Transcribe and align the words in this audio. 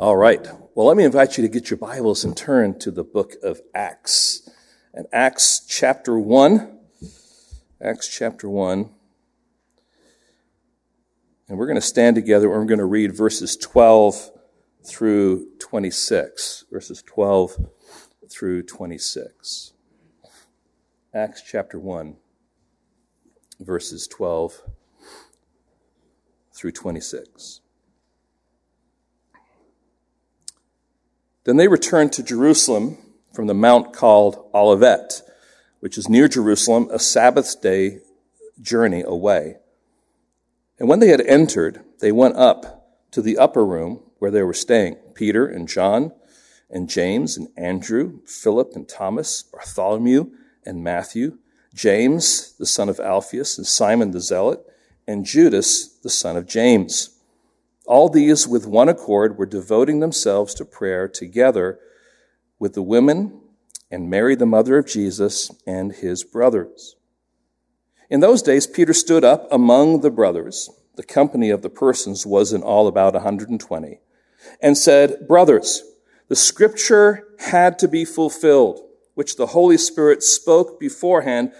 All 0.00 0.16
right. 0.16 0.44
Well, 0.74 0.86
let 0.86 0.96
me 0.96 1.04
invite 1.04 1.38
you 1.38 1.42
to 1.42 1.48
get 1.48 1.70
your 1.70 1.76
Bibles 1.76 2.24
and 2.24 2.36
turn 2.36 2.80
to 2.80 2.90
the 2.90 3.04
book 3.04 3.34
of 3.44 3.60
Acts. 3.76 4.50
And 4.92 5.06
Acts 5.12 5.64
chapter 5.68 6.18
1. 6.18 6.78
Acts 7.80 8.08
chapter 8.08 8.48
1. 8.48 8.90
And 11.48 11.58
we're 11.58 11.66
going 11.66 11.76
to 11.76 11.80
stand 11.80 12.16
together 12.16 12.50
and 12.50 12.58
we're 12.58 12.66
going 12.66 12.78
to 12.80 12.84
read 12.84 13.14
verses 13.14 13.56
12 13.56 14.32
through 14.84 15.46
26. 15.60 16.64
Verses 16.72 17.00
12 17.02 17.56
through 18.28 18.64
26. 18.64 19.74
Acts 21.14 21.40
chapter 21.40 21.78
1, 21.78 22.16
verses 23.60 24.08
12 24.08 24.60
through 26.52 26.72
26. 26.72 27.60
Then 31.44 31.56
they 31.56 31.68
returned 31.68 32.12
to 32.14 32.22
Jerusalem 32.22 32.98
from 33.32 33.46
the 33.46 33.54
mount 33.54 33.92
called 33.92 34.48
Olivet, 34.54 35.22
which 35.80 35.98
is 35.98 36.08
near 36.08 36.28
Jerusalem, 36.28 36.88
a 36.90 36.98
Sabbath 36.98 37.60
day 37.60 37.98
journey 38.60 39.02
away. 39.06 39.56
And 40.78 40.88
when 40.88 41.00
they 41.00 41.08
had 41.08 41.20
entered, 41.20 41.84
they 42.00 42.12
went 42.12 42.36
up 42.36 42.88
to 43.12 43.22
the 43.22 43.38
upper 43.38 43.64
room 43.64 44.00
where 44.18 44.30
they 44.30 44.42
were 44.42 44.54
staying 44.54 44.96
Peter 45.14 45.46
and 45.46 45.68
John 45.68 46.12
and 46.70 46.88
James 46.88 47.36
and 47.36 47.48
Andrew, 47.56 48.20
Philip 48.26 48.72
and 48.74 48.88
Thomas, 48.88 49.42
Bartholomew 49.42 50.30
and 50.64 50.82
Matthew, 50.82 51.38
James, 51.74 52.54
the 52.58 52.66
son 52.66 52.88
of 52.88 52.98
Alphaeus, 52.98 53.58
and 53.58 53.66
Simon 53.66 54.12
the 54.12 54.20
Zealot, 54.20 54.60
and 55.06 55.24
Judas, 55.24 55.88
the 56.02 56.10
son 56.10 56.36
of 56.36 56.46
James. 56.46 57.13
All 57.86 58.08
these, 58.08 58.48
with 58.48 58.66
one 58.66 58.88
accord, 58.88 59.36
were 59.36 59.46
devoting 59.46 60.00
themselves 60.00 60.54
to 60.54 60.64
prayer 60.64 61.06
together 61.06 61.78
with 62.58 62.74
the 62.74 62.82
women 62.82 63.40
and 63.90 64.08
Mary, 64.08 64.34
the 64.34 64.46
mother 64.46 64.78
of 64.78 64.86
Jesus, 64.86 65.50
and 65.66 65.92
his 65.92 66.24
brothers. 66.24 66.96
In 68.08 68.20
those 68.20 68.42
days, 68.42 68.66
Peter 68.66 68.92
stood 68.92 69.24
up 69.24 69.46
among 69.50 70.00
the 70.00 70.10
brothers. 70.10 70.70
The 70.96 71.02
company 71.02 71.50
of 71.50 71.62
the 71.62 71.70
persons 71.70 72.24
was 72.24 72.52
in 72.52 72.62
all 72.62 72.86
about 72.86 73.14
120 73.14 74.00
and 74.60 74.78
said, 74.78 75.26
Brothers, 75.28 75.82
the 76.28 76.36
scripture 76.36 77.28
had 77.38 77.78
to 77.80 77.88
be 77.88 78.04
fulfilled, 78.04 78.80
which 79.14 79.36
the 79.36 79.48
Holy 79.48 79.76
Spirit 79.76 80.22
spoke 80.22 80.80
beforehand 80.80 81.52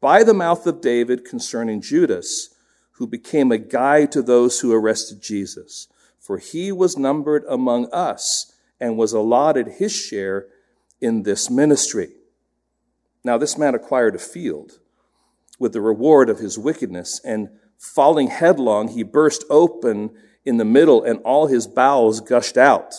by 0.00 0.22
the 0.22 0.34
mouth 0.34 0.66
of 0.66 0.80
David 0.80 1.24
concerning 1.24 1.80
Judas 1.80 2.54
who 3.00 3.06
became 3.06 3.50
a 3.50 3.56
guide 3.56 4.12
to 4.12 4.20
those 4.20 4.60
who 4.60 4.74
arrested 4.74 5.22
Jesus. 5.22 5.88
For 6.18 6.36
he 6.36 6.70
was 6.70 6.98
numbered 6.98 7.44
among 7.48 7.90
us 7.94 8.52
and 8.78 8.98
was 8.98 9.14
allotted 9.14 9.66
his 9.78 9.90
share 9.90 10.48
in 11.00 11.22
this 11.22 11.48
ministry. 11.48 12.10
Now, 13.24 13.38
this 13.38 13.56
man 13.56 13.74
acquired 13.74 14.16
a 14.16 14.18
field 14.18 14.80
with 15.58 15.72
the 15.72 15.80
reward 15.80 16.28
of 16.28 16.40
his 16.40 16.58
wickedness, 16.58 17.22
and 17.24 17.48
falling 17.78 18.28
headlong, 18.28 18.88
he 18.88 19.02
burst 19.02 19.44
open 19.48 20.10
in 20.44 20.58
the 20.58 20.64
middle, 20.66 21.02
and 21.02 21.20
all 21.20 21.46
his 21.46 21.66
bowels 21.66 22.20
gushed 22.20 22.58
out. 22.58 22.96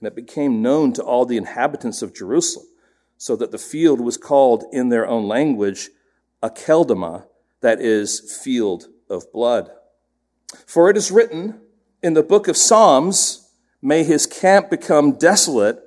And 0.00 0.08
it 0.08 0.16
became 0.16 0.62
known 0.62 0.92
to 0.94 1.02
all 1.02 1.26
the 1.26 1.36
inhabitants 1.36 2.02
of 2.02 2.12
Jerusalem, 2.12 2.66
so 3.18 3.36
that 3.36 3.52
the 3.52 3.58
field 3.58 4.00
was 4.00 4.16
called 4.16 4.64
in 4.72 4.88
their 4.88 5.06
own 5.06 5.28
language 5.28 5.90
Akeldama, 6.42 7.26
that 7.60 7.80
is, 7.80 8.40
field 8.42 8.88
of 9.12 9.30
blood. 9.32 9.70
For 10.66 10.90
it 10.90 10.96
is 10.96 11.10
written 11.10 11.60
in 12.02 12.14
the 12.14 12.22
book 12.22 12.48
of 12.48 12.56
Psalms, 12.56 13.50
May 13.80 14.04
his 14.04 14.26
camp 14.26 14.70
become 14.70 15.12
desolate, 15.12 15.80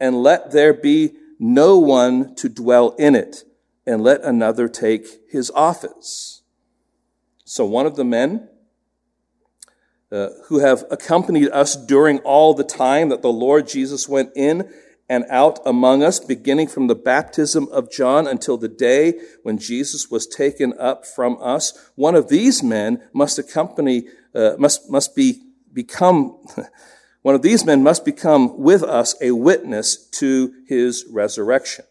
and 0.00 0.22
let 0.22 0.50
there 0.50 0.74
be 0.74 1.14
no 1.38 1.78
one 1.78 2.34
to 2.36 2.48
dwell 2.48 2.90
in 2.98 3.14
it, 3.14 3.44
and 3.86 4.02
let 4.02 4.22
another 4.22 4.68
take 4.68 5.06
his 5.30 5.50
office. 5.52 6.42
So 7.44 7.64
one 7.64 7.86
of 7.86 7.94
the 7.94 8.04
men 8.04 8.48
uh, 10.10 10.30
who 10.46 10.58
have 10.58 10.84
accompanied 10.90 11.50
us 11.50 11.76
during 11.76 12.18
all 12.20 12.54
the 12.54 12.64
time 12.64 13.08
that 13.10 13.22
the 13.22 13.32
Lord 13.32 13.68
Jesus 13.68 14.08
went 14.08 14.30
in 14.34 14.72
and 15.08 15.24
out 15.30 15.60
among 15.64 16.02
us, 16.02 16.18
beginning 16.18 16.66
from 16.66 16.88
the 16.88 16.94
baptism 16.94 17.68
of 17.70 17.90
John 17.90 18.26
until 18.26 18.56
the 18.56 18.68
day 18.68 19.20
when 19.42 19.58
Jesus 19.58 20.10
was 20.10 20.26
taken 20.26 20.74
up 20.78 21.06
from 21.06 21.38
us. 21.40 21.90
One 21.94 22.14
of 22.14 22.28
these 22.28 22.62
men 22.62 23.02
must 23.12 23.38
accompany, 23.38 24.08
uh, 24.34 24.56
must, 24.58 24.90
must 24.90 25.14
be, 25.14 25.42
become, 25.72 26.44
one 27.22 27.34
of 27.34 27.42
these 27.42 27.64
men 27.64 27.82
must 27.82 28.04
become 28.04 28.58
with 28.58 28.82
us 28.82 29.14
a 29.20 29.30
witness 29.30 29.96
to 30.10 30.52
his 30.66 31.04
resurrection. 31.10 31.84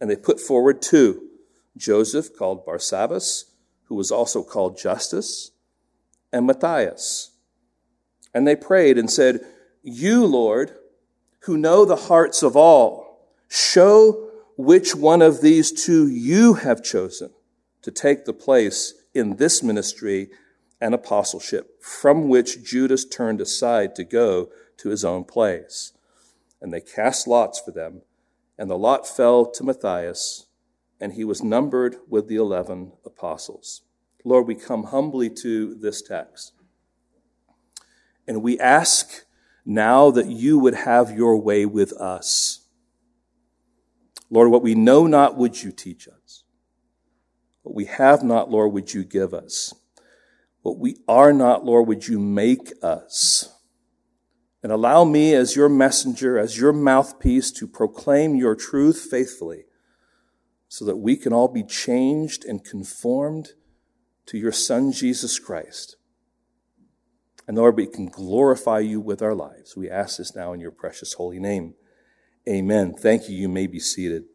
And 0.00 0.10
they 0.10 0.16
put 0.16 0.40
forward 0.40 0.82
two, 0.82 1.28
Joseph 1.76 2.36
called 2.36 2.66
Barsabbas, 2.66 3.44
who 3.84 3.94
was 3.94 4.10
also 4.10 4.42
called 4.42 4.78
Justus, 4.78 5.50
and 6.32 6.46
Matthias. 6.46 7.32
And 8.34 8.46
they 8.46 8.56
prayed 8.56 8.98
and 8.98 9.10
said, 9.10 9.40
You, 9.82 10.26
Lord, 10.26 10.72
who 11.40 11.56
know 11.56 11.84
the 11.84 11.96
hearts 11.96 12.42
of 12.42 12.56
all, 12.56 13.26
show 13.48 14.30
which 14.56 14.94
one 14.94 15.22
of 15.22 15.40
these 15.40 15.72
two 15.72 16.06
you 16.06 16.54
have 16.54 16.82
chosen 16.82 17.30
to 17.82 17.90
take 17.90 18.24
the 18.24 18.32
place 18.32 18.94
in 19.14 19.36
this 19.36 19.62
ministry 19.62 20.28
and 20.80 20.94
apostleship 20.94 21.82
from 21.82 22.28
which 22.28 22.62
Judas 22.62 23.04
turned 23.04 23.40
aside 23.40 23.94
to 23.94 24.04
go 24.04 24.50
to 24.76 24.88
his 24.90 25.04
own 25.04 25.24
place. 25.24 25.92
And 26.60 26.72
they 26.72 26.80
cast 26.80 27.26
lots 27.26 27.58
for 27.58 27.70
them, 27.70 28.02
and 28.58 28.70
the 28.70 28.78
lot 28.78 29.06
fell 29.06 29.46
to 29.46 29.64
Matthias, 29.64 30.46
and 31.00 31.14
he 31.14 31.24
was 31.24 31.42
numbered 31.42 31.96
with 32.08 32.28
the 32.28 32.36
eleven 32.36 32.92
apostles. 33.04 33.82
Lord, 34.24 34.46
we 34.46 34.54
come 34.54 34.84
humbly 34.84 35.30
to 35.42 35.74
this 35.74 36.02
text, 36.02 36.52
and 38.28 38.42
we 38.42 38.60
ask 38.60 39.24
now 39.70 40.10
that 40.10 40.26
you 40.26 40.58
would 40.58 40.74
have 40.74 41.12
your 41.12 41.40
way 41.40 41.64
with 41.64 41.92
us. 41.92 42.66
Lord, 44.28 44.50
what 44.50 44.62
we 44.62 44.74
know 44.74 45.06
not, 45.06 45.36
would 45.36 45.62
you 45.62 45.70
teach 45.70 46.08
us? 46.08 46.42
What 47.62 47.76
we 47.76 47.84
have 47.84 48.24
not, 48.24 48.50
Lord, 48.50 48.72
would 48.72 48.92
you 48.92 49.04
give 49.04 49.32
us? 49.32 49.72
What 50.62 50.78
we 50.78 50.96
are 51.06 51.32
not, 51.32 51.64
Lord, 51.64 51.86
would 51.86 52.08
you 52.08 52.18
make 52.18 52.72
us? 52.82 53.56
And 54.60 54.72
allow 54.72 55.04
me 55.04 55.34
as 55.34 55.54
your 55.54 55.68
messenger, 55.68 56.36
as 56.36 56.58
your 56.58 56.72
mouthpiece 56.72 57.52
to 57.52 57.68
proclaim 57.68 58.34
your 58.34 58.56
truth 58.56 59.06
faithfully 59.08 59.66
so 60.66 60.84
that 60.84 60.96
we 60.96 61.16
can 61.16 61.32
all 61.32 61.48
be 61.48 61.62
changed 61.62 62.44
and 62.44 62.64
conformed 62.64 63.50
to 64.26 64.36
your 64.36 64.52
son, 64.52 64.90
Jesus 64.90 65.38
Christ. 65.38 65.94
And 67.50 67.58
Lord, 67.58 67.76
we 67.76 67.88
can 67.88 68.06
glorify 68.06 68.78
you 68.78 69.00
with 69.00 69.22
our 69.22 69.34
lives. 69.34 69.76
We 69.76 69.90
ask 69.90 70.18
this 70.18 70.36
now 70.36 70.52
in 70.52 70.60
your 70.60 70.70
precious 70.70 71.14
holy 71.14 71.40
name. 71.40 71.74
Amen. 72.48 72.94
Thank 72.94 73.28
you. 73.28 73.34
You 73.34 73.48
may 73.48 73.66
be 73.66 73.80
seated. 73.80 74.26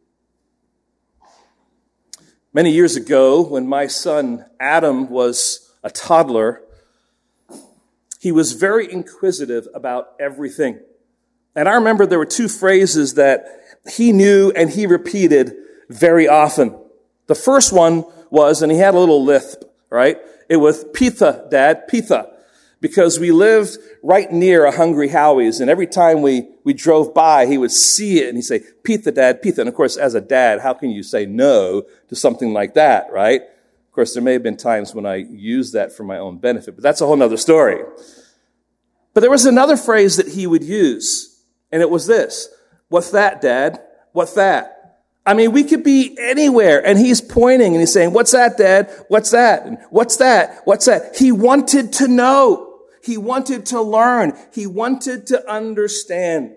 Many 2.52 2.72
years 2.72 2.94
ago, 2.94 3.40
when 3.40 3.66
my 3.66 3.86
son 3.86 4.44
Adam 4.60 5.08
was 5.08 5.72
a 5.82 5.88
toddler, 5.88 6.60
he 8.20 8.32
was 8.32 8.52
very 8.52 8.92
inquisitive 8.92 9.66
about 9.74 10.08
everything. 10.20 10.80
And 11.54 11.70
I 11.70 11.72
remember 11.76 12.04
there 12.04 12.18
were 12.18 12.26
two 12.26 12.48
phrases 12.48 13.14
that 13.14 13.46
he 13.88 14.12
knew 14.12 14.52
and 14.54 14.68
he 14.68 14.86
repeated 14.86 15.54
very 15.88 16.28
often. 16.28 16.78
The 17.28 17.34
first 17.34 17.72
one 17.72 18.04
was, 18.28 18.60
and 18.60 18.70
he 18.70 18.76
had 18.76 18.94
a 18.94 18.98
little 18.98 19.24
lisp, 19.24 19.62
right? 19.88 20.18
It 20.50 20.58
was 20.58 20.84
pizza, 20.92 21.46
dad, 21.50 21.88
pizza 21.88 22.35
because 22.86 23.18
we 23.18 23.32
lived 23.32 23.78
right 24.00 24.30
near 24.30 24.64
a 24.64 24.70
Hungry 24.70 25.08
Howie's, 25.08 25.58
and 25.58 25.68
every 25.68 25.88
time 25.88 26.22
we, 26.22 26.46
we 26.62 26.72
drove 26.72 27.12
by, 27.12 27.46
he 27.46 27.58
would 27.58 27.72
see 27.72 28.20
it 28.20 28.28
and 28.28 28.38
he'd 28.38 28.42
say, 28.42 28.62
Pizza, 28.84 29.10
Dad, 29.10 29.42
pizza. 29.42 29.60
And 29.60 29.68
of 29.68 29.74
course, 29.74 29.96
as 29.96 30.14
a 30.14 30.20
dad, 30.20 30.60
how 30.60 30.72
can 30.72 30.90
you 30.90 31.02
say 31.02 31.26
no 31.26 31.82
to 32.06 32.14
something 32.14 32.52
like 32.52 32.74
that, 32.74 33.10
right? 33.10 33.42
Of 33.42 33.92
course, 33.92 34.14
there 34.14 34.22
may 34.22 34.34
have 34.34 34.44
been 34.44 34.56
times 34.56 34.94
when 34.94 35.04
I 35.04 35.16
used 35.16 35.72
that 35.72 35.92
for 35.92 36.04
my 36.04 36.18
own 36.18 36.38
benefit, 36.38 36.76
but 36.76 36.82
that's 36.84 37.00
a 37.00 37.06
whole 37.06 37.20
other 37.20 37.36
story. 37.36 37.82
But 39.14 39.20
there 39.20 39.30
was 39.30 39.46
another 39.46 39.76
phrase 39.76 40.16
that 40.18 40.28
he 40.28 40.46
would 40.46 40.62
use, 40.62 41.42
and 41.72 41.82
it 41.82 41.90
was 41.90 42.06
this. 42.06 42.48
What's 42.88 43.10
that, 43.10 43.40
Dad? 43.40 43.82
What's 44.12 44.34
that? 44.34 44.76
I 45.26 45.34
mean, 45.34 45.50
we 45.50 45.64
could 45.64 45.82
be 45.82 46.16
anywhere 46.20 46.86
and 46.86 46.96
he's 46.96 47.20
pointing 47.20 47.72
and 47.72 47.80
he's 47.80 47.92
saying, 47.92 48.12
what's 48.12 48.30
that, 48.30 48.56
dad? 48.56 48.88
What's 49.08 49.32
that? 49.32 49.86
What's 49.90 50.18
that? 50.18 50.60
What's 50.64 50.86
that? 50.86 51.16
He 51.16 51.32
wanted 51.32 51.94
to 51.94 52.06
know. 52.06 52.65
He 53.06 53.16
wanted 53.16 53.66
to 53.66 53.80
learn. 53.80 54.36
He 54.52 54.66
wanted 54.66 55.28
to 55.28 55.48
understand. 55.48 56.56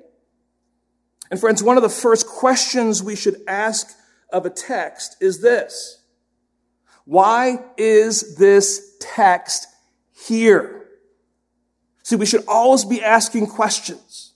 And 1.30 1.40
friends, 1.40 1.62
one 1.62 1.78
of 1.78 1.84
the 1.84 1.90
first 1.90 2.26
questions 2.26 3.04
we 3.04 3.16
should 3.16 3.40
ask 3.48 3.88
of 4.34 4.48
a 4.48 4.50
text 4.50 5.16
is 5.22 5.42
this. 5.42 6.02
Why 7.06 7.60
is 7.78 8.36
this 8.36 8.98
text 9.00 9.68
here? 10.12 10.88
See, 12.02 12.16
we 12.16 12.26
should 12.26 12.46
always 12.48 12.84
be 12.84 13.04
asking 13.04 13.46
questions. 13.48 14.34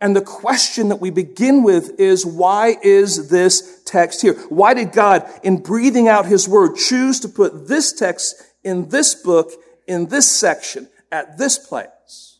And 0.00 0.16
the 0.16 0.22
question 0.22 0.88
that 0.88 0.96
we 0.96 1.10
begin 1.10 1.62
with 1.62 2.00
is, 2.00 2.24
why 2.24 2.76
is 2.82 3.28
this 3.28 3.82
text 3.84 4.22
here? 4.22 4.34
Why 4.48 4.72
did 4.72 4.92
God, 4.92 5.28
in 5.42 5.58
breathing 5.58 6.08
out 6.08 6.24
his 6.24 6.48
word, 6.48 6.76
choose 6.76 7.20
to 7.20 7.28
put 7.28 7.68
this 7.68 7.92
text 7.92 8.42
in 8.64 8.88
this 8.88 9.14
book, 9.14 9.52
in 9.86 10.06
this 10.06 10.30
section, 10.30 10.88
at 11.10 11.38
this 11.38 11.58
place? 11.58 12.38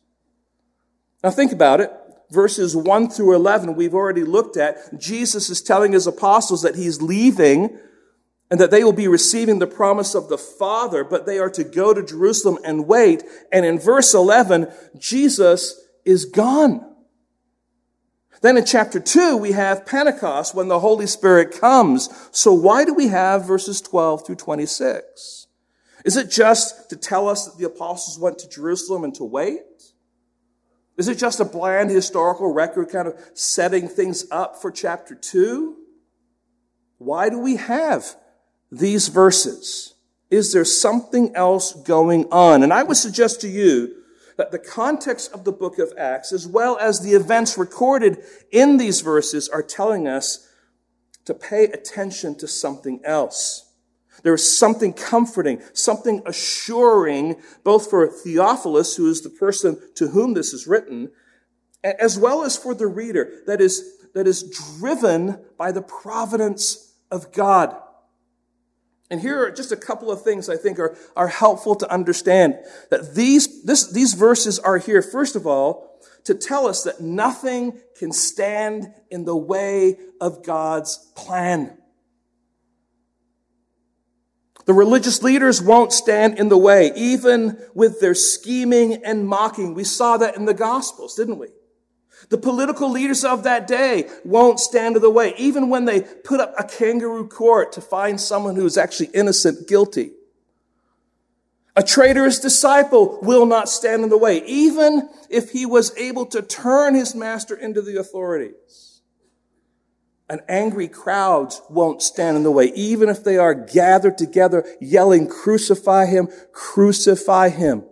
Now 1.22 1.30
think 1.30 1.52
about 1.52 1.80
it. 1.80 1.92
Verses 2.30 2.74
1 2.74 3.10
through 3.10 3.34
11, 3.34 3.74
we've 3.74 3.94
already 3.94 4.24
looked 4.24 4.56
at. 4.56 4.98
Jesus 4.98 5.50
is 5.50 5.60
telling 5.60 5.92
his 5.92 6.06
apostles 6.06 6.62
that 6.62 6.76
he's 6.76 7.02
leaving 7.02 7.78
and 8.50 8.60
that 8.60 8.70
they 8.70 8.84
will 8.84 8.92
be 8.92 9.08
receiving 9.08 9.58
the 9.58 9.66
promise 9.66 10.14
of 10.14 10.28
the 10.28 10.38
Father, 10.38 11.04
but 11.04 11.24
they 11.26 11.38
are 11.38 11.50
to 11.50 11.64
go 11.64 11.94
to 11.94 12.02
Jerusalem 12.02 12.58
and 12.64 12.86
wait. 12.86 13.22
And 13.50 13.64
in 13.64 13.78
verse 13.78 14.14
11, 14.14 14.70
Jesus 14.98 15.80
is 16.04 16.24
gone. 16.24 16.86
Then 18.42 18.56
in 18.56 18.64
chapter 18.64 18.98
2, 18.98 19.36
we 19.36 19.52
have 19.52 19.86
Pentecost 19.86 20.54
when 20.54 20.68
the 20.68 20.80
Holy 20.80 21.06
Spirit 21.06 21.58
comes. 21.58 22.08
So 22.32 22.52
why 22.52 22.84
do 22.84 22.92
we 22.92 23.08
have 23.08 23.46
verses 23.46 23.80
12 23.80 24.26
through 24.26 24.36
26? 24.36 25.41
Is 26.04 26.16
it 26.16 26.30
just 26.30 26.90
to 26.90 26.96
tell 26.96 27.28
us 27.28 27.46
that 27.46 27.58
the 27.58 27.66
apostles 27.66 28.18
went 28.18 28.38
to 28.40 28.48
Jerusalem 28.48 29.04
and 29.04 29.14
to 29.14 29.24
wait? 29.24 29.60
Is 30.96 31.08
it 31.08 31.16
just 31.16 31.40
a 31.40 31.44
bland 31.44 31.90
historical 31.90 32.52
record 32.52 32.90
kind 32.90 33.08
of 33.08 33.18
setting 33.34 33.88
things 33.88 34.26
up 34.30 34.60
for 34.60 34.70
chapter 34.70 35.14
2? 35.14 35.76
Why 36.98 37.28
do 37.28 37.38
we 37.38 37.56
have 37.56 38.16
these 38.70 39.08
verses? 39.08 39.94
Is 40.30 40.52
there 40.52 40.64
something 40.64 41.34
else 41.34 41.72
going 41.72 42.26
on? 42.30 42.62
And 42.62 42.72
I 42.72 42.82
would 42.82 42.96
suggest 42.96 43.40
to 43.42 43.48
you 43.48 43.94
that 44.36 44.50
the 44.50 44.58
context 44.58 45.32
of 45.32 45.44
the 45.44 45.52
book 45.52 45.78
of 45.78 45.92
Acts, 45.98 46.32
as 46.32 46.46
well 46.46 46.78
as 46.78 47.00
the 47.00 47.12
events 47.12 47.58
recorded 47.58 48.22
in 48.50 48.76
these 48.76 49.00
verses, 49.00 49.48
are 49.48 49.62
telling 49.62 50.08
us 50.08 50.48
to 51.24 51.34
pay 51.34 51.64
attention 51.64 52.34
to 52.36 52.48
something 52.48 53.00
else. 53.04 53.71
There 54.22 54.34
is 54.34 54.58
something 54.58 54.92
comforting, 54.92 55.60
something 55.72 56.22
assuring, 56.26 57.36
both 57.64 57.90
for 57.90 58.06
Theophilus, 58.06 58.96
who 58.96 59.08
is 59.08 59.22
the 59.22 59.30
person 59.30 59.80
to 59.96 60.08
whom 60.08 60.34
this 60.34 60.52
is 60.52 60.66
written, 60.66 61.10
as 61.82 62.18
well 62.18 62.44
as 62.44 62.56
for 62.56 62.74
the 62.74 62.86
reader, 62.86 63.42
that 63.46 63.60
is, 63.60 63.98
that 64.14 64.26
is 64.26 64.42
driven 64.78 65.38
by 65.58 65.72
the 65.72 65.82
providence 65.82 66.94
of 67.10 67.32
God. 67.32 67.76
And 69.10 69.20
here 69.20 69.44
are 69.44 69.50
just 69.50 69.72
a 69.72 69.76
couple 69.76 70.10
of 70.10 70.22
things 70.22 70.48
I 70.48 70.56
think 70.56 70.78
are, 70.78 70.96
are 71.14 71.28
helpful 71.28 71.74
to 71.74 71.92
understand 71.92 72.58
that 72.90 73.14
these, 73.14 73.62
this, 73.64 73.92
these 73.92 74.14
verses 74.14 74.58
are 74.58 74.78
here, 74.78 75.02
first 75.02 75.36
of 75.36 75.46
all, 75.46 76.00
to 76.24 76.34
tell 76.34 76.66
us 76.66 76.84
that 76.84 77.00
nothing 77.00 77.78
can 77.98 78.12
stand 78.12 78.94
in 79.10 79.24
the 79.24 79.36
way 79.36 79.98
of 80.20 80.42
God's 80.44 80.96
plan. 81.14 81.76
The 84.64 84.74
religious 84.74 85.22
leaders 85.22 85.60
won't 85.60 85.92
stand 85.92 86.38
in 86.38 86.48
the 86.48 86.58
way, 86.58 86.92
even 86.94 87.58
with 87.74 88.00
their 88.00 88.14
scheming 88.14 89.04
and 89.04 89.26
mocking. 89.26 89.74
We 89.74 89.84
saw 89.84 90.16
that 90.18 90.36
in 90.36 90.44
the 90.44 90.54
Gospels, 90.54 91.14
didn't 91.14 91.38
we? 91.38 91.48
The 92.28 92.38
political 92.38 92.88
leaders 92.90 93.24
of 93.24 93.42
that 93.42 93.66
day 93.66 94.08
won't 94.24 94.60
stand 94.60 94.96
in 94.96 95.02
the 95.02 95.10
way, 95.10 95.34
even 95.36 95.68
when 95.68 95.84
they 95.84 96.02
put 96.02 96.40
up 96.40 96.54
a 96.56 96.64
kangaroo 96.64 97.26
court 97.26 97.72
to 97.72 97.80
find 97.80 98.20
someone 98.20 98.54
who 98.54 98.64
is 98.64 98.78
actually 98.78 99.10
innocent 99.12 99.66
guilty. 99.66 100.12
A 101.74 101.82
traitorous 101.82 102.38
disciple 102.38 103.18
will 103.22 103.46
not 103.46 103.68
stand 103.68 104.04
in 104.04 104.10
the 104.10 104.18
way, 104.18 104.44
even 104.44 105.08
if 105.28 105.50
he 105.50 105.66
was 105.66 105.96
able 105.96 106.26
to 106.26 106.42
turn 106.42 106.94
his 106.94 107.14
master 107.14 107.56
into 107.56 107.82
the 107.82 107.98
authorities. 107.98 108.91
An 110.28 110.40
angry 110.48 110.88
crowd 110.88 111.52
won't 111.68 112.00
stand 112.00 112.36
in 112.36 112.42
the 112.42 112.50
way, 112.50 112.72
even 112.74 113.08
if 113.08 113.22
they 113.22 113.36
are 113.36 113.54
gathered 113.54 114.16
together 114.16 114.64
yelling, 114.80 115.28
crucify 115.28 116.06
him, 116.06 116.28
crucify 116.52 117.50
him. 117.50 117.84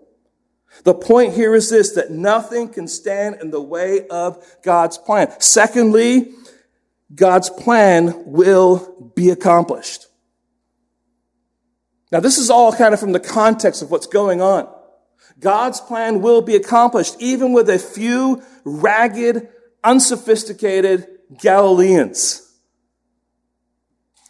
The 0.85 0.95
point 0.95 1.35
here 1.35 1.55
is 1.55 1.69
this, 1.69 1.93
that 1.93 2.11
nothing 2.11 2.69
can 2.69 2.89
stand 2.89 3.37
in 3.43 3.51
the 3.51 3.61
way 3.61 4.07
of 4.09 4.43
God's 4.63 4.97
plan. 4.97 5.33
Secondly, 5.41 6.33
God's 7.15 7.51
plan 7.51 8.15
will 8.25 9.13
be 9.15 9.31
accomplished. 9.31 10.07
Now, 12.13 12.21
this 12.21 12.39
is 12.39 12.51
all 12.51 12.73
kind 12.73 12.95
of 12.95 13.01
from 13.01 13.13
the 13.13 13.21
context 13.21 13.83
of 13.83 13.91
what's 13.91 14.07
going 14.07 14.41
on. 14.41 14.69
God's 15.39 15.81
plan 15.81 16.23
will 16.23 16.43
be 16.43 16.57
accomplished 16.57 17.17
even 17.19 17.53
with 17.53 17.69
a 17.69 17.79
few 17.79 18.43
ragged, 18.65 19.49
unsophisticated 19.85 21.07
Galileans. 21.39 22.47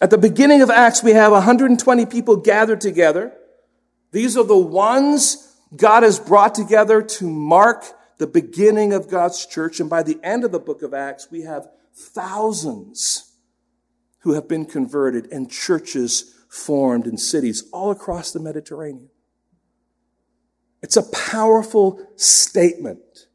At 0.01 0.11
the 0.11 0.19
beginning 0.19 0.63
of 0.63 0.71
Acts, 0.71 1.03
we 1.03 1.13
have 1.13 1.33
120 1.33 2.07
people 2.07 2.37
gathered 2.37 2.81
together. 2.81 3.33
These 4.13 4.37
are 4.37 4.45
the 4.45 4.57
ones 4.57 5.55
God 5.77 6.03
has 6.03 6.19
brought 6.19 6.55
together 6.55 7.03
to 7.03 7.29
mark 7.29 7.85
the 8.19 8.27
beginning 8.27 8.93
of 8.93 9.09
God's 9.09 9.47
church. 9.47 9.79
And 9.81 9.89
by 9.89 10.03
the 10.03 10.19
end 10.23 10.45
of 10.45 10.53
the 10.53 10.59
book 10.59 10.83
of 10.83 10.95
Acts, 10.95 11.29
we 11.31 11.43
have 11.43 11.69
thousands 11.95 13.33
who 14.21 14.35
have 14.35 14.49
been 14.49 14.67
converted 14.67 15.31
and 15.33 15.51
churches 15.51 16.35
formed 16.49 17.07
in 17.07 17.17
cities 17.17 17.65
all 17.73 17.91
across 17.91 18.33
the 18.33 18.41
Mediterranean. 18.41 19.11
It's 20.83 20.97
a 20.97 21.11
powerful 21.11 22.07
statement 22.17 23.27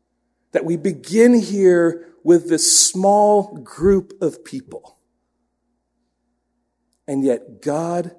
that 0.52 0.66
we 0.66 0.78
begin 0.78 1.40
here 1.40 2.15
with 2.26 2.50
this 2.50 2.76
small 2.76 3.56
group 3.60 4.20
of 4.20 4.44
people. 4.44 4.98
And 7.08 7.24
yet 7.24 7.62
God 7.62 8.16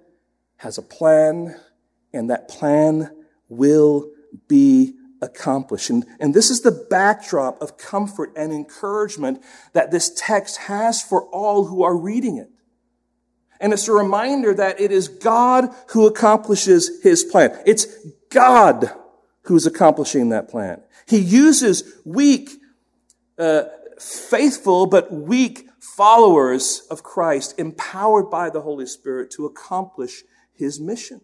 has 0.58 0.79
a 0.79 0.82
plan, 0.82 1.56
and 2.12 2.31
that 2.31 2.49
plan 2.49 3.11
will 3.49 4.12
be 4.47 4.94
accomplished. 5.20 5.91
And, 5.91 6.06
and 6.20 6.32
this 6.32 6.50
is 6.50 6.61
the 6.61 6.87
backdrop 6.88 7.61
of 7.61 7.79
comfort 7.79 8.31
and 8.37 8.53
encouragement 8.53 9.43
that 9.73 9.91
this 9.91 10.12
text 10.17 10.56
has 10.58 11.03
for 11.03 11.25
all 11.31 11.64
who 11.64 11.82
are 11.82 11.97
reading 11.97 12.37
it. 12.38 12.49
And 13.58 13.73
it's 13.73 13.88
a 13.88 13.93
reminder 13.93 14.55
that 14.55 14.81
it 14.81 14.93
is 14.93 15.08
God 15.08 15.69
who 15.88 16.06
accomplishes 16.06 17.03
his 17.03 17.25
plan. 17.25 17.58
It's 17.67 17.87
God 18.31 18.88
who's 19.43 19.67
accomplishing 19.67 20.29
that 20.29 20.49
plan. 20.49 20.81
He 21.08 21.19
uses 21.19 21.93
weak, 22.05 22.50
uh, 23.37 23.64
faithful, 23.98 24.86
but 24.86 25.12
weak 25.12 25.69
followers 25.81 26.86
of 26.91 27.03
Christ, 27.03 27.58
empowered 27.58 28.31
by 28.31 28.50
the 28.50 28.60
Holy 28.60 28.86
Spirit 28.86 29.31
to 29.32 29.46
accomplish 29.46 30.22
his 30.53 30.81
mission. 30.81 31.20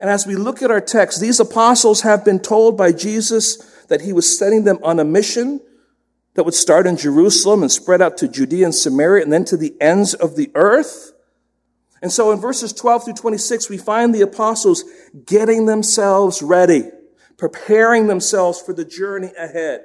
And 0.00 0.10
as 0.10 0.26
we 0.26 0.36
look 0.36 0.62
at 0.62 0.70
our 0.70 0.80
text, 0.80 1.20
these 1.20 1.40
apostles 1.40 2.02
have 2.02 2.24
been 2.24 2.40
told 2.40 2.76
by 2.76 2.92
Jesus 2.92 3.56
that 3.88 4.02
he 4.02 4.12
was 4.12 4.38
sending 4.38 4.64
them 4.64 4.78
on 4.82 5.00
a 5.00 5.04
mission 5.04 5.60
that 6.34 6.44
would 6.44 6.54
start 6.54 6.86
in 6.86 6.96
Jerusalem 6.96 7.62
and 7.62 7.72
spread 7.72 8.00
out 8.00 8.16
to 8.18 8.28
Judea 8.28 8.66
and 8.66 8.74
Samaria 8.74 9.24
and 9.24 9.32
then 9.32 9.44
to 9.46 9.56
the 9.56 9.74
ends 9.80 10.14
of 10.14 10.36
the 10.36 10.50
earth. 10.54 11.12
And 12.00 12.12
so 12.12 12.30
in 12.30 12.38
verses 12.38 12.72
12 12.72 13.06
through 13.06 13.14
26, 13.14 13.68
we 13.68 13.76
find 13.76 14.14
the 14.14 14.20
apostles 14.20 14.84
getting 15.26 15.66
themselves 15.66 16.42
ready, 16.42 16.90
preparing 17.36 18.06
themselves 18.06 18.60
for 18.60 18.72
the 18.72 18.84
journey 18.84 19.32
ahead. 19.36 19.80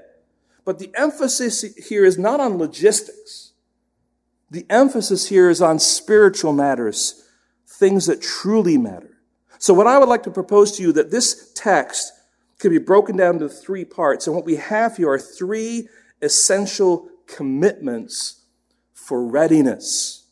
But 0.65 0.79
the 0.79 0.91
emphasis 0.95 1.61
here 1.87 2.05
is 2.05 2.17
not 2.17 2.39
on 2.39 2.57
logistics. 2.57 3.53
The 4.49 4.65
emphasis 4.69 5.29
here 5.29 5.49
is 5.49 5.61
on 5.61 5.79
spiritual 5.79 6.53
matters, 6.53 7.27
things 7.67 8.05
that 8.05 8.21
truly 8.21 8.77
matter. 8.77 9.17
So 9.57 9.73
what 9.73 9.87
I 9.87 9.97
would 9.97 10.09
like 10.09 10.23
to 10.23 10.31
propose 10.31 10.77
to 10.77 10.83
you 10.83 10.93
that 10.93 11.11
this 11.11 11.51
text 11.55 12.11
can 12.59 12.71
be 12.71 12.77
broken 12.77 13.17
down 13.17 13.35
into 13.35 13.49
three 13.49 13.83
parts. 13.83 14.27
And 14.27 14.35
what 14.35 14.45
we 14.45 14.55
have 14.55 14.97
here 14.97 15.09
are 15.09 15.19
three 15.19 15.89
essential 16.21 17.09
commitments 17.27 18.43
for 18.93 19.25
readiness. 19.25 20.27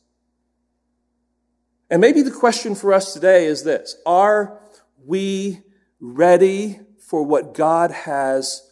And 1.90 2.00
maybe 2.00 2.22
the 2.22 2.32
question 2.32 2.74
for 2.74 2.94
us 2.94 3.14
today 3.14 3.46
is 3.46 3.64
this. 3.64 3.98
Are 4.06 4.62
we 5.06 5.62
ready 6.00 6.80
for 7.00 7.24
what 7.24 7.54
God 7.54 7.92
has 7.92 8.71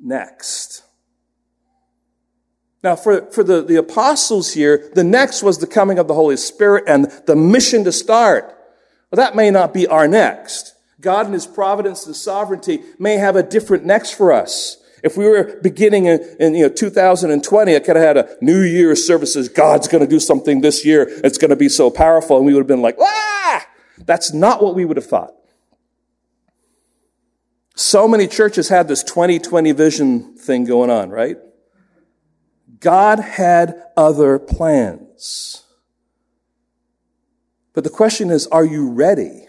next? 0.00 0.82
Now, 2.82 2.96
for, 2.96 3.30
for 3.30 3.44
the, 3.44 3.62
the 3.62 3.76
apostles 3.76 4.54
here, 4.54 4.90
the 4.94 5.04
next 5.04 5.42
was 5.42 5.58
the 5.58 5.66
coming 5.66 5.98
of 5.98 6.08
the 6.08 6.14
Holy 6.14 6.36
Spirit 6.36 6.84
and 6.86 7.12
the 7.26 7.36
mission 7.36 7.84
to 7.84 7.92
start. 7.92 8.44
Well, 9.10 9.16
that 9.16 9.36
may 9.36 9.50
not 9.50 9.74
be 9.74 9.86
our 9.86 10.08
next. 10.08 10.74
God 11.00 11.26
in 11.26 11.32
His 11.32 11.46
providence 11.46 12.06
and 12.06 12.16
sovereignty 12.16 12.80
may 12.98 13.16
have 13.16 13.36
a 13.36 13.42
different 13.42 13.84
next 13.84 14.12
for 14.12 14.32
us. 14.32 14.78
If 15.02 15.16
we 15.16 15.24
were 15.24 15.58
beginning 15.62 16.06
in, 16.06 16.20
in 16.38 16.54
you 16.54 16.62
know 16.64 16.68
2020, 16.68 17.74
I 17.74 17.78
could 17.80 17.96
have 17.96 18.04
had 18.04 18.16
a 18.16 18.36
New 18.42 18.60
Year's 18.60 19.06
services. 19.06 19.48
God's 19.48 19.88
going 19.88 20.04
to 20.04 20.10
do 20.10 20.20
something 20.20 20.60
this 20.60 20.84
year. 20.84 21.06
It's 21.24 21.38
going 21.38 21.50
to 21.50 21.56
be 21.56 21.70
so 21.70 21.90
powerful, 21.90 22.36
and 22.36 22.46
we 22.46 22.52
would 22.52 22.60
have 22.60 22.66
been 22.66 22.82
like, 22.82 22.96
ah! 23.00 23.66
That's 23.98 24.32
not 24.32 24.62
what 24.62 24.74
we 24.74 24.84
would 24.84 24.96
have 24.96 25.06
thought. 25.06 25.34
So 27.80 28.06
many 28.06 28.26
churches 28.26 28.68
had 28.68 28.88
this 28.88 29.02
2020 29.02 29.72
vision 29.72 30.36
thing 30.36 30.66
going 30.66 30.90
on, 30.90 31.08
right? 31.08 31.38
God 32.78 33.20
had 33.20 33.82
other 33.96 34.38
plans. 34.38 35.64
But 37.72 37.84
the 37.84 37.90
question 37.90 38.28
is, 38.28 38.46
are 38.48 38.66
you 38.66 38.90
ready? 38.90 39.46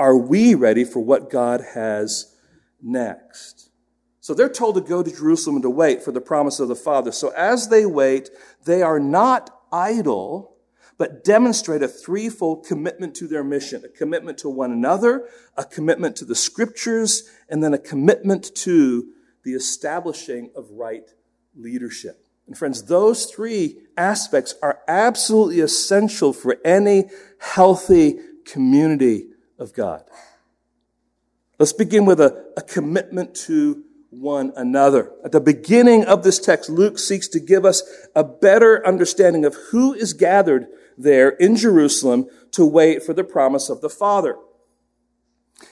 Are 0.00 0.16
we 0.16 0.56
ready 0.56 0.82
for 0.82 0.98
what 0.98 1.30
God 1.30 1.60
has 1.74 2.34
next? 2.82 3.70
So 4.18 4.34
they're 4.34 4.48
told 4.48 4.74
to 4.74 4.80
go 4.80 5.04
to 5.04 5.10
Jerusalem 5.16 5.56
and 5.56 5.62
to 5.62 5.70
wait 5.70 6.02
for 6.02 6.10
the 6.10 6.20
promise 6.20 6.58
of 6.58 6.66
the 6.66 6.74
Father. 6.74 7.12
So 7.12 7.28
as 7.36 7.68
they 7.68 7.86
wait, 7.86 8.30
they 8.64 8.82
are 8.82 8.98
not 8.98 9.56
idle, 9.70 10.56
but 10.98 11.22
demonstrate 11.24 11.82
a 11.82 11.88
threefold 11.88 12.66
commitment 12.66 13.14
to 13.14 13.28
their 13.28 13.44
mission 13.44 13.84
a 13.84 13.88
commitment 13.88 14.36
to 14.38 14.50
one 14.50 14.72
another, 14.72 15.28
a 15.56 15.64
commitment 15.64 16.16
to 16.16 16.24
the 16.24 16.34
scriptures, 16.34 17.30
and 17.48 17.62
then 17.62 17.72
a 17.72 17.78
commitment 17.78 18.54
to 18.56 19.08
the 19.44 19.52
establishing 19.52 20.50
of 20.54 20.68
right 20.72 21.14
leadership. 21.56 22.26
And 22.46 22.56
friends, 22.56 22.84
those 22.84 23.26
three 23.26 23.78
aspects 23.96 24.54
are 24.62 24.80
absolutely 24.88 25.60
essential 25.60 26.32
for 26.32 26.56
any 26.64 27.04
healthy 27.38 28.18
community 28.44 29.28
of 29.58 29.72
God. 29.72 30.02
Let's 31.58 31.72
begin 31.72 32.06
with 32.06 32.20
a, 32.20 32.46
a 32.56 32.62
commitment 32.62 33.34
to 33.46 33.84
one 34.10 34.52
another. 34.56 35.12
At 35.24 35.32
the 35.32 35.40
beginning 35.40 36.04
of 36.04 36.22
this 36.22 36.38
text, 36.38 36.70
Luke 36.70 36.98
seeks 36.98 37.28
to 37.28 37.40
give 37.40 37.64
us 37.64 37.82
a 38.14 38.24
better 38.24 38.86
understanding 38.86 39.44
of 39.44 39.56
who 39.70 39.92
is 39.92 40.12
gathered 40.14 40.68
there 40.98 41.30
in 41.30 41.56
Jerusalem 41.56 42.26
to 42.52 42.64
wait 42.64 43.02
for 43.02 43.12
the 43.12 43.24
promise 43.24 43.68
of 43.68 43.80
the 43.80 43.90
Father. 43.90 44.36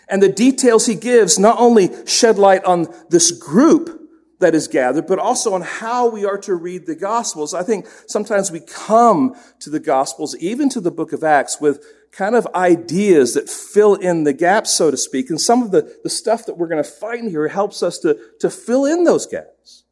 And 0.08 0.22
the 0.22 0.28
details 0.28 0.86
he 0.86 0.94
gives 0.94 1.38
not 1.38 1.58
only 1.58 1.90
shed 2.06 2.38
light 2.38 2.64
on 2.64 2.86
this 3.08 3.30
group 3.30 4.02
that 4.38 4.54
is 4.54 4.68
gathered, 4.68 5.06
but 5.06 5.18
also 5.18 5.54
on 5.54 5.62
how 5.62 6.08
we 6.08 6.24
are 6.24 6.38
to 6.38 6.54
read 6.54 6.86
the 6.86 6.94
Gospels. 6.94 7.54
I 7.54 7.62
think 7.62 7.86
sometimes 8.06 8.50
we 8.50 8.60
come 8.60 9.34
to 9.60 9.70
the 9.70 9.80
Gospels, 9.80 10.36
even 10.36 10.68
to 10.70 10.80
the 10.80 10.90
book 10.90 11.12
of 11.12 11.24
Acts, 11.24 11.60
with 11.60 11.84
kind 12.12 12.34
of 12.34 12.46
ideas 12.54 13.34
that 13.34 13.48
fill 13.48 13.94
in 13.94 14.24
the 14.24 14.32
gaps, 14.32 14.72
so 14.72 14.90
to 14.90 14.96
speak. 14.96 15.30
And 15.30 15.40
some 15.40 15.62
of 15.62 15.70
the, 15.70 15.98
the 16.02 16.10
stuff 16.10 16.46
that 16.46 16.58
we're 16.58 16.68
going 16.68 16.82
to 16.82 16.88
find 16.88 17.30
here 17.30 17.48
helps 17.48 17.82
us 17.82 17.98
to, 18.00 18.18
to 18.40 18.50
fill 18.50 18.84
in 18.84 19.04
those 19.04 19.26
gaps. 19.26 19.84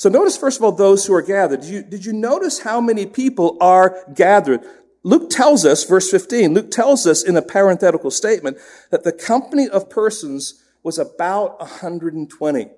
So 0.00 0.08
notice, 0.08 0.34
first 0.34 0.58
of 0.58 0.64
all, 0.64 0.72
those 0.72 1.04
who 1.04 1.12
are 1.12 1.20
gathered. 1.20 1.60
Did 1.60 1.68
you, 1.68 1.82
did 1.82 2.06
you 2.06 2.14
notice 2.14 2.60
how 2.60 2.80
many 2.80 3.04
people 3.04 3.58
are 3.60 4.02
gathered? 4.14 4.62
Luke 5.02 5.28
tells 5.28 5.66
us, 5.66 5.84
verse 5.84 6.10
15, 6.10 6.54
Luke 6.54 6.70
tells 6.70 7.06
us 7.06 7.22
in 7.22 7.36
a 7.36 7.42
parenthetical 7.42 8.10
statement 8.10 8.56
that 8.90 9.04
the 9.04 9.12
company 9.12 9.68
of 9.68 9.90
persons 9.90 10.64
was 10.82 10.98
about 10.98 11.60
120. 11.60 12.70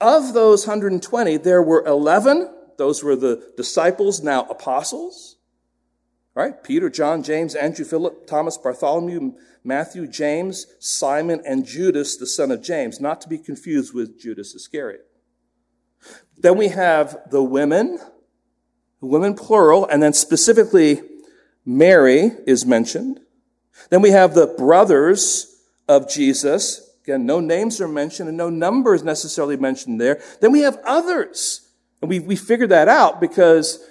Of 0.00 0.34
those 0.34 0.66
120, 0.66 1.36
there 1.36 1.62
were 1.62 1.86
11. 1.86 2.52
Those 2.76 3.04
were 3.04 3.14
the 3.14 3.52
disciples, 3.56 4.20
now 4.20 4.42
apostles. 4.50 5.33
Right? 6.34 6.62
Peter, 6.64 6.90
John, 6.90 7.22
James, 7.22 7.54
Andrew, 7.54 7.84
Philip, 7.84 8.26
Thomas, 8.26 8.58
Bartholomew, 8.58 9.34
Matthew, 9.62 10.06
James, 10.08 10.66
Simon, 10.80 11.40
and 11.46 11.64
Judas, 11.64 12.16
the 12.16 12.26
son 12.26 12.50
of 12.50 12.60
James, 12.60 13.00
not 13.00 13.20
to 13.20 13.28
be 13.28 13.38
confused 13.38 13.94
with 13.94 14.20
Judas 14.20 14.54
Iscariot. 14.54 15.06
Then 16.36 16.58
we 16.58 16.68
have 16.68 17.16
the 17.30 17.42
women, 17.42 17.98
the 19.00 19.06
women 19.06 19.34
plural, 19.34 19.86
and 19.86 20.02
then 20.02 20.12
specifically 20.12 21.02
Mary 21.64 22.32
is 22.46 22.66
mentioned. 22.66 23.20
Then 23.90 24.02
we 24.02 24.10
have 24.10 24.34
the 24.34 24.46
brothers 24.46 25.62
of 25.88 26.10
Jesus. 26.10 26.96
Again, 27.04 27.26
no 27.26 27.40
names 27.40 27.80
are 27.80 27.88
mentioned 27.88 28.28
and 28.28 28.38
no 28.38 28.50
numbers 28.50 29.02
necessarily 29.02 29.56
mentioned 29.56 30.00
there. 30.00 30.20
Then 30.40 30.52
we 30.52 30.60
have 30.60 30.78
others. 30.84 31.68
And 32.00 32.08
we, 32.08 32.18
we 32.18 32.36
figured 32.36 32.70
that 32.70 32.88
out 32.88 33.20
because 33.20 33.84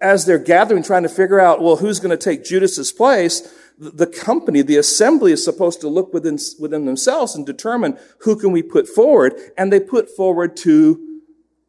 as 0.00 0.24
they're 0.24 0.38
gathering, 0.38 0.82
trying 0.82 1.02
to 1.02 1.08
figure 1.08 1.40
out, 1.40 1.60
well, 1.60 1.76
who's 1.76 1.98
going 1.98 2.16
to 2.16 2.16
take 2.16 2.44
Judas's 2.44 2.92
place, 2.92 3.52
the 3.78 4.06
company, 4.06 4.62
the 4.62 4.76
assembly 4.76 5.32
is 5.32 5.44
supposed 5.44 5.80
to 5.82 5.88
look 5.88 6.14
within, 6.14 6.38
within 6.58 6.86
themselves 6.86 7.34
and 7.34 7.44
determine 7.44 7.98
who 8.20 8.36
can 8.36 8.52
we 8.52 8.62
put 8.62 8.88
forward. 8.88 9.34
And 9.58 9.72
they 9.72 9.80
put 9.80 10.08
forward 10.08 10.56
two 10.56 11.20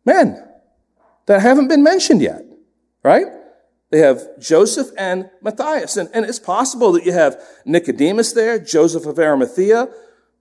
men 0.05 0.41
that 1.25 1.41
haven't 1.41 1.67
been 1.67 1.83
mentioned 1.83 2.21
yet, 2.21 2.45
right? 3.03 3.25
They 3.89 3.99
have 3.99 4.39
Joseph 4.39 4.89
and 4.97 5.29
Matthias. 5.41 5.97
And, 5.97 6.09
and 6.13 6.25
it's 6.25 6.39
possible 6.39 6.93
that 6.93 7.05
you 7.05 7.13
have 7.13 7.41
Nicodemus 7.65 8.33
there, 8.33 8.59
Joseph 8.59 9.05
of 9.05 9.19
Arimathea, 9.19 9.89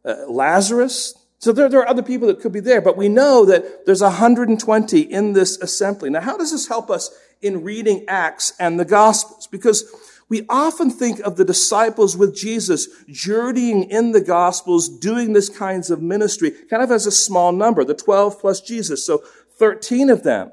uh, 0.05 0.15
Lazarus. 0.29 1.15
So 1.39 1.53
there, 1.53 1.69
there 1.69 1.81
are 1.81 1.89
other 1.89 2.03
people 2.03 2.29
that 2.29 2.41
could 2.41 2.53
be 2.53 2.61
there, 2.61 2.81
but 2.81 2.97
we 2.97 3.09
know 3.09 3.45
that 3.45 3.87
there's 3.87 4.03
120 4.03 5.01
in 5.01 5.33
this 5.33 5.59
assembly. 5.59 6.11
Now, 6.11 6.21
how 6.21 6.37
does 6.37 6.53
this 6.53 6.69
help 6.69 6.91
us 6.91 7.11
in 7.43 7.63
reading 7.63 8.05
Acts 8.09 8.53
and 8.59 8.79
the 8.79 8.85
Gospels 8.85 9.47
because 9.47 9.85
we 10.29 10.45
often 10.49 10.91
think 10.91 11.21
of 11.21 11.37
the 11.37 11.45
disciples 11.45 12.17
with 12.17 12.37
Jesus 12.37 12.89
journeying 13.09 13.85
in 13.85 14.13
the 14.13 14.21
Gospels, 14.21 14.89
doing 14.89 15.33
this 15.33 15.49
kinds 15.49 15.91
of 15.91 16.03
ministry, 16.03 16.51
kind 16.69 16.83
of 16.83 16.91
as 16.91 17.07
a 17.07 17.13
small 17.13 17.53
number, 17.53 17.85
the 17.85 17.95
12 17.95 18.41
plus 18.41 18.61
Jesus. 18.61 19.07
So 19.07 19.23
13 19.59 20.11
of 20.11 20.25
them. 20.25 20.51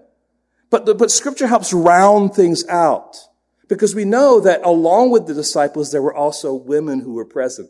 But, 0.69 0.85
but 0.97 1.11
scripture 1.11 1.47
helps 1.47 1.73
round 1.73 2.33
things 2.33 2.67
out 2.67 3.17
because 3.67 3.95
we 3.95 4.05
know 4.05 4.39
that 4.39 4.63
along 4.63 5.11
with 5.11 5.27
the 5.27 5.33
disciples, 5.33 5.91
there 5.91 6.01
were 6.01 6.15
also 6.15 6.53
women 6.53 6.99
who 6.99 7.13
were 7.13 7.25
present. 7.25 7.69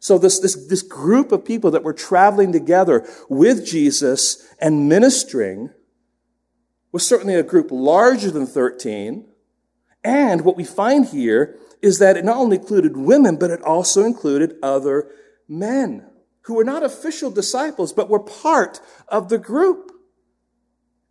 So 0.00 0.18
this, 0.18 0.40
this, 0.40 0.66
this 0.66 0.82
group 0.82 1.32
of 1.32 1.44
people 1.44 1.70
that 1.70 1.84
were 1.84 1.92
traveling 1.92 2.52
together 2.52 3.06
with 3.28 3.64
Jesus 3.66 4.46
and 4.60 4.88
ministering 4.88 5.70
was 6.92 7.06
certainly 7.06 7.34
a 7.34 7.42
group 7.42 7.68
larger 7.70 8.30
than 8.30 8.46
13. 8.46 9.26
And 10.04 10.42
what 10.42 10.56
we 10.56 10.64
find 10.64 11.06
here 11.06 11.58
is 11.80 11.98
that 11.98 12.16
it 12.16 12.24
not 12.24 12.36
only 12.36 12.58
included 12.58 12.96
women, 12.96 13.36
but 13.36 13.50
it 13.50 13.62
also 13.62 14.04
included 14.04 14.56
other 14.62 15.10
men 15.48 16.06
who 16.42 16.54
were 16.54 16.64
not 16.64 16.82
official 16.82 17.30
disciples, 17.30 17.92
but 17.92 18.08
were 18.08 18.20
part 18.20 18.80
of 19.08 19.28
the 19.28 19.38
group. 19.38 19.90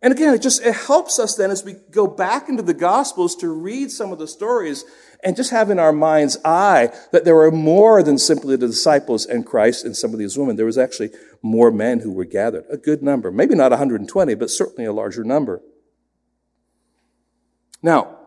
And 0.02 0.12
again, 0.12 0.34
it 0.34 0.42
just, 0.42 0.62
it 0.62 0.74
helps 0.74 1.18
us 1.18 1.36
then 1.36 1.50
as 1.50 1.64
we 1.64 1.74
go 1.90 2.06
back 2.06 2.48
into 2.48 2.62
the 2.62 2.74
gospels 2.74 3.36
to 3.36 3.48
read 3.48 3.90
some 3.90 4.12
of 4.12 4.18
the 4.18 4.26
stories 4.26 4.84
and 5.22 5.36
just 5.36 5.52
have 5.52 5.70
in 5.70 5.78
our 5.78 5.92
mind's 5.92 6.36
eye 6.44 6.92
that 7.12 7.24
there 7.24 7.36
were 7.36 7.52
more 7.52 8.02
than 8.02 8.18
simply 8.18 8.56
the 8.56 8.66
disciples 8.66 9.24
and 9.24 9.46
Christ 9.46 9.84
and 9.84 9.96
some 9.96 10.12
of 10.12 10.18
these 10.18 10.36
women. 10.36 10.56
There 10.56 10.66
was 10.66 10.78
actually 10.78 11.10
more 11.40 11.70
men 11.70 12.00
who 12.00 12.12
were 12.12 12.24
gathered. 12.24 12.64
A 12.68 12.76
good 12.76 13.02
number. 13.02 13.30
Maybe 13.30 13.54
not 13.54 13.70
120, 13.70 14.34
but 14.34 14.50
certainly 14.50 14.84
a 14.84 14.92
larger 14.92 15.22
number. 15.22 15.62
Now, 17.82 18.18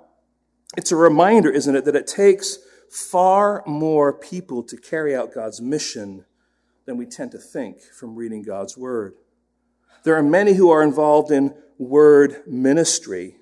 it's 0.78 0.92
a 0.92 0.96
reminder, 0.96 1.50
isn't 1.50 1.76
it, 1.76 1.86
that 1.86 1.96
it 1.96 2.08
takes 2.08 2.58
far 2.90 3.64
more 3.66 4.14
people 4.14 4.64
to 4.64 4.78
carry 4.78 5.16
out 5.16 5.34
God's 5.34 5.62
mission 5.62 6.26
than 6.86 6.98
we 6.98 7.06
tend 7.06 7.32
to 7.32 7.38
think 7.38 7.82
from 7.82 8.16
reading 8.16 8.44
God's 8.44 8.78
Word. 8.78 9.16
There 10.04 10.16
are 10.16 10.24
many 10.24 10.54
who 10.54 10.70
are 10.70 10.84
involved 10.84 11.32
in 11.32 11.56
word 11.78 12.44
ministry. 12.46 13.38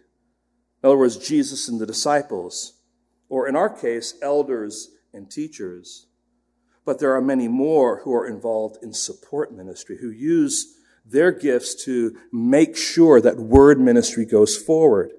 In 0.81 0.87
other 0.87 0.97
words, 0.97 1.17
Jesus 1.17 1.67
and 1.67 1.79
the 1.79 1.85
disciples, 1.85 2.73
or 3.29 3.47
in 3.47 3.55
our 3.55 3.69
case, 3.69 4.15
elders 4.21 4.89
and 5.13 5.29
teachers. 5.29 6.07
But 6.85 6.99
there 6.99 7.15
are 7.15 7.21
many 7.21 7.47
more 7.47 8.01
who 8.03 8.13
are 8.13 8.27
involved 8.27 8.83
in 8.83 8.93
support 8.93 9.53
ministry, 9.53 9.97
who 9.99 10.09
use 10.09 10.77
their 11.05 11.31
gifts 11.31 11.83
to 11.85 12.17
make 12.31 12.75
sure 12.77 13.21
that 13.21 13.37
word 13.37 13.79
ministry 13.79 14.25
goes 14.25 14.57
forward. 14.57 15.11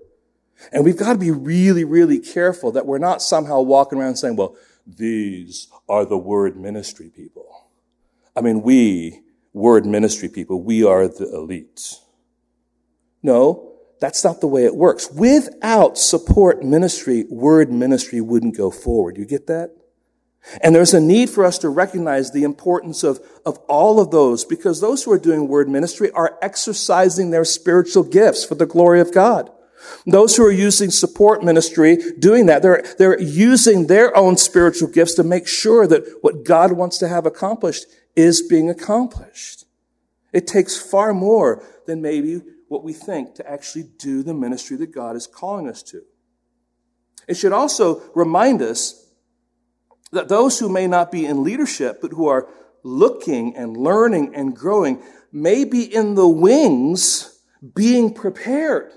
And 0.72 0.84
we've 0.84 0.96
got 0.96 1.12
to 1.12 1.18
be 1.18 1.30
really, 1.30 1.84
really 1.84 2.18
careful 2.18 2.72
that 2.72 2.86
we're 2.86 2.98
not 2.98 3.22
somehow 3.22 3.60
walking 3.60 3.98
around 3.98 4.16
saying, 4.16 4.36
well, 4.36 4.56
these 4.86 5.68
are 5.88 6.04
the 6.04 6.18
word 6.18 6.56
ministry 6.56 7.10
people. 7.14 7.68
I 8.36 8.40
mean, 8.40 8.62
we, 8.62 9.20
word 9.52 9.86
ministry 9.86 10.28
people, 10.28 10.62
we 10.62 10.84
are 10.84 11.08
the 11.08 11.32
elite. 11.32 11.96
No, 13.22 13.72
that's 14.00 14.24
not 14.24 14.40
the 14.40 14.46
way 14.46 14.64
it 14.64 14.74
works. 14.74 15.10
Without 15.10 15.96
support 15.96 16.62
ministry, 16.62 17.24
word 17.30 17.70
ministry 17.72 18.20
wouldn't 18.20 18.56
go 18.56 18.70
forward. 18.70 19.16
You 19.16 19.24
get 19.24 19.46
that? 19.46 19.70
And 20.60 20.74
there's 20.74 20.92
a 20.92 21.00
need 21.00 21.30
for 21.30 21.44
us 21.44 21.58
to 21.58 21.70
recognize 21.70 22.30
the 22.30 22.42
importance 22.42 23.02
of, 23.02 23.20
of 23.46 23.56
all 23.60 23.98
of 23.98 24.10
those 24.10 24.44
because 24.44 24.80
those 24.80 25.02
who 25.02 25.12
are 25.12 25.18
doing 25.18 25.48
word 25.48 25.68
ministry 25.68 26.10
are 26.10 26.38
exercising 26.42 27.30
their 27.30 27.44
spiritual 27.44 28.02
gifts 28.02 28.44
for 28.44 28.54
the 28.54 28.66
glory 28.66 29.00
of 29.00 29.12
God. 29.12 29.50
Those 30.06 30.36
who 30.36 30.44
are 30.44 30.52
using 30.52 30.90
support 30.90 31.42
ministry, 31.42 31.98
doing 32.18 32.46
that, 32.46 32.62
they're, 32.62 32.84
they're 32.98 33.20
using 33.20 33.86
their 33.86 34.16
own 34.16 34.36
spiritual 34.36 34.88
gifts 34.88 35.14
to 35.14 35.24
make 35.24 35.46
sure 35.46 35.86
that 35.86 36.04
what 36.20 36.44
God 36.44 36.72
wants 36.72 36.98
to 36.98 37.08
have 37.08 37.26
accomplished 37.26 37.86
is 38.14 38.42
being 38.42 38.70
accomplished. 38.70 39.64
It 40.32 40.46
takes 40.46 40.76
far 40.76 41.14
more 41.14 41.64
than 41.86 42.02
maybe 42.02 42.40
what 42.68 42.84
we 42.84 42.92
think 42.92 43.34
to 43.36 43.50
actually 43.50 43.84
do 43.98 44.22
the 44.22 44.34
ministry 44.34 44.76
that 44.78 44.92
God 44.92 45.16
is 45.16 45.26
calling 45.26 45.68
us 45.68 45.82
to. 45.84 46.02
It 47.26 47.36
should 47.36 47.52
also 47.52 48.02
remind 48.14 48.62
us 48.62 49.00
That 50.12 50.28
those 50.28 50.60
who 50.60 50.68
may 50.68 50.86
not 50.86 51.10
be 51.10 51.26
in 51.26 51.42
leadership, 51.42 52.00
but 52.00 52.12
who 52.12 52.28
are 52.28 52.48
looking 52.84 53.56
and 53.56 53.76
learning 53.76 54.34
and 54.34 54.54
growing, 54.54 55.02
may 55.32 55.64
be 55.64 55.82
in 55.82 56.14
the 56.14 56.28
wings 56.28 57.40
being 57.74 58.14
prepared 58.14 58.92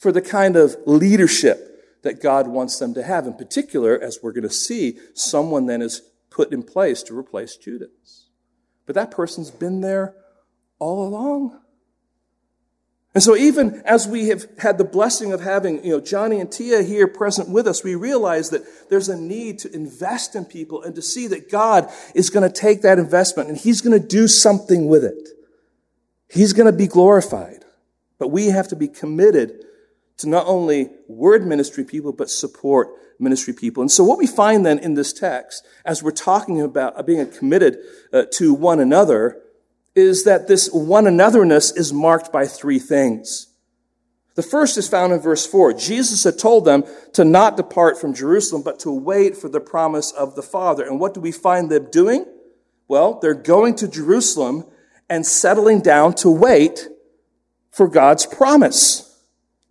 for 0.00 0.10
the 0.10 0.22
kind 0.22 0.56
of 0.56 0.76
leadership 0.86 2.00
that 2.02 2.22
God 2.22 2.48
wants 2.48 2.78
them 2.78 2.94
to 2.94 3.02
have. 3.02 3.26
In 3.26 3.34
particular, 3.34 4.00
as 4.00 4.18
we're 4.22 4.32
going 4.32 4.48
to 4.48 4.50
see, 4.50 4.98
someone 5.14 5.66
then 5.66 5.82
is 5.82 6.00
put 6.30 6.52
in 6.52 6.62
place 6.62 7.02
to 7.04 7.16
replace 7.16 7.56
Judas. 7.56 8.28
But 8.86 8.94
that 8.94 9.10
person's 9.10 9.50
been 9.50 9.82
there 9.82 10.16
all 10.78 11.06
along. 11.06 11.60
And 13.12 13.22
so 13.22 13.36
even 13.36 13.82
as 13.84 14.08
we 14.08 14.28
have 14.28 14.46
had 14.58 14.78
the 14.78 14.84
blessing 14.84 15.32
of 15.32 15.42
having, 15.42 15.84
you 15.84 15.90
know, 15.90 16.00
Johnny 16.00 16.40
and 16.40 16.50
Tia 16.50 16.82
here 16.82 17.06
present 17.06 17.50
with 17.50 17.66
us, 17.66 17.84
we 17.84 17.94
realize 17.94 18.50
that 18.50 18.62
there's 18.88 19.08
a 19.10 19.20
need 19.20 19.58
to 19.60 19.74
invest 19.74 20.34
in 20.34 20.46
people 20.46 20.82
and 20.82 20.94
to 20.94 21.02
see 21.02 21.26
that 21.26 21.50
God 21.50 21.92
is 22.14 22.30
going 22.30 22.50
to 22.50 22.54
take 22.54 22.82
that 22.82 22.98
investment 22.98 23.50
and 23.50 23.58
He's 23.58 23.82
going 23.82 24.00
to 24.00 24.06
do 24.06 24.28
something 24.28 24.86
with 24.86 25.04
it. 25.04 25.28
He's 26.30 26.54
going 26.54 26.66
to 26.66 26.76
be 26.76 26.86
glorified. 26.86 27.64
But 28.18 28.28
we 28.28 28.46
have 28.46 28.68
to 28.68 28.76
be 28.76 28.88
committed 28.88 29.64
to 30.20 30.28
not 30.28 30.46
only 30.46 30.90
word 31.08 31.46
ministry 31.46 31.84
people, 31.84 32.12
but 32.12 32.30
support 32.30 32.88
ministry 33.18 33.52
people. 33.52 33.82
And 33.82 33.90
so 33.90 34.04
what 34.04 34.18
we 34.18 34.26
find 34.26 34.64
then 34.64 34.78
in 34.78 34.94
this 34.94 35.12
text, 35.12 35.66
as 35.84 36.02
we're 36.02 36.10
talking 36.10 36.60
about 36.60 37.06
being 37.06 37.30
committed 37.30 37.78
uh, 38.12 38.24
to 38.32 38.54
one 38.54 38.80
another, 38.80 39.42
is 39.94 40.24
that 40.24 40.48
this 40.48 40.70
one 40.72 41.04
anotherness 41.04 41.76
is 41.76 41.92
marked 41.92 42.32
by 42.32 42.46
three 42.46 42.78
things. 42.78 43.48
The 44.36 44.42
first 44.42 44.78
is 44.78 44.88
found 44.88 45.12
in 45.12 45.20
verse 45.20 45.46
4. 45.46 45.74
Jesus 45.74 46.24
had 46.24 46.38
told 46.38 46.64
them 46.64 46.84
to 47.14 47.24
not 47.24 47.56
depart 47.56 48.00
from 48.00 48.14
Jerusalem, 48.14 48.62
but 48.62 48.78
to 48.80 48.90
wait 48.90 49.36
for 49.36 49.48
the 49.48 49.60
promise 49.60 50.12
of 50.12 50.36
the 50.36 50.42
Father. 50.42 50.86
And 50.86 51.00
what 51.00 51.14
do 51.14 51.20
we 51.20 51.32
find 51.32 51.70
them 51.70 51.88
doing? 51.90 52.24
Well, 52.88 53.18
they're 53.20 53.34
going 53.34 53.74
to 53.76 53.88
Jerusalem 53.88 54.64
and 55.08 55.26
settling 55.26 55.80
down 55.80 56.14
to 56.14 56.30
wait 56.30 56.88
for 57.72 57.88
God's 57.88 58.24
promise. 58.24 59.09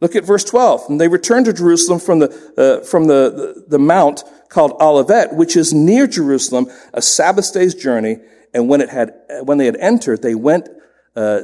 Look 0.02 0.16
at 0.16 0.24
verse 0.24 0.44
12. 0.44 0.90
And 0.90 1.02
they 1.02 1.08
returned 1.08 1.46
to 1.46 1.54
Jerusalem 1.54 2.00
from 2.00 2.20
the, 2.20 2.30
uh, 2.58 2.86
from 2.86 3.08
the, 3.08 3.30
the, 3.30 3.66
the 3.68 3.80
mount 3.80 4.24
called 4.50 4.74
Olivet, 4.80 5.36
which 5.36 5.58
is 5.58 5.74
near 5.74 6.08
Jerusalem, 6.08 6.68
a 6.94 7.02
Sabbath 7.02 7.54
day's 7.54 7.76
journey. 7.76 8.18
And 8.54 8.70
when 8.70 8.82
it 8.82 8.90
had, 8.90 9.14
when 9.44 9.58
they 9.58 9.66
had 9.66 9.78
entered, 9.78 10.22
they 10.22 10.36
went, 10.36 10.70
uh, 11.16 11.42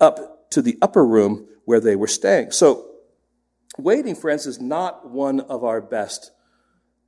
up 0.00 0.50
to 0.50 0.62
the 0.62 0.78
upper 0.80 1.04
room 1.04 1.46
where 1.64 1.80
they 1.80 1.94
were 1.94 2.06
staying. 2.06 2.50
So, 2.50 2.86
waiting, 3.78 4.14
friends, 4.14 4.46
is 4.46 4.60
not 4.60 5.08
one 5.08 5.40
of 5.40 5.62
our 5.62 5.80
best 5.80 6.32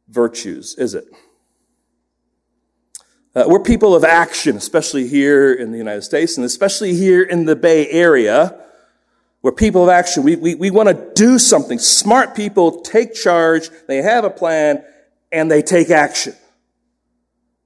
virtues, 0.09 0.75
is 0.77 0.95
it? 0.95 1.05
Uh, 3.35 3.45
we're 3.47 3.61
people 3.61 3.95
of 3.95 4.05
action, 4.05 4.57
especially 4.57 5.09
here 5.09 5.53
in 5.53 5.73
the 5.73 5.79
United 5.79 6.03
States 6.03 6.37
and 6.37 6.45
especially 6.45 6.95
here 6.95 7.23
in 7.23 7.47
the 7.47 7.57
Bay 7.57 7.89
Area. 7.89 8.59
We're 9.43 9.53
people 9.53 9.83
of 9.83 9.89
action. 9.89 10.23
We, 10.23 10.37
we, 10.37 10.55
we 10.55 10.71
want 10.71 10.89
to 10.89 11.13
do 11.15 11.39
something. 11.39 11.79
Smart 11.79 12.37
people 12.37 12.81
take 12.81 13.13
charge, 13.13 13.71
they 13.89 13.99
have 13.99 14.25
a 14.25 14.31
plan, 14.31 14.85
and 15.33 15.51
they 15.51 15.63
take 15.63 15.91
action. 15.91 16.35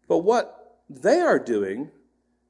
But 0.08 0.18
what 0.18 0.80
they 0.88 1.20
are 1.20 1.38
doing 1.38 1.90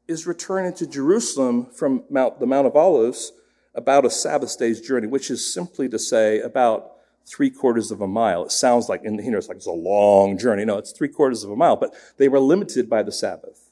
is 0.06 0.26
returning 0.26 0.74
to 0.74 0.86
Jerusalem 0.86 1.66
from 1.66 2.04
Mount, 2.08 2.38
the 2.38 2.46
Mount 2.46 2.66
of 2.66 2.76
Olives 2.76 3.32
about 3.74 4.04
a 4.04 4.10
Sabbath 4.10 4.56
day's 4.58 4.80
journey, 4.80 5.08
which 5.08 5.30
is 5.30 5.52
simply 5.52 5.88
to 5.88 5.98
say 5.98 6.40
about 6.40 6.92
three 7.26 7.50
quarters 7.50 7.90
of 7.90 8.00
a 8.00 8.06
mile. 8.06 8.44
It 8.44 8.52
sounds 8.52 8.88
like, 8.88 9.02
in 9.04 9.18
here 9.18 9.36
it's 9.36 9.48
like 9.48 9.56
it's 9.56 9.66
a 9.66 9.72
long 9.72 10.38
journey. 10.38 10.64
No, 10.64 10.78
it's 10.78 10.92
three 10.92 11.08
quarters 11.08 11.42
of 11.42 11.50
a 11.50 11.56
mile, 11.56 11.76
but 11.76 11.92
they 12.16 12.28
were 12.28 12.38
limited 12.38 12.88
by 12.88 13.02
the 13.02 13.10
Sabbath. 13.10 13.70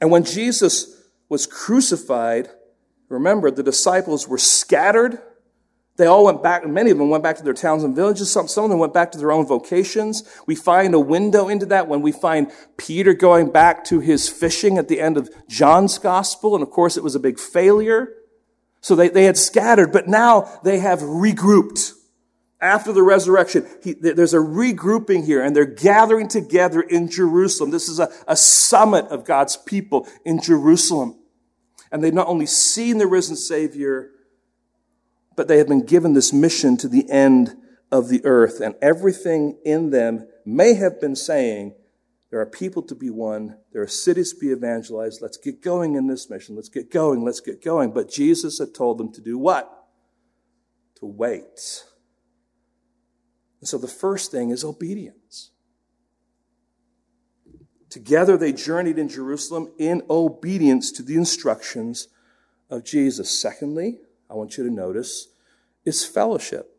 And 0.00 0.10
when 0.10 0.24
Jesus 0.24 1.02
was 1.28 1.46
crucified, 1.46 2.50
Remember, 3.12 3.50
the 3.50 3.62
disciples 3.62 4.26
were 4.26 4.38
scattered. 4.38 5.18
They 5.96 6.06
all 6.06 6.24
went 6.24 6.42
back, 6.42 6.66
many 6.66 6.90
of 6.90 6.96
them 6.96 7.10
went 7.10 7.22
back 7.22 7.36
to 7.36 7.42
their 7.42 7.52
towns 7.52 7.84
and 7.84 7.94
villages. 7.94 8.30
Some, 8.30 8.48
some 8.48 8.64
of 8.64 8.70
them 8.70 8.78
went 8.78 8.94
back 8.94 9.12
to 9.12 9.18
their 9.18 9.30
own 9.30 9.46
vocations. 9.46 10.24
We 10.46 10.54
find 10.54 10.94
a 10.94 11.00
window 11.00 11.48
into 11.48 11.66
that 11.66 11.86
when 11.86 12.00
we 12.00 12.12
find 12.12 12.50
Peter 12.78 13.12
going 13.12 13.52
back 13.52 13.84
to 13.84 14.00
his 14.00 14.28
fishing 14.28 14.78
at 14.78 14.88
the 14.88 15.00
end 15.00 15.18
of 15.18 15.30
John's 15.48 15.98
gospel. 15.98 16.54
And 16.54 16.62
of 16.62 16.70
course, 16.70 16.96
it 16.96 17.04
was 17.04 17.14
a 17.14 17.20
big 17.20 17.38
failure. 17.38 18.14
So 18.80 18.96
they, 18.96 19.10
they 19.10 19.24
had 19.24 19.36
scattered, 19.36 19.92
but 19.92 20.08
now 20.08 20.60
they 20.64 20.78
have 20.78 21.00
regrouped. 21.00 21.92
After 22.60 22.92
the 22.92 23.02
resurrection, 23.02 23.66
he, 23.82 23.92
there's 23.92 24.34
a 24.34 24.38
regrouping 24.38 25.26
here 25.26 25.42
and 25.42 25.54
they're 25.54 25.64
gathering 25.64 26.28
together 26.28 26.80
in 26.80 27.10
Jerusalem. 27.10 27.70
This 27.70 27.88
is 27.88 27.98
a, 27.98 28.10
a 28.26 28.36
summit 28.36 29.04
of 29.06 29.24
God's 29.24 29.56
people 29.56 30.08
in 30.24 30.40
Jerusalem 30.40 31.16
and 31.92 32.02
they've 32.02 32.12
not 32.12 32.26
only 32.26 32.46
seen 32.46 32.98
the 32.98 33.06
risen 33.06 33.36
Savior, 33.36 34.10
but 35.36 35.46
they 35.46 35.58
have 35.58 35.68
been 35.68 35.84
given 35.84 36.14
this 36.14 36.32
mission 36.32 36.76
to 36.78 36.88
the 36.88 37.08
end 37.10 37.54
of 37.92 38.08
the 38.08 38.24
earth. 38.24 38.60
And 38.60 38.74
everything 38.80 39.58
in 39.64 39.90
them 39.90 40.26
may 40.44 40.74
have 40.74 41.00
been 41.00 41.14
saying, 41.14 41.74
there 42.30 42.40
are 42.40 42.46
people 42.46 42.82
to 42.84 42.94
be 42.94 43.10
won. 43.10 43.58
There 43.72 43.82
are 43.82 43.86
cities 43.86 44.32
to 44.32 44.40
be 44.40 44.50
evangelized. 44.52 45.20
Let's 45.20 45.36
get 45.36 45.62
going 45.62 45.96
in 45.96 46.06
this 46.06 46.30
mission. 46.30 46.56
Let's 46.56 46.70
get 46.70 46.90
going. 46.90 47.22
Let's 47.22 47.40
get 47.40 47.62
going. 47.62 47.92
But 47.92 48.10
Jesus 48.10 48.58
had 48.58 48.74
told 48.74 48.96
them 48.96 49.12
to 49.12 49.20
do 49.20 49.36
what? 49.36 49.70
To 51.00 51.06
wait. 51.06 51.84
And 53.60 53.68
so 53.68 53.76
the 53.76 53.86
first 53.86 54.30
thing 54.30 54.48
is 54.48 54.64
obedience. 54.64 55.18
Together 57.92 58.38
they 58.38 58.54
journeyed 58.54 58.98
in 58.98 59.06
Jerusalem 59.06 59.70
in 59.78 60.02
obedience 60.08 60.90
to 60.92 61.02
the 61.02 61.14
instructions 61.14 62.08
of 62.70 62.84
Jesus. 62.84 63.30
Secondly, 63.30 63.98
I 64.30 64.34
want 64.34 64.56
you 64.56 64.64
to 64.64 64.72
notice 64.72 65.28
is 65.84 66.02
fellowship. 66.02 66.74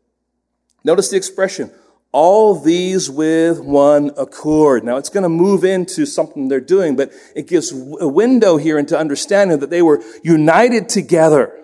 Notice 0.82 1.10
the 1.10 1.16
expression, 1.16 1.70
all 2.10 2.58
these 2.58 3.08
with 3.08 3.60
one 3.60 4.10
accord. 4.18 4.82
Now 4.82 4.96
it's 4.96 5.08
going 5.08 5.22
to 5.22 5.28
move 5.28 5.62
into 5.62 6.04
something 6.04 6.48
they're 6.48 6.60
doing, 6.60 6.96
but 6.96 7.12
it 7.36 7.46
gives 7.46 7.70
a 7.70 8.08
window 8.08 8.56
here 8.56 8.76
into 8.76 8.98
understanding 8.98 9.60
that 9.60 9.70
they 9.70 9.82
were 9.82 10.02
united 10.24 10.88
together. 10.88 11.63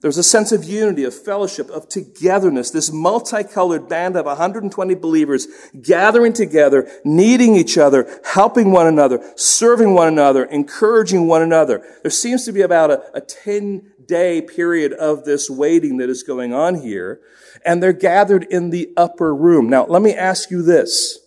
There's 0.00 0.16
a 0.16 0.22
sense 0.22 0.50
of 0.50 0.64
unity, 0.64 1.04
of 1.04 1.14
fellowship, 1.14 1.68
of 1.68 1.86
togetherness, 1.86 2.70
this 2.70 2.90
multicolored 2.90 3.86
band 3.86 4.16
of 4.16 4.24
120 4.24 4.94
believers 4.94 5.46
gathering 5.82 6.32
together, 6.32 6.90
needing 7.04 7.54
each 7.54 7.76
other, 7.76 8.08
helping 8.24 8.72
one 8.72 8.86
another, 8.86 9.22
serving 9.36 9.92
one 9.92 10.08
another, 10.08 10.44
encouraging 10.44 11.26
one 11.26 11.42
another. 11.42 11.84
There 12.00 12.10
seems 12.10 12.46
to 12.46 12.52
be 12.52 12.62
about 12.62 12.90
a, 12.90 13.02
a 13.12 13.20
10 13.20 13.92
day 14.06 14.40
period 14.40 14.94
of 14.94 15.24
this 15.24 15.50
waiting 15.50 15.98
that 15.98 16.08
is 16.08 16.22
going 16.22 16.54
on 16.54 16.76
here, 16.76 17.20
and 17.66 17.82
they're 17.82 17.92
gathered 17.92 18.44
in 18.44 18.70
the 18.70 18.90
upper 18.96 19.34
room. 19.34 19.68
Now, 19.68 19.84
let 19.84 20.00
me 20.00 20.14
ask 20.14 20.50
you 20.50 20.62
this. 20.62 21.18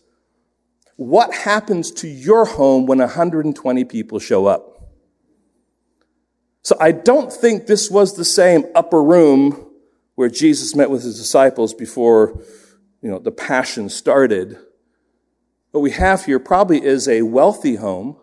What 0.96 1.32
happens 1.34 1.92
to 1.92 2.08
your 2.08 2.46
home 2.46 2.88
when 2.88 2.98
120 2.98 3.86
people 3.86 4.18
show 4.18 4.48
up? 4.48 4.73
So 6.64 6.78
I 6.80 6.94
don't 6.94 7.32
think 7.32 7.68
this 7.68 7.92
was 7.92 8.16
the 8.16 8.24
same 8.26 8.66
upper 8.74 9.04
room 9.04 9.70
where 10.16 10.30
Jesus 10.30 10.76
met 10.76 10.90
with 10.90 11.04
his 11.04 11.20
disciples 11.20 11.74
before, 11.74 12.42
you 13.02 13.12
know, 13.12 13.20
the 13.20 13.32
passion 13.32 13.90
started. 13.90 14.58
What 15.72 15.82
we 15.82 15.92
have 15.92 16.24
here 16.24 16.40
probably 16.40 16.84
is 16.84 17.08
a 17.10 17.24
wealthy 17.24 17.76
home 17.76 18.16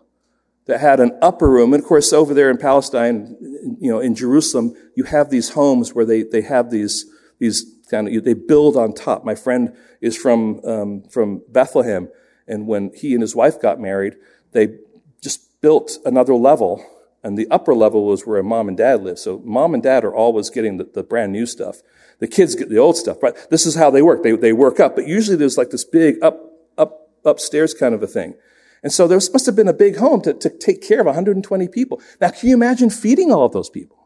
that 0.65 0.81
had 0.81 1.01
an 1.01 1.19
upper 1.21 1.51
room. 1.51 1.75
And 1.75 1.83
of 1.83 1.89
course, 1.89 2.15
over 2.15 2.33
there 2.33 2.49
in 2.49 2.57
Palestine, 2.57 3.37
you 3.79 3.91
know, 3.91 4.01
in 4.01 4.15
Jerusalem, 4.15 4.75
you 4.95 5.05
have 5.05 5.29
these 5.29 5.51
homes 5.51 5.95
where 5.95 6.07
they, 6.07 6.23
they 6.23 6.43
have 6.43 6.71
these, 6.71 7.05
these 7.39 7.67
kind 7.91 8.09
of, 8.09 8.25
they 8.25 8.35
build 8.35 8.75
on 8.75 8.95
top. 8.95 9.23
My 9.23 9.35
friend 9.35 9.77
is 10.01 10.17
from, 10.17 10.65
um, 10.65 11.03
from 11.11 11.43
Bethlehem. 11.49 12.09
And 12.49 12.67
when 12.67 12.93
he 12.95 13.13
and 13.13 13.21
his 13.21 13.37
wife 13.37 13.61
got 13.61 13.81
married, 13.81 14.15
they 14.53 14.79
just 15.21 15.61
built 15.61 15.99
another 16.07 16.35
level 16.35 16.83
and 17.23 17.37
the 17.37 17.49
upper 17.51 17.75
level 17.75 18.07
was 18.07 18.27
where 18.27 18.43
mom 18.43 18.69
and 18.69 18.77
dad 18.77 19.03
lived. 19.03 19.19
So 19.19 19.41
mom 19.45 19.75
and 19.75 19.83
dad 19.83 20.05
are 20.05 20.15
always 20.15 20.51
getting 20.51 20.79
the, 20.79 20.85
the 20.85 21.03
brand 21.03 21.33
new 21.33 21.47
stuff. 21.47 21.83
The 22.19 22.29
kids 22.29 22.55
get 22.55 22.69
the 22.69 22.79
old 22.79 22.97
stuff, 22.97 23.19
but 23.21 23.51
this 23.51 23.67
is 23.67 23.75
how 23.75 23.91
they 23.91 24.03
work. 24.03 24.23
They, 24.23 24.33
they 24.33 24.53
work 24.53 24.81
up, 24.81 24.95
but 24.95 25.07
usually 25.07 25.37
there's 25.37 25.59
like 25.59 25.71
this 25.71 25.85
big 25.85 26.23
up, 26.23 26.41
up, 26.77 27.11
upstairs 27.25 27.75
kind 27.75 27.95
of 27.95 28.03
a 28.03 28.07
thing. 28.07 28.35
And 28.83 28.93
so 28.93 29.07
there 29.07 29.19
must 29.19 29.47
have 29.47 29.57
been 29.57 29.69
a 29.69 29.75
big 29.75 29.97
home 29.97 30.23
to, 30.23 30.33
to 30.33 30.49
take 30.49 30.83
care 30.83 31.01
of 31.01 31.07
120 31.07 31.69
people. 31.69 32.01
Now, 32.21 32.31
can 32.31 32.49
you 32.49 32.55
imagine 32.55 32.89
feeding 32.89 33.31
all 33.31 33.45
of 33.45 33.53
those 33.53 33.69
people? 33.69 33.99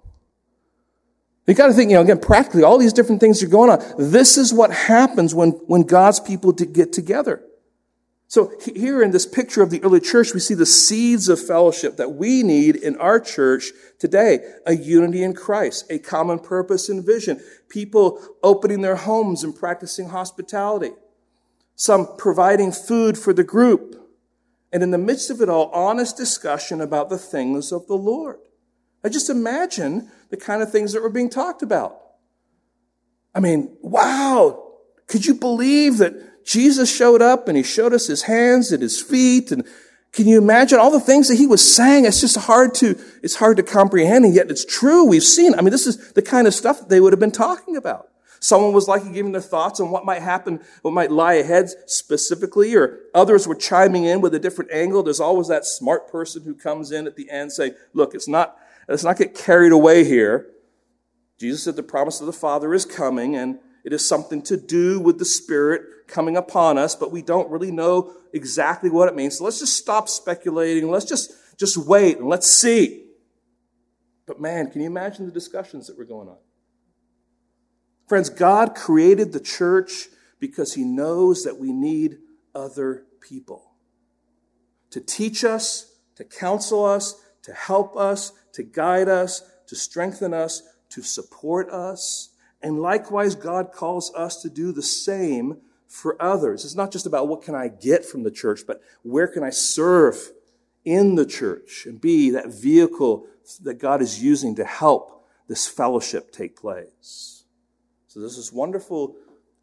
You 1.46 1.54
got 1.54 1.66
to 1.66 1.72
think, 1.74 1.90
you 1.90 1.96
know, 1.96 2.02
again, 2.02 2.18
practically 2.18 2.62
all 2.62 2.78
these 2.78 2.92
different 2.92 3.20
things 3.20 3.42
are 3.42 3.48
going 3.48 3.70
on. 3.70 3.82
This 3.98 4.38
is 4.38 4.52
what 4.52 4.72
happens 4.72 5.34
when, 5.34 5.50
when 5.66 5.82
God's 5.82 6.18
people 6.18 6.52
get 6.52 6.92
together. 6.92 7.42
So 8.34 8.50
here 8.74 9.00
in 9.00 9.12
this 9.12 9.26
picture 9.26 9.62
of 9.62 9.70
the 9.70 9.80
early 9.84 10.00
church, 10.00 10.34
we 10.34 10.40
see 10.40 10.54
the 10.54 10.66
seeds 10.66 11.28
of 11.28 11.38
fellowship 11.38 11.98
that 11.98 12.14
we 12.14 12.42
need 12.42 12.74
in 12.74 12.96
our 12.96 13.20
church 13.20 13.70
today. 14.00 14.40
A 14.66 14.74
unity 14.74 15.22
in 15.22 15.34
Christ, 15.34 15.84
a 15.88 16.00
common 16.00 16.40
purpose 16.40 16.88
and 16.88 17.06
vision, 17.06 17.40
people 17.68 18.20
opening 18.42 18.80
their 18.80 18.96
homes 18.96 19.44
and 19.44 19.54
practicing 19.54 20.08
hospitality. 20.08 20.90
some 21.76 22.16
providing 22.16 22.72
food 22.72 23.18
for 23.18 23.32
the 23.32 23.44
group, 23.44 24.00
and 24.72 24.82
in 24.82 24.90
the 24.90 24.98
midst 24.98 25.30
of 25.30 25.40
it 25.40 25.48
all, 25.48 25.70
honest 25.70 26.16
discussion 26.16 26.80
about 26.80 27.10
the 27.10 27.18
things 27.18 27.72
of 27.72 27.86
the 27.86 27.96
Lord. 27.96 28.38
I 29.02 29.08
just 29.08 29.28
imagine 29.28 30.10
the 30.30 30.36
kind 30.36 30.62
of 30.62 30.70
things 30.70 30.92
that 30.92 31.02
were 31.02 31.10
being 31.10 31.30
talked 31.30 31.62
about. 31.62 32.00
I 33.34 33.40
mean, 33.40 33.76
wow, 33.80 34.72
could 35.06 35.26
you 35.26 35.34
believe 35.34 35.98
that 35.98 36.14
Jesus 36.44 36.94
showed 36.94 37.22
up 37.22 37.48
and 37.48 37.56
he 37.56 37.62
showed 37.62 37.92
us 37.92 38.06
his 38.06 38.22
hands 38.22 38.72
and 38.72 38.82
his 38.82 39.00
feet 39.00 39.50
and 39.50 39.64
can 40.14 40.28
you 40.28 40.38
imagine 40.38 40.78
all 40.78 40.92
the 40.92 41.00
things 41.00 41.26
that 41.26 41.34
he 41.34 41.46
was 41.48 41.74
saying? 41.74 42.04
It's 42.04 42.20
just 42.20 42.36
hard 42.36 42.72
to, 42.76 42.96
it's 43.24 43.34
hard 43.34 43.56
to 43.56 43.64
comprehend, 43.64 44.24
and 44.24 44.32
yet 44.32 44.48
it's 44.48 44.64
true. 44.64 45.04
We've 45.04 45.24
seen. 45.24 45.54
I 45.54 45.60
mean, 45.60 45.72
this 45.72 45.88
is 45.88 46.12
the 46.12 46.22
kind 46.22 46.46
of 46.46 46.54
stuff 46.54 46.78
that 46.78 46.88
they 46.88 47.00
would 47.00 47.12
have 47.12 47.18
been 47.18 47.32
talking 47.32 47.76
about. 47.76 48.10
Someone 48.38 48.72
was 48.72 48.86
likely 48.86 49.12
giving 49.12 49.32
their 49.32 49.40
thoughts 49.40 49.80
on 49.80 49.90
what 49.90 50.04
might 50.04 50.22
happen, 50.22 50.60
what 50.82 50.94
might 50.94 51.10
lie 51.10 51.34
ahead 51.34 51.70
specifically, 51.86 52.76
or 52.76 53.00
others 53.12 53.48
were 53.48 53.56
chiming 53.56 54.04
in 54.04 54.20
with 54.20 54.34
a 54.34 54.38
different 54.38 54.70
angle. 54.70 55.02
There's 55.02 55.18
always 55.18 55.48
that 55.48 55.64
smart 55.64 56.12
person 56.12 56.44
who 56.44 56.54
comes 56.54 56.92
in 56.92 57.08
at 57.08 57.16
the 57.16 57.28
end 57.28 57.52
saying, 57.52 57.74
look, 57.92 58.14
it's 58.14 58.28
not, 58.28 58.56
let's 58.86 59.02
not 59.02 59.18
get 59.18 59.34
carried 59.34 59.72
away 59.72 60.04
here. 60.04 60.46
Jesus 61.40 61.64
said 61.64 61.74
the 61.74 61.82
promise 61.82 62.20
of 62.20 62.26
the 62.26 62.32
Father 62.32 62.72
is 62.72 62.84
coming, 62.84 63.34
and 63.34 63.58
it 63.84 63.92
is 63.92 64.06
something 64.06 64.42
to 64.42 64.56
do 64.56 64.98
with 64.98 65.18
the 65.18 65.24
Spirit 65.24 66.08
coming 66.08 66.36
upon 66.36 66.78
us, 66.78 66.94
but 66.94 67.12
we 67.12 67.22
don't 67.22 67.50
really 67.50 67.70
know 67.70 68.14
exactly 68.32 68.90
what 68.90 69.08
it 69.08 69.14
means. 69.14 69.38
So 69.38 69.44
let's 69.44 69.60
just 69.60 69.76
stop 69.76 70.08
speculating. 70.08 70.90
Let's 70.90 71.04
just, 71.04 71.32
just 71.58 71.76
wait 71.76 72.18
and 72.18 72.28
let's 72.28 72.50
see. 72.50 73.04
But 74.26 74.40
man, 74.40 74.70
can 74.70 74.80
you 74.80 74.86
imagine 74.86 75.26
the 75.26 75.32
discussions 75.32 75.86
that 75.86 75.98
were 75.98 76.04
going 76.04 76.28
on? 76.28 76.38
Friends, 78.08 78.30
God 78.30 78.74
created 78.74 79.32
the 79.32 79.40
church 79.40 80.08
because 80.40 80.74
he 80.74 80.84
knows 80.84 81.44
that 81.44 81.58
we 81.58 81.72
need 81.72 82.18
other 82.54 83.04
people 83.20 83.72
to 84.90 85.00
teach 85.00 85.44
us, 85.44 85.96
to 86.16 86.24
counsel 86.24 86.84
us, 86.84 87.20
to 87.42 87.52
help 87.52 87.96
us, 87.96 88.32
to 88.52 88.62
guide 88.62 89.08
us, 89.08 89.42
to 89.66 89.74
strengthen 89.74 90.32
us, 90.32 90.62
to 90.90 91.02
support 91.02 91.68
us. 91.70 92.30
And 92.64 92.80
likewise, 92.80 93.34
God 93.34 93.72
calls 93.72 94.10
us 94.14 94.40
to 94.40 94.48
do 94.48 94.72
the 94.72 94.82
same 94.82 95.58
for 95.86 96.20
others. 96.20 96.64
It's 96.64 96.74
not 96.74 96.90
just 96.90 97.04
about 97.04 97.28
what 97.28 97.42
can 97.42 97.54
I 97.54 97.68
get 97.68 98.06
from 98.06 98.22
the 98.22 98.30
church, 98.30 98.62
but 98.66 98.80
where 99.02 99.28
can 99.28 99.44
I 99.44 99.50
serve 99.50 100.32
in 100.82 101.14
the 101.14 101.26
church 101.26 101.84
and 101.84 102.00
be 102.00 102.30
that 102.30 102.48
vehicle 102.48 103.26
that 103.62 103.74
God 103.74 104.00
is 104.00 104.22
using 104.22 104.54
to 104.56 104.64
help 104.64 105.26
this 105.46 105.68
fellowship 105.68 106.32
take 106.32 106.56
place. 106.56 107.44
So 108.06 108.20
there's 108.20 108.36
this 108.36 108.50
wonderful, 108.50 109.16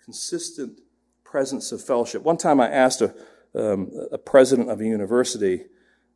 consistent 0.05 0.79
presence 1.23 1.71
of 1.71 1.83
fellowship. 1.83 2.21
One 2.21 2.37
time 2.37 2.59
I 2.59 2.69
asked 2.69 3.01
a, 3.01 3.15
um, 3.55 3.91
a 4.11 4.19
president 4.19 4.69
of 4.69 4.79
a 4.79 4.85
university, 4.85 5.65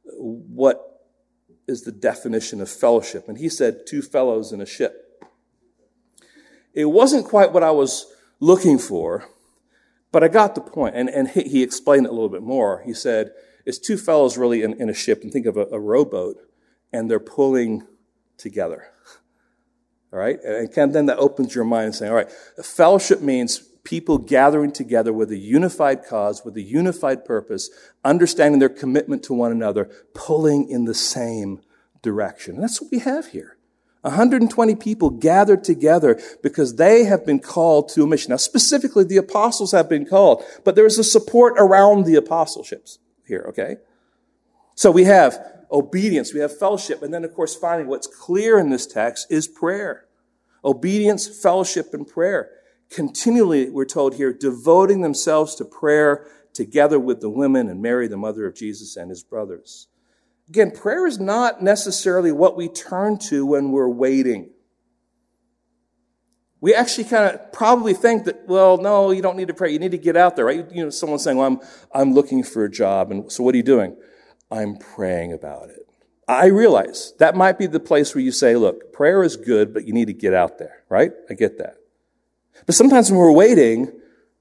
what 0.04 1.02
is 1.68 1.82
the 1.82 1.92
definition 1.92 2.62
of 2.62 2.70
fellowship? 2.70 3.28
And 3.28 3.40
he 3.40 3.50
said, 3.50 3.88
two 3.88 4.04
fellows 4.04 4.52
in 4.52 4.62
a 4.62 4.68
ship. 4.68 5.02
It 6.76 6.86
wasn't 6.86 7.26
quite 7.26 7.54
what 7.54 7.64
I 7.64 7.72
was 7.72 8.14
looking 8.40 8.78
for, 8.78 9.26
but 10.12 10.24
I 10.24 10.28
got 10.28 10.56
the 10.56 10.62
point. 10.62 10.96
and, 10.96 11.10
and 11.10 11.30
he, 11.30 11.44
he 11.44 11.64
explained 11.64 12.06
it 12.06 12.10
a 12.10 12.14
little 12.14 12.30
bit 12.30 12.44
more. 12.44 12.84
He 12.86 12.94
said, 12.94 13.32
it's 13.66 13.80
two 13.80 13.98
fellows 13.98 14.38
really 14.38 14.62
in, 14.62 14.74
in 14.80 14.90
a 14.90 14.94
ship, 14.94 15.24
and 15.24 15.32
think 15.32 15.46
of 15.46 15.58
a, 15.58 15.66
a 15.72 15.80
rowboat, 15.80 16.38
and 16.94 17.10
they're 17.10 17.20
pulling 17.20 17.88
together. 18.38 18.88
All 20.14 20.20
right? 20.20 20.40
And 20.44 20.94
then 20.94 21.08
that 21.08 21.18
opens 21.18 21.56
your 21.56 21.66
mind 21.66 21.86
and 21.86 21.96
saying, 21.96 22.12
all 22.12 22.18
right, 22.18 22.32
fellowship 22.64 23.22
means 23.22 23.58
people 23.84 24.18
gathering 24.18 24.72
together 24.72 25.14
with 25.14 25.32
a 25.32 25.38
unified 25.38 26.06
cause, 26.06 26.44
with 26.44 26.58
a 26.58 26.62
unified 26.62 27.26
purpose, 27.26 27.70
understanding 28.04 28.60
their 28.60 28.70
commitment 28.70 29.24
to 29.24 29.34
one 29.34 29.52
another, 29.52 29.90
pulling 30.14 30.70
in 30.70 30.86
the 30.86 30.94
same 30.94 31.62
direction. 32.02 32.56
And 32.56 32.64
that's 32.64 32.82
what 32.82 32.92
we 32.92 33.00
have 33.00 33.28
here. 33.28 33.55
120 34.06 34.76
people 34.76 35.10
gathered 35.10 35.64
together 35.64 36.22
because 36.44 36.76
they 36.76 37.06
have 37.06 37.26
been 37.26 37.40
called 37.40 37.90
to 37.90 38.04
a 38.04 38.08
mission. 38.08 38.30
Now, 38.30 38.38
specifically, 38.38 39.04
the 39.04 39.18
apostles 39.18 39.72
have 39.72 39.90
been 39.90 40.06
called, 40.06 40.44
but 40.64 40.76
there 40.76 40.86
is 40.86 41.00
a 41.00 41.04
support 41.04 41.56
around 41.58 42.06
the 42.06 42.16
apostleships 42.16 43.00
here, 43.28 43.46
okay? 43.50 43.78
So 44.76 44.92
we 44.92 45.06
have 45.06 45.40
obedience, 45.72 46.34
we 46.34 46.40
have 46.40 46.58
fellowship, 46.58 47.02
and 47.02 47.14
then, 47.14 47.24
of 47.24 47.34
course, 47.34 47.56
finally, 47.56 47.88
what's 47.88 48.08
clear 48.08 48.60
in 48.60 48.70
this 48.70 48.86
text 48.86 49.28
is 49.32 49.48
prayer. 49.48 50.06
Obedience, 50.64 51.28
fellowship, 51.28 51.94
and 51.94 52.08
prayer. 52.08 52.52
Continually, 52.92 53.70
we're 53.72 53.86
told 53.86 54.16
here, 54.16 54.32
devoting 54.32 55.02
themselves 55.02 55.56
to 55.56 55.66
prayer 55.66 56.28
together 56.54 57.00
with 57.00 57.22
the 57.22 57.30
women 57.30 57.70
and 57.70 57.82
Mary, 57.82 58.08
the 58.08 58.18
mother 58.18 58.46
of 58.46 58.56
Jesus, 58.56 58.96
and 58.96 59.10
his 59.10 59.24
brothers. 59.24 59.88
Again, 60.50 60.72
prayer 60.72 61.08
is 61.08 61.20
not 61.20 61.64
necessarily 61.64 62.32
what 62.32 62.56
we 62.56 62.68
turn 62.70 63.18
to 63.30 63.46
when 63.46 63.72
we're 63.72 63.90
waiting. 63.90 64.52
We 66.62 66.74
actually 66.74 67.06
kind 67.06 67.34
of 67.34 67.52
probably 67.52 67.94
think 67.94 68.26
that, 68.26 68.48
well, 68.48 68.78
no, 68.78 69.12
you 69.12 69.22
don't 69.22 69.38
need 69.38 69.48
to 69.50 69.54
pray. 69.54 69.72
You 69.72 69.80
need 69.80 69.92
to 69.92 69.98
get 69.98 70.16
out 70.16 70.36
there, 70.36 70.46
right? 70.46 70.66
You 70.72 70.86
know, 70.86 70.90
someone 70.90 71.20
saying, 71.20 71.38
well, 71.38 71.48
I'm, 71.48 71.60
I'm 71.94 72.14
looking 72.14 72.44
for 72.44 72.64
a 72.64 72.72
job. 72.72 73.12
And 73.12 73.32
so 73.32 73.44
what 73.44 73.54
are 73.54 73.58
you 73.58 73.64
doing? 73.64 73.96
I'm 74.52 74.78
praying 74.78 75.34
about 75.34 75.70
it. 75.70 75.88
I 76.28 76.48
realize 76.48 77.14
that 77.20 77.36
might 77.36 77.60
be 77.60 77.68
the 77.68 77.80
place 77.80 78.16
where 78.16 78.24
you 78.24 78.32
say, 78.32 78.56
look, 78.56 78.94
prayer 78.94 79.24
is 79.24 79.36
good, 79.36 79.74
but 79.74 79.86
you 79.86 79.94
need 79.94 80.08
to 80.08 80.14
get 80.14 80.34
out 80.34 80.58
there, 80.58 80.84
right? 80.90 81.12
I 81.30 81.36
get 81.36 81.60
that. 81.60 81.76
But 82.66 82.74
sometimes 82.74 83.12
when 83.12 83.20
we're 83.20 83.32
waiting, 83.32 83.92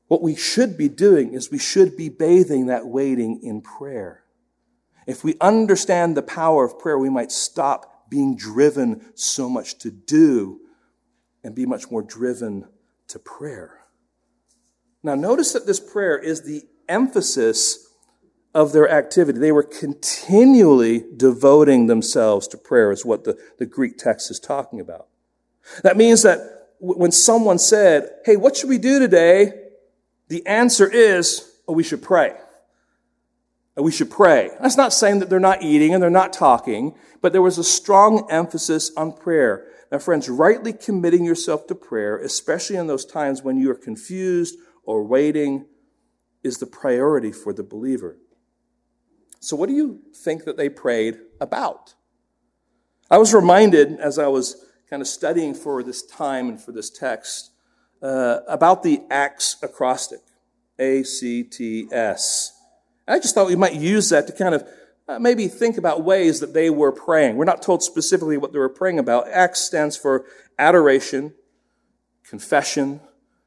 what 0.09 0.23
we 0.23 0.35
should 0.35 0.79
be 0.79 0.89
doing 0.89 1.35
is 1.35 1.51
we 1.51 1.59
should 1.59 1.97
be 1.97 2.09
bathing 2.09 2.67
that 2.67 2.87
waiting 2.87 3.41
in 3.43 3.61
prayer. 3.61 4.24
If 5.07 5.25
we 5.25 5.37
understand 5.41 6.17
the 6.17 6.23
power 6.23 6.65
of 6.65 6.79
prayer, 6.79 6.99
we 6.99 7.11
might 7.11 7.33
stop 7.33 8.11
being 8.11 8.37
driven 8.37 9.05
so 9.15 9.49
much 9.49 9.79
to 9.79 9.91
do 9.91 10.61
and 11.43 11.55
be 11.55 11.67
much 11.67 11.91
more 11.91 12.03
driven 12.03 12.67
to 13.09 13.19
prayer. 13.19 13.81
Now, 15.03 15.15
notice 15.15 15.53
that 15.53 15.67
this 15.67 15.81
prayer 15.81 16.19
is 16.19 16.43
the 16.43 16.63
emphasis 16.89 17.89
of 18.55 18.73
their 18.73 18.89
activity. 18.89 19.39
They 19.39 19.53
were 19.53 19.63
continually 19.63 21.05
devoting 21.17 21.87
themselves 21.87 22.49
to 22.49 22.57
prayer, 22.57 22.93
is 22.93 23.05
what 23.05 23.25
the, 23.25 23.37
the 23.59 23.67
Greek 23.67 23.99
text 23.99 24.31
is 24.31 24.41
talking 24.41 24.81
about. 24.81 25.09
That 25.83 25.97
means 25.97 26.23
that 26.23 26.69
when 26.79 27.11
someone 27.11 27.59
said, 27.59 28.11
Hey, 28.25 28.37
what 28.37 28.57
should 28.57 28.69
we 28.69 28.79
do 28.79 28.99
today? 28.99 29.53
The 30.29 30.47
answer 30.47 30.91
is, 30.91 31.51
Oh, 31.67 31.73
we 31.73 31.83
should 31.83 32.03
pray 32.03 32.35
we 33.77 33.91
should 33.91 34.11
pray. 34.11 34.51
That's 34.61 34.77
not 34.77 34.93
saying 34.93 35.19
that 35.19 35.31
they're 35.31 35.41
not 35.41 35.63
eating 35.63 35.95
and 35.95 36.03
they're 36.03 36.11
not 36.11 36.33
talking, 36.33 36.95
but 37.21 37.33
there 37.33 37.43
was 37.43 37.59
a 37.59 37.65
strong 37.65 38.27
emphasis 38.31 38.93
on 38.97 39.13
prayer. 39.13 39.67
Now, 39.91 39.99
friends, 39.99 40.29
rightly 40.29 40.73
committing 40.73 41.25
yourself 41.25 41.67
to 41.67 41.75
prayer, 41.75 42.19
especially 42.19 42.77
in 42.77 42.87
those 42.87 43.05
times 43.05 43.43
when 43.43 43.59
you 43.59 43.71
are 43.71 43.77
confused 43.77 44.57
or 44.85 45.03
waiting, 45.05 45.67
is 46.43 46.59
the 46.59 46.67
priority 46.67 47.33
for 47.33 47.53
the 47.53 47.63
believer. 47.63 48.19
So, 49.41 49.57
what 49.57 49.69
do 49.69 49.75
you 49.75 50.01
think 50.15 50.45
that 50.45 50.57
they 50.57 50.69
prayed 50.69 51.19
about? 51.41 51.95
I 53.11 53.19
was 53.19 53.35
reminded 53.35 53.99
as 53.99 54.19
I 54.19 54.29
was 54.29 54.65
kind 54.89 55.03
of 55.03 55.09
studying 55.09 55.55
for 55.55 55.83
this 55.83 56.03
time 56.03 56.49
and 56.49 56.61
for 56.61 56.73
this 56.73 56.91
text 56.91 57.51
uh, 58.03 58.41
about 58.47 58.83
the 58.83 59.03
Acts 59.11 59.57
acrostic 59.63 60.21
A 60.79 61.03
C 61.03 61.43
T 61.43 61.89
S. 61.91 62.53
I 63.07 63.19
just 63.19 63.35
thought 63.35 63.47
we 63.47 63.57
might 63.57 63.75
use 63.75 64.09
that 64.11 64.27
to 64.27 64.33
kind 64.33 64.55
of 64.55 64.67
uh, 65.07 65.19
maybe 65.19 65.49
think 65.49 65.77
about 65.77 66.03
ways 66.03 66.41
that 66.41 66.55
they 66.55 66.71
were 66.71 66.93
praying. 66.93 67.37
We're 67.37 67.45
not 67.45 67.63
told 67.63 67.83
specifically 67.83 68.39
what 68.39 68.53
they 68.53 68.59
were 68.59 68.71
praying 68.71 68.99
about. 68.99 69.29
Acts 69.29 69.61
stands 69.61 69.97
for 69.97 70.25
adoration, 70.59 71.35
confession, 72.27 73.01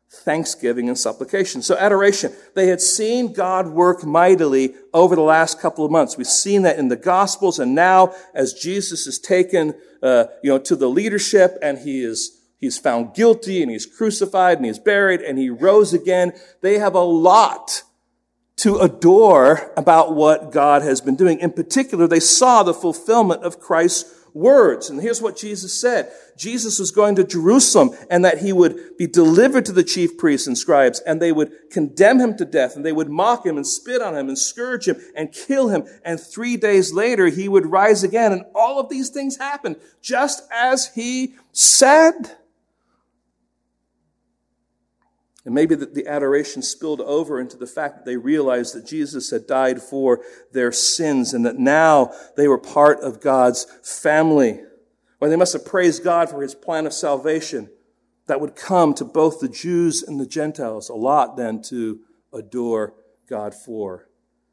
thanksgiving, 0.10 0.88
and 0.88 0.98
supplication. 0.98 1.62
So 1.62 1.76
adoration. 1.76 2.32
They 2.54 2.68
had 2.68 2.80
seen 2.80 3.34
God 3.34 3.68
work 3.70 4.06
mightily 4.06 4.76
over 4.94 5.16
the 5.16 5.22
last 5.22 5.60
couple 5.60 5.84
of 5.84 5.92
months. 5.92 6.18
We've 6.18 6.28
seen 6.28 6.62
that 6.62 6.78
in 6.78 6.90
the 6.90 6.96
Gospels, 6.96 7.60
and 7.60 7.74
now 7.74 8.14
as 8.34 8.54
Jesus 8.54 9.08
is 9.08 9.20
taken, 9.20 9.74
uh, 10.02 10.26
you 10.44 10.52
know, 10.52 10.60
to 10.60 10.76
the 10.76 10.90
leadership, 10.90 11.58
and 11.62 11.80
he 11.80 12.04
is 12.04 12.40
he's 12.60 12.78
found 12.78 13.16
guilty, 13.16 13.62
and 13.62 13.72
he's 13.72 13.86
crucified, 13.86 14.58
and 14.58 14.66
he's 14.66 14.80
buried, 14.80 15.22
and 15.22 15.38
he 15.38 15.50
rose 15.50 15.94
again. 15.94 16.34
They 16.62 16.78
have 16.78 16.96
a 16.96 17.02
lot 17.02 17.84
to 18.58 18.78
adore 18.78 19.72
about 19.78 20.16
what 20.16 20.52
God 20.52 20.82
has 20.82 21.00
been 21.00 21.16
doing. 21.16 21.40
In 21.40 21.52
particular, 21.52 22.08
they 22.08 22.20
saw 22.20 22.64
the 22.64 22.74
fulfillment 22.74 23.44
of 23.44 23.60
Christ's 23.60 24.14
words. 24.34 24.90
And 24.90 25.02
here's 25.02 25.22
what 25.22 25.38
Jesus 25.38 25.74
said. 25.74 26.12
Jesus 26.38 26.80
was 26.80 26.92
going 26.92 27.16
to 27.16 27.24
Jerusalem 27.24 27.92
and 28.10 28.24
that 28.24 28.40
he 28.40 28.54
would 28.54 28.98
be 28.98 29.08
delivered 29.08 29.66
to 29.66 29.72
the 29.72 29.84
chief 29.84 30.18
priests 30.18 30.48
and 30.48 30.58
scribes 30.58 31.00
and 31.02 31.22
they 31.22 31.32
would 31.32 31.52
condemn 31.72 32.20
him 32.20 32.38
to 32.38 32.46
death 32.46 32.76
and 32.76 32.86
they 32.86 32.92
would 32.92 33.10
mock 33.10 33.46
him 33.46 33.58
and 33.58 33.66
spit 33.66 34.02
on 34.02 34.16
him 34.16 34.28
and 34.28 34.38
scourge 34.38 34.88
him 34.88 34.98
and 35.16 35.32
kill 35.32 35.70
him. 35.70 35.86
And 36.06 36.20
three 36.20 36.58
days 36.58 36.94
later, 36.94 37.28
he 37.28 37.50
would 37.50 37.66
rise 37.66 38.04
again. 38.04 38.32
And 38.32 38.44
all 38.54 38.80
of 38.80 38.90
these 38.90 39.10
things 39.10 39.38
happened 39.38 39.78
just 40.02 40.44
as 40.52 40.94
he 40.94 41.34
said. 41.52 42.38
And 45.48 45.56
maybe 45.56 45.76
the, 45.76 45.86
the 45.86 46.08
adoration 46.08 46.62
spilled 46.62 47.00
over 47.00 47.40
into 47.40 47.56
the 47.56 47.66
fact 47.66 47.96
that 47.96 48.06
they 48.06 48.18
realized 48.18 48.76
that 48.76 48.86
Jesus 48.86 49.32
had 49.32 49.48
died 49.48 49.82
for 49.82 50.20
their 50.52 50.74
sins 50.74 51.34
and 51.34 51.46
that 51.46 51.58
now 51.58 52.12
they 52.36 52.50
were 52.50 52.58
part 52.58 53.00
of 53.00 53.22
God's 53.22 53.66
family. 53.82 54.60
Or 55.22 55.30
they 55.30 55.38
must 55.38 55.54
have 55.54 55.66
praised 55.66 56.04
God 56.04 56.30
for 56.30 56.42
his 56.42 56.54
plan 56.54 56.86
of 56.86 56.92
salvation 56.92 57.70
that 58.26 58.42
would 58.42 58.58
come 58.58 58.94
to 58.96 59.06
both 59.06 59.40
the 59.40 59.48
Jews 59.48 60.04
and 60.04 60.20
the 60.20 60.26
Gentiles. 60.26 60.90
A 60.90 60.96
lot 60.96 61.38
then 61.38 61.62
to 61.70 62.02
adore 62.34 62.94
God 63.30 63.56
for. 63.56 64.10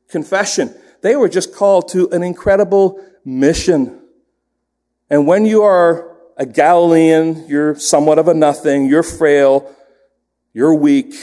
Confession. 0.09 0.73
They 1.01 1.17
were 1.17 1.29
just 1.29 1.53
called 1.53 1.89
to 1.89 2.09
an 2.11 2.23
incredible 2.23 3.05
mission. 3.25 4.01
And 5.11 5.27
when 5.27 5.45
you 5.45 5.63
are 5.63 6.17
a 6.37 6.47
Galilean, 6.47 7.49
you're 7.49 7.75
somewhat 7.75 8.21
of 8.21 8.29
a 8.29 8.35
nothing, 8.35 8.87
you're 8.87 9.03
frail, 9.03 9.75
you're 10.55 10.75
weak. 10.75 11.15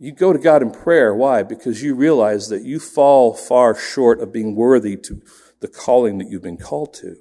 You 0.00 0.12
go 0.12 0.32
to 0.32 0.38
God 0.38 0.62
in 0.62 0.72
prayer. 0.72 1.14
Why? 1.14 1.44
Because 1.44 1.82
you 1.82 1.94
realize 1.94 2.48
that 2.48 2.64
you 2.64 2.80
fall 2.80 3.32
far 3.32 3.74
short 3.74 4.20
of 4.20 4.32
being 4.32 4.56
worthy 4.56 4.96
to 4.96 5.22
the 5.60 5.68
calling 5.68 6.18
that 6.18 6.28
you've 6.28 6.42
been 6.42 6.56
called 6.56 6.92
to. 6.94 7.16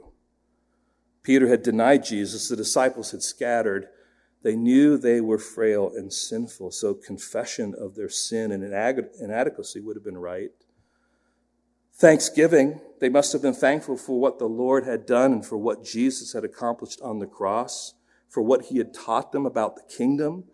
Peter 1.22 1.48
had 1.48 1.62
denied 1.62 2.04
Jesus. 2.04 2.50
The 2.50 2.56
disciples 2.56 3.12
had 3.12 3.22
scattered. 3.22 3.88
They 4.44 4.56
knew 4.56 4.98
they 4.98 5.22
were 5.22 5.38
frail 5.38 5.92
and 5.96 6.12
sinful. 6.12 6.72
So 6.72 6.96
confession 6.96 7.76
of 7.78 7.96
their 7.96 8.10
sin 8.10 8.52
and 8.52 8.64
inadequacy 8.64 9.80
would 9.82 9.96
have 9.96 10.06
been 10.06 10.18
right. 10.18 10.52
Thanksgiving. 11.94 12.82
They 13.00 13.10
must 13.10 13.32
have 13.34 13.44
been 13.44 13.54
thankful 13.54 13.98
for 13.98 14.20
what 14.20 14.40
the 14.40 14.46
Lord 14.46 14.86
had 14.86 15.06
done 15.06 15.34
and 15.34 15.46
for 15.46 15.58
what 15.58 15.84
Jesus 15.84 16.34
had 16.34 16.44
accomplished 16.44 17.00
on 17.02 17.20
the 17.20 17.28
cross 17.28 17.94
for 18.30 18.42
what 18.42 18.66
he 18.66 18.78
had 18.78 18.94
taught 18.94 19.32
them 19.32 19.46
about 19.46 19.76
the 19.76 19.96
kingdom. 19.96 20.46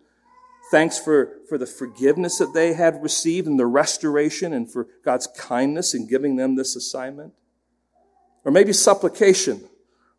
Thanks 0.70 0.98
for, 0.98 1.38
for 1.48 1.58
the 1.58 1.66
forgiveness 1.66 2.38
that 2.38 2.54
they 2.54 2.72
had 2.72 3.02
received 3.02 3.46
and 3.46 3.58
the 3.58 3.66
restoration 3.66 4.52
and 4.52 4.70
for 4.70 4.88
God's 5.04 5.26
kindness 5.26 5.94
in 5.94 6.06
giving 6.06 6.36
them 6.36 6.54
this 6.54 6.74
assignment. 6.74 7.34
Or 8.44 8.52
maybe 8.52 8.72
supplication. 8.72 9.68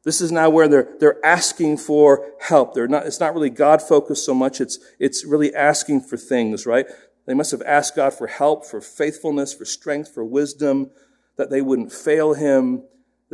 This 0.04 0.22
is 0.22 0.32
now 0.32 0.52
where 0.52 0.68
they're, 0.68 0.94
they're 1.00 1.26
asking 1.26 1.78
for 1.78 2.32
help. 2.40 2.76
They're 2.76 2.88
not, 2.88 3.08
it's 3.08 3.20
not 3.20 3.34
really 3.34 3.50
God 3.50 3.82
focused 3.82 4.24
so 4.24 4.36
much. 4.36 4.62
It's, 4.62 4.78
it's 5.00 5.26
really 5.26 5.54
asking 5.54 6.02
for 6.02 6.16
things, 6.16 6.68
right? 6.68 6.86
They 7.26 7.34
must 7.34 7.52
have 7.52 7.64
asked 7.64 7.96
God 7.96 8.14
for 8.14 8.28
help, 8.28 8.66
for 8.66 8.82
faithfulness, 8.82 9.52
for 9.54 9.66
strength, 9.66 10.14
for 10.14 10.24
wisdom, 10.24 10.92
that 11.38 11.50
they 11.50 11.62
wouldn't 11.62 11.92
fail 11.92 12.36
him, 12.36 12.84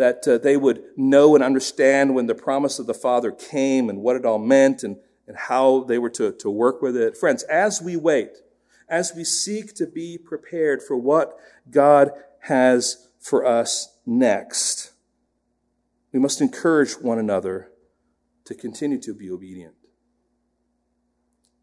that 0.01 0.27
uh, 0.27 0.39
they 0.39 0.57
would 0.57 0.83
know 0.97 1.35
and 1.35 1.43
understand 1.43 2.15
when 2.15 2.25
the 2.25 2.33
promise 2.33 2.79
of 2.79 2.87
the 2.87 2.93
Father 2.93 3.31
came 3.31 3.87
and 3.87 4.01
what 4.01 4.15
it 4.15 4.25
all 4.25 4.39
meant 4.39 4.81
and, 4.81 4.97
and 5.27 5.37
how 5.37 5.83
they 5.83 5.99
were 5.99 6.09
to, 6.09 6.31
to 6.31 6.49
work 6.49 6.81
with 6.81 6.97
it. 6.97 7.15
Friends, 7.15 7.43
as 7.43 7.83
we 7.83 7.95
wait, 7.95 8.37
as 8.89 9.13
we 9.15 9.23
seek 9.23 9.75
to 9.75 9.85
be 9.85 10.17
prepared 10.17 10.81
for 10.81 10.97
what 10.97 11.37
God 11.69 12.09
has 12.39 13.09
for 13.19 13.45
us 13.45 13.95
next, 14.03 14.91
we 16.11 16.19
must 16.19 16.41
encourage 16.41 16.93
one 16.93 17.19
another 17.19 17.69
to 18.45 18.55
continue 18.55 18.99
to 19.01 19.13
be 19.13 19.29
obedient. 19.29 19.75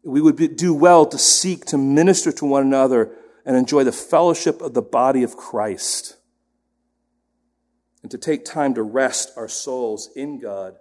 We 0.01 0.21
would 0.21 0.37
be, 0.37 0.47
do 0.47 0.73
well 0.73 1.05
to 1.05 1.17
seek 1.17 1.65
to 1.65 1.77
minister 1.77 2.31
to 2.31 2.45
one 2.45 2.63
another 2.63 3.17
and 3.45 3.57
enjoy 3.57 3.83
the 3.83 3.91
fellowship 3.91 4.61
of 4.61 4.73
the 4.73 4.81
body 4.81 5.23
of 5.23 5.35
Christ 5.35 6.15
and 8.01 8.11
to 8.11 8.17
take 8.17 8.45
time 8.45 8.73
to 8.75 8.83
rest 8.83 9.31
our 9.35 9.47
souls 9.47 10.09
in 10.15 10.39
God 10.39 10.75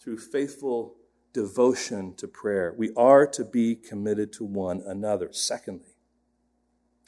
through 0.00 0.18
faithful 0.18 0.96
devotion 1.32 2.14
to 2.16 2.28
prayer. 2.28 2.74
We 2.76 2.92
are 2.96 3.26
to 3.28 3.44
be 3.44 3.74
committed 3.74 4.32
to 4.34 4.44
one 4.44 4.82
another. 4.86 5.30
Secondly, 5.32 5.94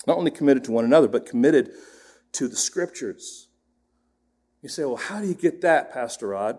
not 0.06 0.18
only 0.18 0.30
committed 0.30 0.64
to 0.64 0.72
one 0.72 0.84
another, 0.84 1.08
but 1.08 1.26
committed 1.26 1.70
to 2.32 2.48
the 2.48 2.56
scriptures. 2.56 3.48
You 4.62 4.68
say, 4.68 4.84
well, 4.84 4.96
how 4.96 5.20
do 5.20 5.28
you 5.28 5.34
get 5.34 5.60
that, 5.62 5.92
Pastor 5.92 6.28
Rod? 6.28 6.58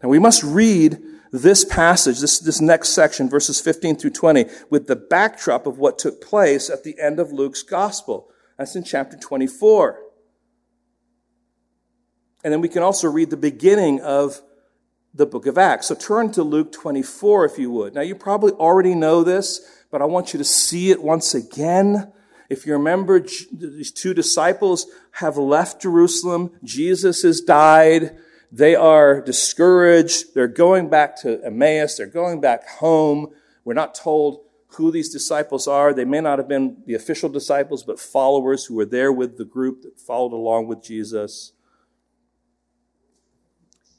And 0.00 0.10
we 0.10 0.18
must 0.18 0.42
read 0.42 0.98
this 1.30 1.64
passage, 1.64 2.20
this, 2.20 2.38
this 2.38 2.60
next 2.60 2.90
section, 2.90 3.28
verses 3.28 3.60
15 3.60 3.96
through 3.96 4.10
20, 4.10 4.46
with 4.70 4.86
the 4.86 4.96
backdrop 4.96 5.66
of 5.66 5.78
what 5.78 5.98
took 5.98 6.22
place 6.22 6.70
at 6.70 6.84
the 6.84 6.98
end 6.98 7.20
of 7.20 7.32
Luke's 7.32 7.62
gospel. 7.62 8.30
That's 8.58 8.74
in 8.74 8.84
chapter 8.84 9.16
24. 9.16 10.00
And 12.42 12.52
then 12.52 12.60
we 12.60 12.68
can 12.68 12.82
also 12.82 13.08
read 13.08 13.30
the 13.30 13.36
beginning 13.36 14.00
of 14.00 14.40
the 15.12 15.26
book 15.26 15.46
of 15.46 15.58
Acts. 15.58 15.88
So 15.88 15.94
turn 15.94 16.30
to 16.32 16.42
Luke 16.42 16.72
24 16.72 17.44
if 17.44 17.58
you 17.58 17.70
would. 17.70 17.94
Now 17.94 18.00
you 18.00 18.14
probably 18.14 18.52
already 18.52 18.94
know 18.94 19.22
this, 19.22 19.60
but 19.90 20.00
I 20.00 20.06
want 20.06 20.32
you 20.32 20.38
to 20.38 20.44
see 20.44 20.90
it 20.90 21.02
once 21.02 21.34
again. 21.34 22.12
If 22.48 22.66
you 22.66 22.72
remember, 22.72 23.20
these 23.20 23.92
two 23.92 24.14
disciples 24.14 24.86
have 25.12 25.36
left 25.36 25.82
Jerusalem. 25.82 26.52
Jesus 26.64 27.22
has 27.22 27.40
died. 27.40 28.16
They 28.52 28.74
are 28.74 29.20
discouraged. 29.20 30.34
They're 30.34 30.48
going 30.48 30.88
back 30.88 31.16
to 31.22 31.44
Emmaus. 31.44 31.96
They're 31.96 32.06
going 32.06 32.40
back 32.40 32.68
home. 32.68 33.28
We're 33.64 33.74
not 33.74 33.94
told 33.94 34.44
who 34.74 34.90
these 34.90 35.12
disciples 35.12 35.68
are. 35.68 35.92
They 35.92 36.04
may 36.04 36.20
not 36.20 36.38
have 36.38 36.48
been 36.48 36.82
the 36.86 36.94
official 36.94 37.28
disciples, 37.28 37.82
but 37.82 38.00
followers 38.00 38.64
who 38.64 38.74
were 38.74 38.84
there 38.84 39.12
with 39.12 39.36
the 39.36 39.44
group 39.44 39.82
that 39.82 40.00
followed 40.00 40.32
along 40.32 40.66
with 40.66 40.82
Jesus. 40.82 41.52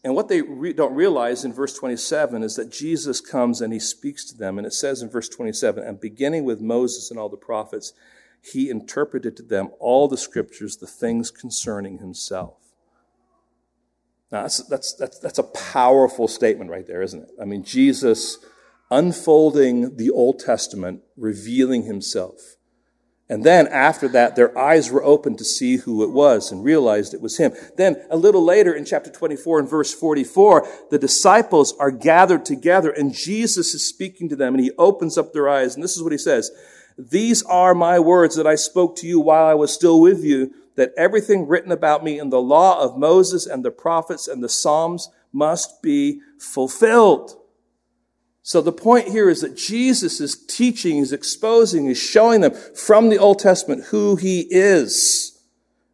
And 0.03 0.15
what 0.15 0.29
they 0.29 0.41
re- 0.41 0.73
don't 0.73 0.95
realize 0.95 1.45
in 1.45 1.53
verse 1.53 1.75
27 1.75 2.41
is 2.41 2.55
that 2.55 2.71
Jesus 2.71 3.21
comes 3.21 3.61
and 3.61 3.71
he 3.71 3.79
speaks 3.79 4.25
to 4.25 4.37
them. 4.37 4.57
And 4.57 4.65
it 4.65 4.73
says 4.73 5.01
in 5.01 5.09
verse 5.09 5.29
27, 5.29 5.83
and 5.83 5.99
beginning 5.99 6.43
with 6.43 6.59
Moses 6.59 7.11
and 7.11 7.19
all 7.19 7.29
the 7.29 7.37
prophets, 7.37 7.93
he 8.41 8.69
interpreted 8.69 9.37
to 9.37 9.43
them 9.43 9.69
all 9.79 10.07
the 10.07 10.17
scriptures, 10.17 10.77
the 10.77 10.87
things 10.87 11.29
concerning 11.29 11.99
himself. 11.99 12.57
Now, 14.31 14.43
that's, 14.43 14.63
that's, 14.67 14.93
that's, 14.95 15.19
that's 15.19 15.39
a 15.39 15.43
powerful 15.43 16.27
statement 16.27 16.71
right 16.71 16.87
there, 16.87 17.01
isn't 17.01 17.21
it? 17.21 17.29
I 17.39 17.45
mean, 17.45 17.63
Jesus 17.63 18.39
unfolding 18.91 19.95
the 19.95 20.09
Old 20.11 20.37
Testament, 20.39 21.01
revealing 21.15 21.83
himself. 21.83 22.57
And 23.31 23.45
then 23.45 23.67
after 23.69 24.09
that, 24.09 24.35
their 24.35 24.55
eyes 24.57 24.91
were 24.91 25.05
opened 25.05 25.37
to 25.37 25.45
see 25.45 25.77
who 25.77 26.03
it 26.03 26.11
was 26.11 26.51
and 26.51 26.65
realized 26.65 27.13
it 27.13 27.21
was 27.21 27.37
him. 27.37 27.53
Then 27.77 27.95
a 28.09 28.17
little 28.17 28.43
later 28.43 28.73
in 28.73 28.83
chapter 28.83 29.09
24 29.09 29.59
and 29.59 29.69
verse 29.69 29.93
44, 29.93 30.67
the 30.89 30.99
disciples 30.99 31.73
are 31.79 31.91
gathered 31.91 32.43
together 32.43 32.89
and 32.89 33.13
Jesus 33.13 33.73
is 33.73 33.87
speaking 33.87 34.27
to 34.27 34.35
them 34.35 34.53
and 34.53 34.61
he 34.61 34.71
opens 34.77 35.17
up 35.17 35.31
their 35.31 35.47
eyes. 35.47 35.75
And 35.75 35.81
this 35.81 35.95
is 35.95 36.03
what 36.03 36.11
he 36.11 36.17
says. 36.17 36.51
These 36.97 37.41
are 37.43 37.73
my 37.73 37.99
words 37.99 38.35
that 38.35 38.45
I 38.45 38.55
spoke 38.55 38.97
to 38.97 39.07
you 39.07 39.21
while 39.21 39.45
I 39.45 39.53
was 39.53 39.73
still 39.73 40.01
with 40.01 40.25
you, 40.25 40.53
that 40.75 40.91
everything 40.97 41.47
written 41.47 41.71
about 41.71 42.03
me 42.03 42.19
in 42.19 42.31
the 42.31 42.41
law 42.41 42.83
of 42.83 42.97
Moses 42.97 43.47
and 43.47 43.63
the 43.63 43.71
prophets 43.71 44.27
and 44.27 44.43
the 44.43 44.49
Psalms 44.49 45.07
must 45.31 45.81
be 45.81 46.19
fulfilled. 46.37 47.40
So 48.43 48.62
the 48.62 48.71
point 48.71 49.10
here 49.10 49.30
is 49.30 49.41
that 49.41 49.56
Jesus 49.56 50.19
is 50.19 50.36
teaching, 50.36 50.97
is 50.97 51.13
exposing, 51.13 51.86
is 51.86 52.01
showing 52.01 52.41
them 52.41 52.54
from 52.54 53.10
the 53.10 53.19
Old 53.19 53.39
Testament 53.39 53.86
who 53.86 54.15
he 54.15 54.47
is. 54.49 55.39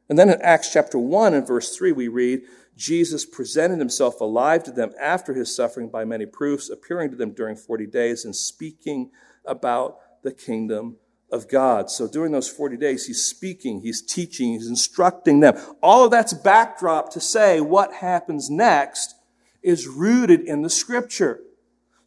And 0.10 0.18
then 0.18 0.30
in 0.30 0.42
Acts 0.42 0.72
chapter 0.72 0.98
1 0.98 1.34
and 1.34 1.46
verse 1.46 1.76
3, 1.76 1.92
we 1.92 2.08
read, 2.08 2.44
Jesus 2.78 3.26
presented 3.26 3.80
himself 3.80 4.22
alive 4.22 4.64
to 4.64 4.72
them 4.72 4.94
after 5.02 5.34
his 5.34 5.54
suffering 5.54 5.90
by 5.90 6.06
many 6.06 6.26
proofs, 6.26 6.70
appearing 6.70 7.10
to 7.10 7.18
them 7.18 7.32
during 7.32 7.56
40 7.56 7.88
days 7.88 8.24
and 8.24 8.36
speaking 8.36 9.12
about 9.46 9.98
the 10.24 10.32
kingdom 10.32 10.98
of 11.32 11.50
God. 11.50 11.90
So 11.90 12.08
during 12.08 12.32
those 12.32 12.48
40 12.48 12.78
days, 12.78 13.08
he's 13.08 13.26
speaking, 13.26 13.82
he's 13.82 14.02
teaching, 14.02 14.54
he's 14.54 14.68
instructing 14.68 15.42
them. 15.42 15.58
All 15.82 16.06
of 16.06 16.12
that's 16.12 16.34
backdrop 16.34 17.12
to 17.12 17.20
say 17.20 17.60
what 17.60 17.96
happens 17.96 18.50
next 18.50 19.16
is 19.62 19.88
rooted 19.88 20.42
in 20.42 20.62
the 20.62 20.70
scripture. 20.70 21.42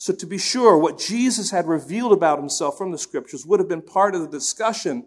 So, 0.00 0.14
to 0.14 0.24
be 0.24 0.38
sure, 0.38 0.78
what 0.78 0.98
Jesus 0.98 1.50
had 1.50 1.68
revealed 1.68 2.14
about 2.14 2.38
himself 2.38 2.78
from 2.78 2.90
the 2.90 2.96
scriptures 2.96 3.44
would 3.44 3.60
have 3.60 3.68
been 3.68 3.82
part 3.82 4.14
of 4.14 4.22
the 4.22 4.28
discussion, 4.28 5.04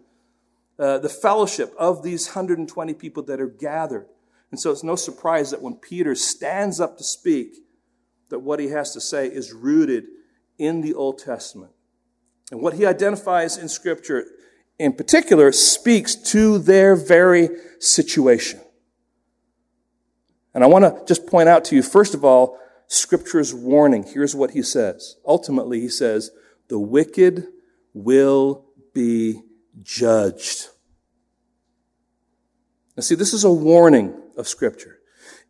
uh, 0.78 0.98
the 0.98 1.08
fellowship 1.08 1.74
of 1.76 2.04
these 2.04 2.28
120 2.28 2.94
people 2.94 3.24
that 3.24 3.40
are 3.40 3.48
gathered. 3.48 4.06
And 4.52 4.60
so, 4.60 4.70
it's 4.70 4.84
no 4.84 4.94
surprise 4.94 5.50
that 5.50 5.60
when 5.60 5.74
Peter 5.74 6.14
stands 6.14 6.78
up 6.78 6.96
to 6.98 7.02
speak, 7.02 7.56
that 8.28 8.38
what 8.38 8.60
he 8.60 8.68
has 8.68 8.92
to 8.92 9.00
say 9.00 9.26
is 9.26 9.52
rooted 9.52 10.04
in 10.58 10.80
the 10.80 10.94
Old 10.94 11.18
Testament. 11.18 11.72
And 12.52 12.60
what 12.60 12.74
he 12.74 12.86
identifies 12.86 13.56
in 13.56 13.68
Scripture, 13.68 14.24
in 14.78 14.92
particular, 14.92 15.50
speaks 15.50 16.14
to 16.30 16.58
their 16.58 16.94
very 16.94 17.48
situation. 17.80 18.60
And 20.54 20.62
I 20.62 20.68
want 20.68 20.84
to 20.84 21.04
just 21.04 21.26
point 21.26 21.48
out 21.48 21.64
to 21.64 21.74
you, 21.74 21.82
first 21.82 22.14
of 22.14 22.24
all, 22.24 22.60
Scripture's 22.94 23.52
warning. 23.52 24.04
Here's 24.04 24.34
what 24.34 24.52
he 24.52 24.62
says. 24.62 25.16
Ultimately, 25.26 25.80
he 25.80 25.88
says, 25.88 26.30
the 26.68 26.78
wicked 26.78 27.46
will 27.92 28.66
be 28.92 29.42
judged. 29.82 30.68
Now, 32.96 33.02
see, 33.02 33.14
this 33.14 33.34
is 33.34 33.44
a 33.44 33.52
warning 33.52 34.14
of 34.36 34.46
Scripture. 34.46 34.93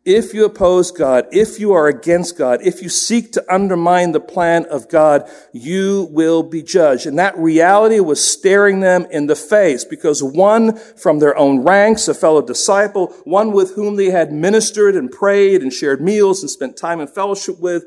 If 0.05 0.35
you 0.35 0.45
oppose 0.45 0.91
God, 0.91 1.25
if 1.31 1.59
you 1.59 1.73
are 1.73 1.87
against 1.87 2.37
God, 2.37 2.61
if 2.61 2.83
you 2.83 2.89
seek 2.89 3.31
to 3.33 3.53
undermine 3.53 4.11
the 4.11 4.19
plan 4.19 4.65
of 4.65 4.87
God, 4.87 5.27
you 5.51 6.07
will 6.11 6.43
be 6.43 6.61
judged. 6.61 7.07
And 7.07 7.17
that 7.17 7.35
reality 7.35 7.99
was 7.99 8.23
staring 8.23 8.81
them 8.81 9.07
in 9.09 9.25
the 9.25 9.35
face 9.35 9.83
because 9.83 10.21
one 10.21 10.77
from 10.77 11.17
their 11.17 11.35
own 11.35 11.63
ranks, 11.63 12.07
a 12.07 12.13
fellow 12.13 12.43
disciple, 12.43 13.07
one 13.23 13.51
with 13.51 13.73
whom 13.73 13.95
they 13.95 14.11
had 14.11 14.31
ministered 14.31 14.95
and 14.95 15.11
prayed 15.11 15.63
and 15.63 15.73
shared 15.73 16.01
meals 16.01 16.41
and 16.41 16.51
spent 16.51 16.77
time 16.77 17.01
in 17.01 17.07
fellowship 17.07 17.59
with, 17.59 17.83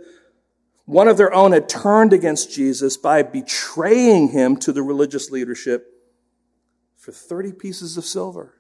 one 0.87 1.07
of 1.07 1.19
their 1.19 1.33
own 1.33 1.53
had 1.53 1.69
turned 1.69 2.13
against 2.13 2.51
Jesus 2.51 2.97
by 2.97 3.23
betraying 3.23 4.31
him 4.31 4.57
to 4.57 4.73
the 4.73 4.83
religious 4.83 5.31
leadership 5.31 5.87
for 6.97 7.13
30 7.13 7.53
pieces 7.53 7.97
of 7.97 8.05
silver. 8.05 8.58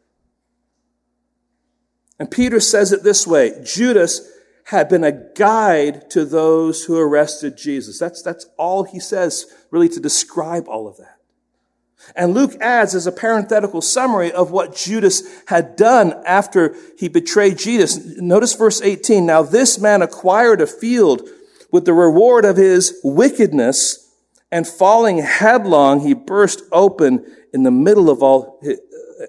And 2.18 2.30
Peter 2.30 2.60
says 2.60 2.92
it 2.92 3.02
this 3.02 3.26
way 3.26 3.62
Judas 3.64 4.30
had 4.64 4.88
been 4.88 5.04
a 5.04 5.12
guide 5.12 6.10
to 6.10 6.24
those 6.24 6.84
who 6.84 6.98
arrested 6.98 7.56
Jesus. 7.56 7.98
That's, 7.98 8.22
that's 8.22 8.46
all 8.58 8.84
he 8.84 9.00
says, 9.00 9.46
really, 9.70 9.88
to 9.88 10.00
describe 10.00 10.68
all 10.68 10.86
of 10.86 10.98
that. 10.98 11.16
And 12.14 12.34
Luke 12.34 12.56
adds 12.60 12.94
as 12.94 13.06
a 13.06 13.12
parenthetical 13.12 13.80
summary 13.80 14.30
of 14.30 14.50
what 14.50 14.76
Judas 14.76 15.22
had 15.46 15.76
done 15.76 16.14
after 16.26 16.74
he 16.98 17.08
betrayed 17.08 17.58
Jesus. 17.58 18.18
Notice 18.18 18.54
verse 18.54 18.80
18. 18.80 19.26
Now 19.26 19.42
this 19.42 19.78
man 19.78 20.02
acquired 20.02 20.60
a 20.60 20.66
field 20.66 21.28
with 21.70 21.84
the 21.84 21.92
reward 21.92 22.44
of 22.44 22.56
his 22.56 22.98
wickedness, 23.04 24.06
and 24.50 24.66
falling 24.66 25.18
headlong, 25.18 26.00
he 26.00 26.14
burst 26.14 26.62
open 26.72 27.26
in 27.52 27.62
the 27.62 27.70
middle 27.70 28.08
of 28.08 28.22
all 28.22 28.58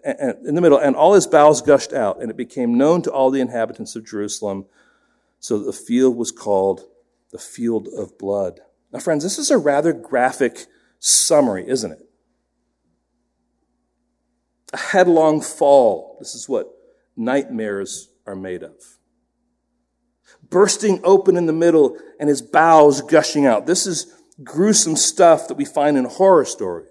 in 0.06 0.56
the 0.56 0.62
middle, 0.62 0.78
and 0.78 0.95
all 0.95 1.13
his 1.13 1.28
bowels 1.28 1.62
gushed 1.62 1.93
out, 1.93 2.21
and 2.21 2.30
it 2.30 2.38
became 2.38 2.78
known 2.78 3.02
to 3.04 3.12
all 3.12 3.32
the 3.32 3.41
inhabitants 3.41 3.95
of 3.95 4.06
Jerusalem. 4.06 4.65
So 5.41 5.58
that 5.58 5.65
the 5.65 5.71
field 5.71 6.17
was 6.17 6.34
called 6.34 6.82
the 7.32 7.38
field 7.38 7.88
of 7.88 8.17
blood. 8.17 8.60
Now, 8.91 8.99
friends, 8.99 9.23
this 9.23 9.39
is 9.39 9.49
a 9.49 9.58
rather 9.58 9.93
graphic 9.93 10.65
summary, 10.99 11.65
isn't 11.65 11.93
it? 11.93 12.10
A 14.73 14.78
headlong 14.78 15.39
fall. 15.39 16.17
This 16.19 16.36
is 16.36 16.49
what 16.49 16.67
nightmares 17.15 18.10
are 18.28 18.36
made 18.36 18.63
of. 18.63 18.97
Bursting 20.49 20.99
open 21.06 21.38
in 21.38 21.45
the 21.45 21.54
middle 21.54 21.97
and 22.19 22.28
his 22.28 22.41
bowels 22.41 22.99
gushing 22.99 23.45
out. 23.45 23.65
This 23.65 23.88
is 23.88 24.13
gruesome 24.43 24.97
stuff 24.97 25.47
that 25.47 25.56
we 25.56 25.63
find 25.63 25.95
in 25.97 26.04
horror 26.04 26.43
stories 26.43 26.88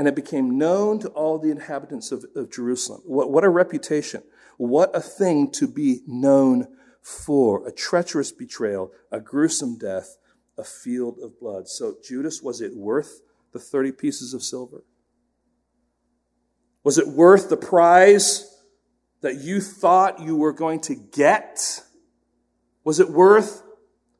and 0.00 0.08
it 0.08 0.16
became 0.16 0.56
known 0.56 0.98
to 0.98 1.08
all 1.08 1.38
the 1.38 1.50
inhabitants 1.50 2.10
of, 2.10 2.24
of 2.34 2.50
Jerusalem. 2.50 3.02
What, 3.04 3.30
what 3.30 3.44
a 3.44 3.50
reputation. 3.50 4.22
What 4.56 4.96
a 4.96 5.00
thing 5.02 5.50
to 5.50 5.68
be 5.68 6.00
known 6.06 6.68
for. 7.02 7.68
A 7.68 7.70
treacherous 7.70 8.32
betrayal, 8.32 8.92
a 9.12 9.20
gruesome 9.20 9.76
death, 9.76 10.16
a 10.56 10.64
field 10.64 11.18
of 11.22 11.38
blood. 11.38 11.68
So, 11.68 11.96
Judas, 12.02 12.40
was 12.40 12.62
it 12.62 12.74
worth 12.74 13.20
the 13.52 13.58
30 13.58 13.92
pieces 13.92 14.32
of 14.32 14.42
silver? 14.42 14.84
Was 16.82 16.96
it 16.96 17.06
worth 17.06 17.50
the 17.50 17.58
prize 17.58 18.58
that 19.20 19.42
you 19.42 19.60
thought 19.60 20.18
you 20.18 20.34
were 20.34 20.54
going 20.54 20.80
to 20.80 20.94
get? 20.94 21.82
Was 22.84 23.00
it 23.00 23.10
worth 23.10 23.62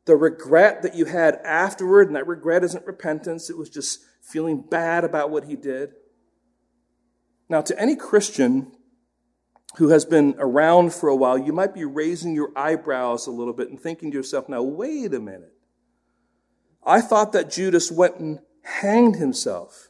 the 0.05 0.17
regret 0.17 0.83
that 0.83 0.95
you 0.95 1.07
had 1.07 1.37
afterward? 1.37 2.09
And 2.09 2.17
that 2.17 2.27
regret 2.27 2.65
isn't 2.65 2.85
repentance, 2.85 3.49
it 3.49 3.57
was 3.57 3.71
just 3.71 4.01
feeling 4.31 4.61
bad 4.61 5.05
about 5.05 5.31
what 5.31 5.45
he 5.45 5.57
did. 5.57 5.91
Now, 7.49 7.61
to 7.63 7.79
any 7.81 7.97
Christian 7.97 8.73
who 9.77 9.89
has 9.89 10.05
been 10.05 10.35
around 10.39 10.93
for 10.93 11.09
a 11.09 11.17
while, 11.17 11.39
you 11.39 11.53
might 11.53 11.75
be 11.75 11.85
raising 11.85 12.35
your 12.35 12.53
eyebrows 12.57 13.27
a 13.27 13.31
little 13.31 13.53
bit 13.53 13.71
and 13.71 13.81
thinking 13.81 14.11
to 14.11 14.17
yourself, 14.17 14.49
now, 14.49 14.63
wait 14.63 15.15
a 15.15 15.21
minute. 15.21 15.55
I 16.85 17.01
thought 17.01 17.33
that 17.33 17.51
Judas 17.51 17.91
went 17.91 18.19
and 18.19 18.41
hanged 18.63 19.17
himself. 19.17 19.89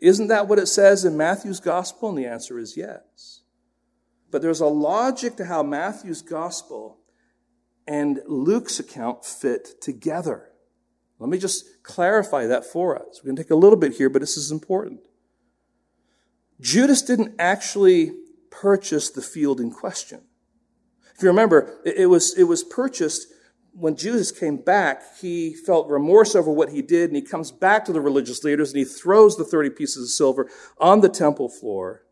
Isn't 0.00 0.28
that 0.28 0.48
what 0.48 0.58
it 0.58 0.66
says 0.66 1.04
in 1.04 1.16
Matthew's 1.16 1.60
gospel? 1.60 2.08
And 2.10 2.18
the 2.18 2.26
answer 2.26 2.58
is 2.58 2.76
yes. 2.76 3.42
But 4.30 4.42
there's 4.42 4.60
a 4.60 4.66
logic 4.66 5.36
to 5.36 5.44
how 5.44 5.62
Matthew's 5.62 6.22
gospel 6.22 6.98
and 7.86 8.20
Luke's 8.26 8.78
account 8.78 9.24
fit 9.24 9.80
together. 9.80 10.49
Let 11.20 11.28
me 11.28 11.38
just 11.38 11.82
clarify 11.82 12.46
that 12.46 12.64
for 12.64 12.96
us. 12.96 13.20
We're 13.22 13.28
going 13.28 13.36
to 13.36 13.42
take 13.44 13.50
a 13.50 13.56
little 13.56 13.78
bit 13.78 13.92
here, 13.92 14.08
but 14.08 14.20
this 14.20 14.38
is 14.38 14.50
important. 14.50 15.00
Judas 16.60 17.02
didn't 17.02 17.34
actually 17.38 18.12
purchase 18.50 19.10
the 19.10 19.20
field 19.20 19.60
in 19.60 19.70
question. 19.70 20.22
If 21.14 21.22
you 21.22 21.28
remember, 21.28 21.78
it 21.84 22.08
was, 22.08 22.36
it 22.38 22.44
was 22.44 22.64
purchased 22.64 23.26
when 23.72 23.96
Judas 23.96 24.32
came 24.32 24.56
back. 24.56 25.02
He 25.20 25.54
felt 25.54 25.88
remorse 25.88 26.34
over 26.34 26.50
what 26.50 26.70
he 26.70 26.80
did, 26.80 27.10
and 27.10 27.16
he 27.16 27.22
comes 27.22 27.52
back 27.52 27.84
to 27.84 27.92
the 27.92 28.00
religious 28.00 28.42
leaders 28.42 28.70
and 28.70 28.78
he 28.78 28.84
throws 28.84 29.36
the 29.36 29.44
30 29.44 29.70
pieces 29.70 30.04
of 30.04 30.08
silver 30.08 30.50
on 30.78 31.02
the 31.02 31.10
temple 31.10 31.50
floor. 31.50 32.02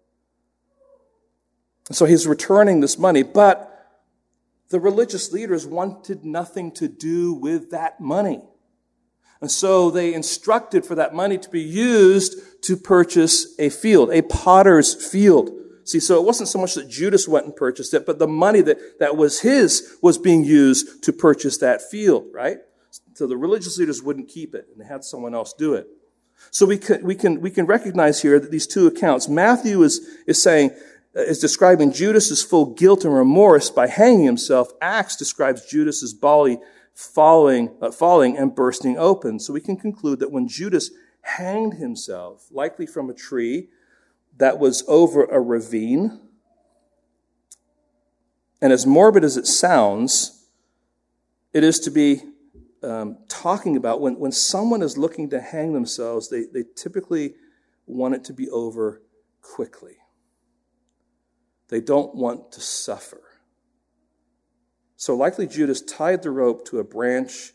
So 1.91 2.05
he's 2.05 2.27
returning 2.27 2.81
this 2.81 2.99
money, 2.99 3.23
but 3.23 3.75
the 4.69 4.79
religious 4.79 5.33
leaders 5.33 5.67
wanted 5.67 6.27
nothing 6.27 6.73
to 6.73 6.89
do 6.89 7.33
with 7.33 7.71
that 7.71 8.01
money. 8.01 8.43
And 9.41 9.51
so 9.51 9.91
they 9.91 10.15
instructed 10.15 10.85
for 10.85 10.95
that 10.97 11.15
money 11.15 11.39
to 11.39 11.49
be 11.49 11.61
used 11.61 12.63
to 12.63 12.77
purchase 12.77 13.55
a 13.59 13.69
field, 13.71 14.11
a 14.11 14.23
potter's 14.23 14.95
field. 14.95 15.51
See, 15.85 16.01
so 16.01 16.17
it 16.17 16.25
wasn't 16.25 16.49
so 16.49 16.59
much 16.59 16.75
that 16.75 16.89
Judas 16.89 17.27
went 17.29 17.47
and 17.47 17.57
purchased 17.57 17.95
it, 17.95 18.05
but 18.05 18.19
the 18.19 18.27
money 18.27 18.61
that, 18.63 18.99
that 18.99 19.17
was 19.17 19.41
his 19.41 19.97
was 20.03 20.19
being 20.19 20.45
used 20.45 21.03
to 21.05 21.13
purchase 21.13 21.59
that 21.59 21.81
field, 21.81 22.27
right? 22.33 22.59
So 23.15 23.27
the 23.27 23.37
religious 23.37 23.79
leaders 23.79 24.03
wouldn't 24.03 24.29
keep 24.29 24.55
it, 24.55 24.67
and 24.71 24.81
they 24.81 24.87
had 24.87 25.03
someone 25.05 25.35
else 25.35 25.55
do 25.55 25.75
it. 25.75 25.87
So 26.51 26.67
we 26.67 26.79
can, 26.79 27.05
we 27.05 27.15
can, 27.15 27.41
we 27.41 27.51
can 27.51 27.67
recognize 27.67 28.23
here 28.23 28.39
that 28.39 28.51
these 28.51 28.67
two 28.67 28.87
accounts, 28.87 29.29
Matthew 29.29 29.83
is, 29.83 30.01
is 30.27 30.43
saying, 30.43 30.71
uh, 31.17 31.23
is 31.23 31.39
describing 31.39 31.93
Judas's 31.93 32.45
full 32.45 32.75
guilt 32.75 33.05
and 33.05 33.15
remorse 33.15 33.71
by 33.71 33.87
hanging 33.87 34.25
himself. 34.25 34.69
Acts 34.81 35.17
describes 35.17 35.67
Judas's 35.67 36.15
body 36.15 36.59
falling, 36.99 37.77
uh, 37.81 37.93
falling 37.93 38.37
and 38.37 38.57
bursting 38.57 38.99
open. 38.99 39.39
So 39.39 39.53
we 39.53 39.61
can 39.61 39.77
conclude 39.77 40.19
that 40.19 40.33
when 40.33 40.49
Judas 40.49 40.91
hanged 41.21 41.75
himself, 41.75 42.49
likely 42.51 42.87
from 42.87 43.09
a 43.09 43.15
tree 43.15 43.69
that 44.37 44.59
was 44.59 44.83
over 44.89 45.25
a 45.25 45.41
ravine, 45.41 46.21
and 48.61 48.73
as 48.73 48.85
morbid 48.85 49.23
as 49.23 49.37
it 49.37 49.47
sounds, 49.47 50.49
it 51.53 51.63
is 51.63 51.79
to 51.81 51.93
be 51.93 52.23
um, 52.83 53.19
talking 53.29 53.77
about 53.77 54.01
when, 54.01 54.19
when 54.19 54.33
someone 54.33 54.83
is 54.83 54.99
looking 54.99 55.31
to 55.31 55.41
hang 55.41 55.75
themselves, 55.75 56.29
they, 56.29 56.47
they 56.53 56.65
typically 56.75 57.37
want 57.87 58.17
it 58.17 58.25
to 58.25 58.33
be 58.33 58.51
over 58.51 59.03
quickly. 59.41 59.99
They 61.69 61.81
don't 61.81 62.17
want 62.17 62.51
to 62.53 62.61
suffer. 62.61 63.28
So 64.99 65.15
likely 65.15 65.47
Judas 65.47 65.81
tied 65.81 66.25
the 66.25 66.33
rope 66.33 66.65
to 66.67 66.81
a 66.81 66.85
branch 66.85 67.53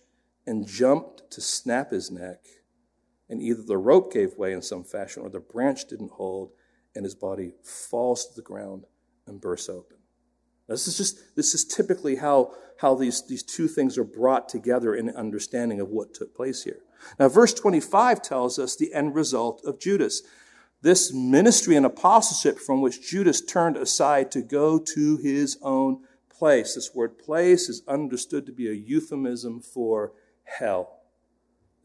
and 0.48 0.66
jumped 0.66 1.30
to 1.32 1.42
snap 1.42 1.92
his 1.92 2.10
neck. 2.10 2.40
And 3.30 3.42
either 3.42 3.62
the 3.62 3.78
rope 3.78 4.14
gave 4.14 4.38
way 4.38 4.54
in 4.54 4.62
some 4.62 4.86
fashion 4.86 5.24
or 5.24 5.30
the 5.30 5.42
branch 5.42 5.86
didn't 5.90 6.12
hold 6.12 6.52
and 6.96 7.04
his 7.04 7.16
body 7.16 7.52
falls 7.62 8.26
to 8.28 8.34
the 8.34 8.42
ground 8.42 8.86
and 9.28 9.42
bursts 9.42 9.68
open. 9.68 9.98
This 10.70 10.88
is 10.88 10.96
just, 10.96 11.36
this 11.36 11.54
is 11.54 11.66
typically 11.66 12.16
how, 12.16 12.54
how 12.80 12.96
these, 12.96 13.28
these 13.28 13.44
two 13.44 13.68
things 13.68 13.98
are 13.98 14.06
brought 14.06 14.48
together 14.48 14.96
in 14.96 15.10
understanding 15.10 15.82
of 15.82 15.90
what 15.90 16.14
took 16.14 16.34
place 16.34 16.64
here. 16.64 16.80
Now, 17.20 17.28
verse 17.28 17.54
25 17.54 18.22
tells 18.22 18.58
us 18.58 18.78
the 18.78 18.94
end 18.94 19.16
result 19.16 19.62
of 19.66 19.82
Judas. 19.82 20.22
This 20.82 21.12
ministry 21.14 21.76
and 21.76 21.86
apostleship 21.86 22.58
from 22.58 22.80
which 22.80 23.06
Judas 23.06 23.42
turned 23.42 23.76
aside 23.76 24.32
to 24.32 24.42
go 24.42 24.80
to 24.80 25.18
his 25.18 25.58
own 25.62 26.04
place. 26.44 26.76
This 26.76 26.94
word 26.94 27.18
place 27.18 27.70
is 27.70 27.84
understood 27.88 28.46
to 28.48 28.52
be 28.52 28.68
a 28.68 28.74
euphemism 28.74 29.62
for 29.62 30.12
hell. 30.44 31.00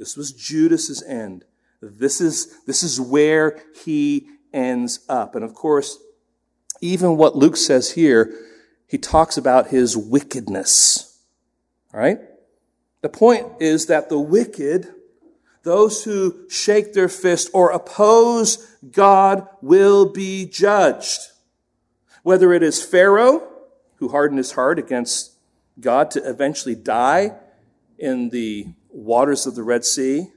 This 0.00 0.16
was 0.16 0.32
Judas's 0.32 1.00
end. 1.00 1.44
This 1.80 2.20
is, 2.20 2.56
this 2.66 2.82
is 2.82 3.00
where 3.00 3.62
he 3.84 4.26
ends 4.52 4.98
up. 5.08 5.36
And 5.36 5.44
of 5.44 5.54
course, 5.54 5.98
even 6.80 7.16
what 7.16 7.36
Luke 7.36 7.56
says 7.56 7.92
here, 7.92 8.34
he 8.88 8.98
talks 8.98 9.36
about 9.36 9.68
his 9.68 9.96
wickedness. 9.96 11.22
All 11.94 12.00
right? 12.00 12.18
The 13.02 13.08
point 13.08 13.46
is 13.60 13.86
that 13.86 14.08
the 14.08 14.18
wicked, 14.18 14.88
those 15.62 16.02
who 16.02 16.48
shake 16.50 16.94
their 16.94 17.08
fist 17.08 17.48
or 17.54 17.70
oppose 17.70 18.76
God, 18.90 19.46
will 19.62 20.10
be 20.10 20.46
judged. 20.46 21.20
Whether 22.24 22.52
it 22.52 22.64
is 22.64 22.84
Pharaoh, 22.84 23.47
who 23.98 24.08
hardened 24.08 24.38
his 24.38 24.52
heart 24.52 24.78
against 24.78 25.32
God 25.80 26.10
to 26.12 26.28
eventually 26.28 26.74
die 26.74 27.34
in 27.98 28.30
the 28.30 28.68
waters 28.90 29.46
of 29.46 29.54
the 29.54 29.62
Red 29.62 29.84
Sea. 29.84 30.28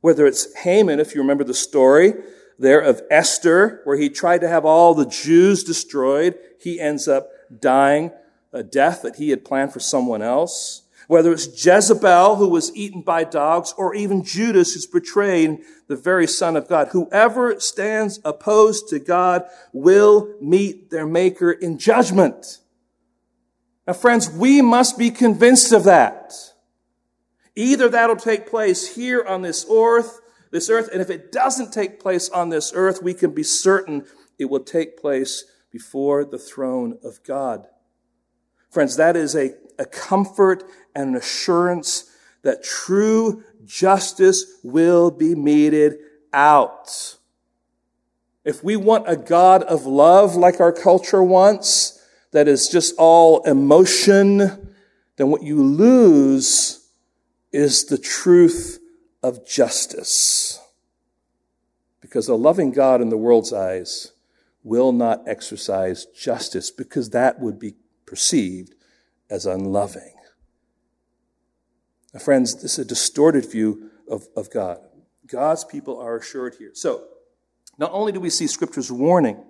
Whether 0.00 0.26
it's 0.26 0.54
Haman, 0.58 1.00
if 1.00 1.14
you 1.14 1.20
remember 1.20 1.44
the 1.44 1.54
story 1.54 2.14
there 2.58 2.80
of 2.80 3.02
Esther, 3.10 3.80
where 3.84 3.96
he 3.96 4.08
tried 4.08 4.40
to 4.42 4.48
have 4.48 4.64
all 4.64 4.94
the 4.94 5.06
Jews 5.06 5.64
destroyed, 5.64 6.38
he 6.60 6.78
ends 6.78 7.08
up 7.08 7.30
dying, 7.60 8.12
a 8.52 8.62
death 8.62 9.02
that 9.02 9.16
he 9.16 9.30
had 9.30 9.44
planned 9.44 9.72
for 9.72 9.80
someone 9.80 10.22
else. 10.22 10.82
Whether 11.06 11.32
it's 11.32 11.64
Jezebel 11.64 12.36
who 12.36 12.48
was 12.48 12.74
eaten 12.74 13.02
by 13.02 13.24
dogs 13.24 13.74
or 13.76 13.94
even 13.94 14.24
Judas 14.24 14.72
who's 14.72 14.86
betraying 14.86 15.62
the 15.86 15.96
very 15.96 16.26
son 16.26 16.56
of 16.56 16.66
God. 16.68 16.88
Whoever 16.88 17.60
stands 17.60 18.20
opposed 18.24 18.88
to 18.88 18.98
God 18.98 19.44
will 19.72 20.34
meet 20.40 20.90
their 20.90 21.06
maker 21.06 21.52
in 21.52 21.78
judgment. 21.78 22.58
Now 23.86 23.92
friends, 23.92 24.30
we 24.30 24.62
must 24.62 24.98
be 24.98 25.10
convinced 25.10 25.72
of 25.72 25.84
that. 25.84 26.32
Either 27.54 27.88
that'll 27.88 28.16
take 28.16 28.48
place 28.48 28.94
here 28.96 29.24
on 29.24 29.42
this 29.42 29.66
earth, 29.70 30.20
this 30.50 30.70
earth, 30.70 30.88
and 30.92 31.00
if 31.00 31.10
it 31.10 31.30
doesn't 31.30 31.72
take 31.72 32.00
place 32.00 32.28
on 32.30 32.48
this 32.48 32.72
earth, 32.74 33.02
we 33.02 33.14
can 33.14 33.32
be 33.32 33.42
certain 33.42 34.06
it 34.38 34.46
will 34.46 34.60
take 34.60 35.00
place 35.00 35.44
before 35.70 36.24
the 36.24 36.38
throne 36.38 36.98
of 37.04 37.22
God. 37.24 37.66
Friends, 38.70 38.96
that 38.96 39.16
is 39.16 39.36
a, 39.36 39.54
a 39.78 39.84
comfort 39.84 40.64
and 40.94 41.10
an 41.10 41.16
assurance 41.16 42.10
that 42.42 42.62
true 42.62 43.44
justice 43.64 44.58
will 44.62 45.10
be 45.10 45.34
meted 45.34 45.96
out. 46.32 47.16
If 48.44 48.62
we 48.62 48.76
want 48.76 49.08
a 49.08 49.16
God 49.16 49.62
of 49.62 49.86
love 49.86 50.36
like 50.36 50.60
our 50.60 50.72
culture 50.72 51.22
wants, 51.22 51.93
that 52.34 52.48
is 52.48 52.68
just 52.68 52.96
all 52.98 53.44
emotion, 53.44 54.38
then 55.16 55.30
what 55.30 55.44
you 55.44 55.62
lose 55.62 56.84
is 57.52 57.84
the 57.84 57.96
truth 57.96 58.80
of 59.22 59.46
justice. 59.46 60.60
Because 62.00 62.26
a 62.26 62.34
loving 62.34 62.72
God 62.72 63.00
in 63.00 63.08
the 63.08 63.16
world's 63.16 63.52
eyes 63.52 64.14
will 64.64 64.90
not 64.90 65.22
exercise 65.28 66.06
justice 66.06 66.72
because 66.72 67.10
that 67.10 67.38
would 67.38 67.60
be 67.60 67.76
perceived 68.04 68.74
as 69.30 69.46
unloving. 69.46 70.14
Now, 72.12 72.18
friends, 72.18 72.60
this 72.62 72.72
is 72.72 72.78
a 72.80 72.84
distorted 72.84 73.48
view 73.48 73.90
of, 74.10 74.26
of 74.36 74.50
God. 74.50 74.80
God's 75.28 75.62
people 75.62 76.00
are 76.00 76.16
assured 76.16 76.56
here. 76.58 76.72
So, 76.74 77.04
not 77.78 77.92
only 77.92 78.10
do 78.10 78.18
we 78.18 78.30
see 78.30 78.48
Scripture's 78.48 78.90
warning, 78.90 79.44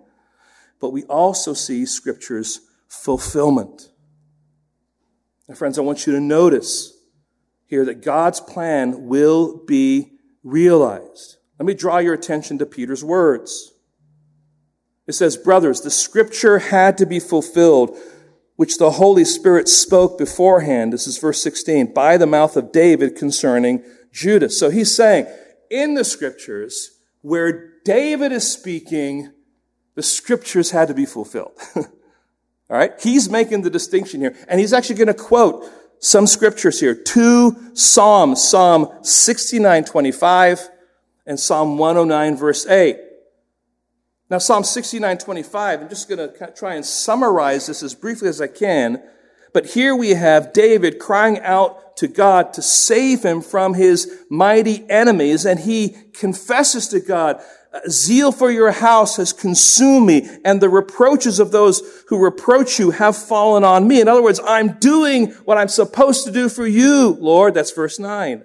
but 0.81 0.91
we 0.91 1.05
also 1.05 1.55
see 1.55 1.87
Scripture's 1.87 2.61
fulfillment. 3.03 3.91
Now, 5.49 5.55
friends, 5.55 5.79
I 5.79 5.83
want 5.83 6.07
you 6.07 6.13
to 6.15 6.21
notice 6.21 6.93
here 7.67 7.85
that 7.85 8.03
God's 8.03 8.41
plan 8.41 9.07
will 9.07 9.65
be 9.67 10.13
realized. 10.43 11.37
Let 11.59 11.67
me 11.67 11.75
draw 11.75 11.99
your 11.99 12.15
attention 12.15 12.59
to 12.59 12.67
Peter's 12.67 13.05
words. 13.05 13.73
It 15.07 15.13
says, 15.13 15.37
Brothers, 15.37 15.83
the 15.83 15.91
Scripture 15.91 16.59
had 16.59 16.97
to 16.99 17.07
be 17.07 17.21
fulfilled 17.21 17.97
which 18.57 18.79
the 18.79 18.93
Holy 18.93 19.25
Spirit 19.25 19.69
spoke 19.69 20.17
beforehand. 20.17 20.93
This 20.93 21.07
is 21.07 21.19
verse 21.19 21.43
16, 21.43 21.93
by 21.93 22.17
the 22.17 22.27
mouth 22.27 22.57
of 22.57 22.73
David 22.73 23.17
concerning 23.17 23.85
Judas. 24.13 24.59
So 24.59 24.71
he's 24.71 24.95
saying, 24.95 25.27
in 25.71 25.95
the 25.95 26.05
scriptures, 26.05 27.01
where 27.21 27.73
David 27.85 28.31
is 28.33 28.49
speaking, 28.51 29.33
the 29.97 30.03
scriptures 30.03 30.71
had 30.71 30.89
to 30.89 30.95
be 30.95 31.07
fulfilled. 31.07 31.59
All 32.71 32.77
right? 32.77 32.93
He's 33.01 33.29
making 33.29 33.63
the 33.63 33.71
distinction 33.71 34.21
here. 34.21 34.37
And 34.49 34.61
he's 34.61 34.73
actually 34.73 34.97
going 34.97 35.09
to 35.09 35.15
quote 35.15 35.71
some 35.99 36.27
scriptures 36.27 36.81
here. 36.81 36.95
Two 36.95 37.57
Psalms, 37.75 38.43
Psalm 38.43 38.91
69, 39.03 39.85
25 39.85 40.69
and 41.27 41.41
Psalm 41.41 41.79
109, 41.79 42.37
verse 42.37 42.67
8. 42.67 42.99
Now, 44.31 44.39
Psalm 44.39 44.65
69, 44.65 45.19
25, 45.19 45.83
I'm 45.83 45.89
just 45.89 46.09
going 46.09 46.19
to 46.19 46.53
try 46.53 46.75
and 46.75 46.85
summarize 46.85 47.67
this 47.67 47.83
as 47.83 47.95
briefly 47.95 48.29
as 48.29 48.41
I 48.41 48.47
can. 48.47 49.03
But 49.53 49.67
here 49.67 49.95
we 49.95 50.11
have 50.11 50.53
David 50.53 50.99
crying 50.99 51.39
out 51.41 51.97
to 51.99 52.09
God 52.09 52.53
to 52.55 52.63
save 52.63 53.25
him 53.25 53.41
from 53.41 53.75
his 53.75 54.25
mighty 54.29 54.85
enemies, 54.91 55.45
and 55.47 55.61
he 55.61 55.97
confesses 56.13 56.89
to 56.89 57.01
God, 57.01 57.41
Zeal 57.89 58.33
for 58.33 58.51
your 58.51 58.71
house 58.71 59.17
has 59.17 59.33
consumed 59.33 60.07
me, 60.07 60.29
and 60.45 60.61
the 60.61 60.69
reproaches 60.69 61.41
of 61.41 61.51
those 61.51 61.83
who 62.09 62.23
reproach 62.23 62.79
you 62.79 62.93
have 62.93 63.17
fallen 63.17 63.65
on 63.65 63.89
me. 63.89 64.01
In 64.01 64.09
other 64.09 64.23
words, 64.23 64.41
I'm 64.45 64.79
doing 64.79 65.33
what 65.45 65.59
I'm 65.59 65.69
supposed 65.69 66.25
to 66.27 66.33
do 66.33 66.49
for 66.49 66.67
you, 66.67 67.17
Lord. 67.21 67.55
That's 67.55 67.73
verse 67.73 67.99
9. 67.99 68.45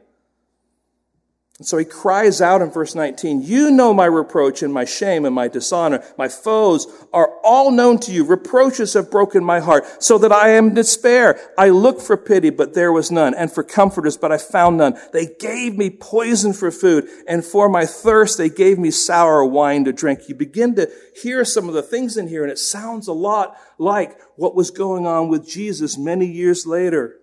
And 1.59 1.67
so 1.67 1.77
he 1.77 1.83
cries 1.83 2.39
out 2.39 2.61
in 2.61 2.71
verse 2.71 2.95
19, 2.95 3.41
You 3.41 3.69
know 3.69 3.93
my 3.93 4.05
reproach 4.05 4.63
and 4.63 4.73
my 4.73 4.85
shame 4.85 5.25
and 5.25 5.35
my 5.35 5.49
dishonor. 5.49 6.01
My 6.17 6.29
foes 6.29 6.87
are 7.11 7.33
all 7.43 7.69
known 7.69 7.99
to 7.99 8.13
you. 8.13 8.23
Reproaches 8.23 8.93
have 8.93 9.11
broken 9.11 9.43
my 9.43 9.59
heart 9.59 10.01
so 10.01 10.17
that 10.19 10.31
I 10.31 10.51
am 10.51 10.69
in 10.69 10.73
despair. 10.73 11.37
I 11.57 11.67
looked 11.69 12.01
for 12.01 12.15
pity, 12.15 12.49
but 12.49 12.75
there 12.75 12.93
was 12.93 13.11
none, 13.11 13.33
and 13.35 13.51
for 13.51 13.61
comforters, 13.61 14.15
but 14.15 14.31
I 14.31 14.37
found 14.37 14.77
none. 14.77 14.97
They 15.11 15.35
gave 15.37 15.75
me 15.75 15.89
poison 15.89 16.53
for 16.53 16.71
food, 16.71 17.09
and 17.27 17.43
for 17.43 17.67
my 17.67 17.85
thirst 17.85 18.37
they 18.37 18.49
gave 18.49 18.79
me 18.79 18.89
sour 18.89 19.43
wine 19.43 19.83
to 19.83 19.91
drink. 19.91 20.29
You 20.29 20.35
begin 20.35 20.75
to 20.75 20.89
hear 21.21 21.43
some 21.43 21.67
of 21.67 21.73
the 21.73 21.83
things 21.83 22.15
in 22.15 22.29
here, 22.29 22.43
and 22.43 22.51
it 22.53 22.57
sounds 22.57 23.09
a 23.09 23.13
lot 23.13 23.57
like 23.77 24.17
what 24.37 24.55
was 24.55 24.71
going 24.71 25.05
on 25.05 25.27
with 25.27 25.45
Jesus 25.45 25.97
many 25.97 26.25
years 26.25 26.65
later. 26.65 27.17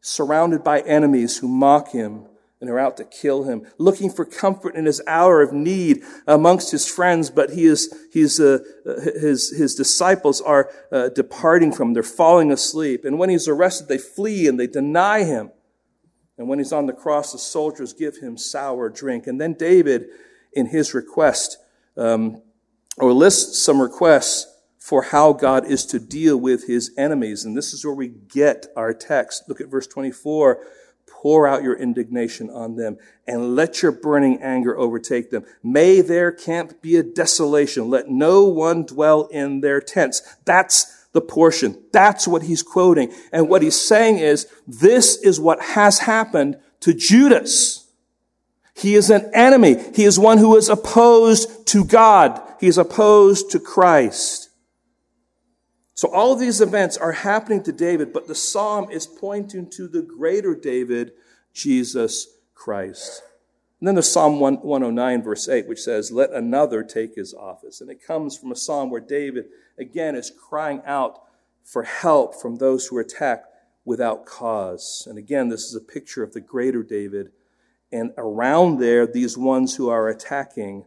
Surrounded 0.00 0.62
by 0.62 0.78
enemies 0.82 1.38
who 1.38 1.48
mock 1.48 1.88
him 1.88 2.28
and 2.60 2.70
are 2.70 2.78
out 2.78 2.96
to 2.96 3.04
kill 3.04 3.44
him, 3.44 3.66
looking 3.78 4.10
for 4.10 4.24
comfort 4.24 4.74
in 4.74 4.86
his 4.86 5.02
hour 5.06 5.42
of 5.42 5.52
need 5.52 6.02
amongst 6.26 6.70
his 6.70 6.88
friends, 6.88 7.28
but 7.28 7.50
he 7.50 7.64
is, 7.64 7.92
he's, 8.12 8.40
uh, 8.40 8.58
his, 9.20 9.50
his 9.50 9.74
disciples 9.74 10.40
are 10.40 10.70
uh, 10.90 11.08
departing 11.10 11.72
from 11.72 11.88
him. 11.88 11.94
They're 11.94 12.02
falling 12.02 12.50
asleep. 12.50 13.04
And 13.04 13.18
when 13.18 13.28
he's 13.28 13.48
arrested, 13.48 13.88
they 13.88 13.98
flee 13.98 14.46
and 14.48 14.58
they 14.58 14.66
deny 14.66 15.24
him. 15.24 15.50
And 16.38 16.48
when 16.48 16.58
he's 16.58 16.72
on 16.72 16.86
the 16.86 16.92
cross, 16.92 17.32
the 17.32 17.38
soldiers 17.38 17.92
give 17.92 18.16
him 18.18 18.36
sour 18.38 18.88
drink. 18.88 19.26
And 19.26 19.40
then 19.40 19.54
David, 19.54 20.06
in 20.52 20.66
his 20.66 20.94
request, 20.94 21.58
um, 21.96 22.42
or 22.98 23.12
lists 23.12 23.62
some 23.62 23.80
requests 23.80 24.46
for 24.78 25.02
how 25.02 25.32
God 25.32 25.66
is 25.66 25.86
to 25.86 25.98
deal 25.98 26.36
with 26.36 26.66
his 26.66 26.92
enemies. 26.98 27.44
And 27.44 27.56
this 27.56 27.72
is 27.72 27.84
where 27.84 27.94
we 27.94 28.08
get 28.08 28.66
our 28.76 28.92
text. 28.92 29.44
Look 29.48 29.60
at 29.60 29.68
verse 29.68 29.86
24 29.86 30.60
pour 31.06 31.46
out 31.46 31.62
your 31.62 31.74
indignation 31.74 32.50
on 32.50 32.76
them 32.76 32.98
and 33.26 33.56
let 33.56 33.82
your 33.82 33.92
burning 33.92 34.42
anger 34.42 34.76
overtake 34.76 35.30
them. 35.30 35.44
May 35.62 36.00
their 36.00 36.30
camp 36.30 36.82
be 36.82 36.96
a 36.96 37.02
desolation. 37.02 37.88
Let 37.88 38.08
no 38.08 38.44
one 38.44 38.84
dwell 38.84 39.26
in 39.26 39.60
their 39.60 39.80
tents. 39.80 40.20
That's 40.44 41.06
the 41.12 41.20
portion. 41.20 41.82
That's 41.92 42.28
what 42.28 42.42
he's 42.42 42.62
quoting. 42.62 43.12
And 43.32 43.48
what 43.48 43.62
he's 43.62 43.80
saying 43.80 44.18
is, 44.18 44.46
this 44.66 45.16
is 45.16 45.40
what 45.40 45.60
has 45.60 46.00
happened 46.00 46.58
to 46.80 46.92
Judas. 46.92 47.86
He 48.74 48.94
is 48.94 49.08
an 49.10 49.30
enemy. 49.32 49.76
He 49.94 50.04
is 50.04 50.18
one 50.18 50.38
who 50.38 50.56
is 50.56 50.68
opposed 50.68 51.66
to 51.68 51.84
God. 51.84 52.42
He 52.60 52.66
is 52.66 52.76
opposed 52.76 53.50
to 53.52 53.60
Christ. 53.60 54.50
So 55.94 56.08
all 56.08 56.32
of 56.32 56.40
these 56.40 56.60
events 56.60 56.96
are 56.96 57.12
happening 57.12 57.62
to 57.62 57.72
David, 57.72 58.12
but 58.12 58.26
the 58.26 58.34
psalm 58.34 58.90
is 58.90 59.06
pointing 59.06 59.70
to 59.70 59.86
the 59.86 60.02
greater 60.02 60.54
David, 60.54 61.12
Jesus 61.52 62.26
Christ. 62.54 63.22
And 63.78 63.88
then 63.88 63.94
the 63.94 64.02
Psalm 64.02 64.40
109, 64.40 65.22
verse 65.22 65.48
8, 65.48 65.68
which 65.68 65.82
says, 65.82 66.10
Let 66.10 66.30
another 66.30 66.82
take 66.82 67.14
his 67.14 67.34
office. 67.34 67.80
And 67.80 67.90
it 67.90 68.02
comes 68.02 68.36
from 68.36 68.50
a 68.50 68.56
psalm 68.56 68.90
where 68.90 69.00
David, 69.00 69.46
again, 69.78 70.16
is 70.16 70.30
crying 70.30 70.80
out 70.86 71.22
for 71.62 71.82
help 71.82 72.34
from 72.34 72.56
those 72.56 72.86
who 72.86 72.98
attack 72.98 73.44
without 73.84 74.26
cause. 74.26 75.06
And 75.08 75.18
again, 75.18 75.48
this 75.48 75.64
is 75.64 75.74
a 75.74 75.80
picture 75.80 76.22
of 76.22 76.32
the 76.32 76.40
greater 76.40 76.82
David. 76.82 77.30
And 77.92 78.12
around 78.16 78.78
there, 78.78 79.06
these 79.06 79.36
ones 79.36 79.76
who 79.76 79.88
are 79.90 80.08
attacking 80.08 80.86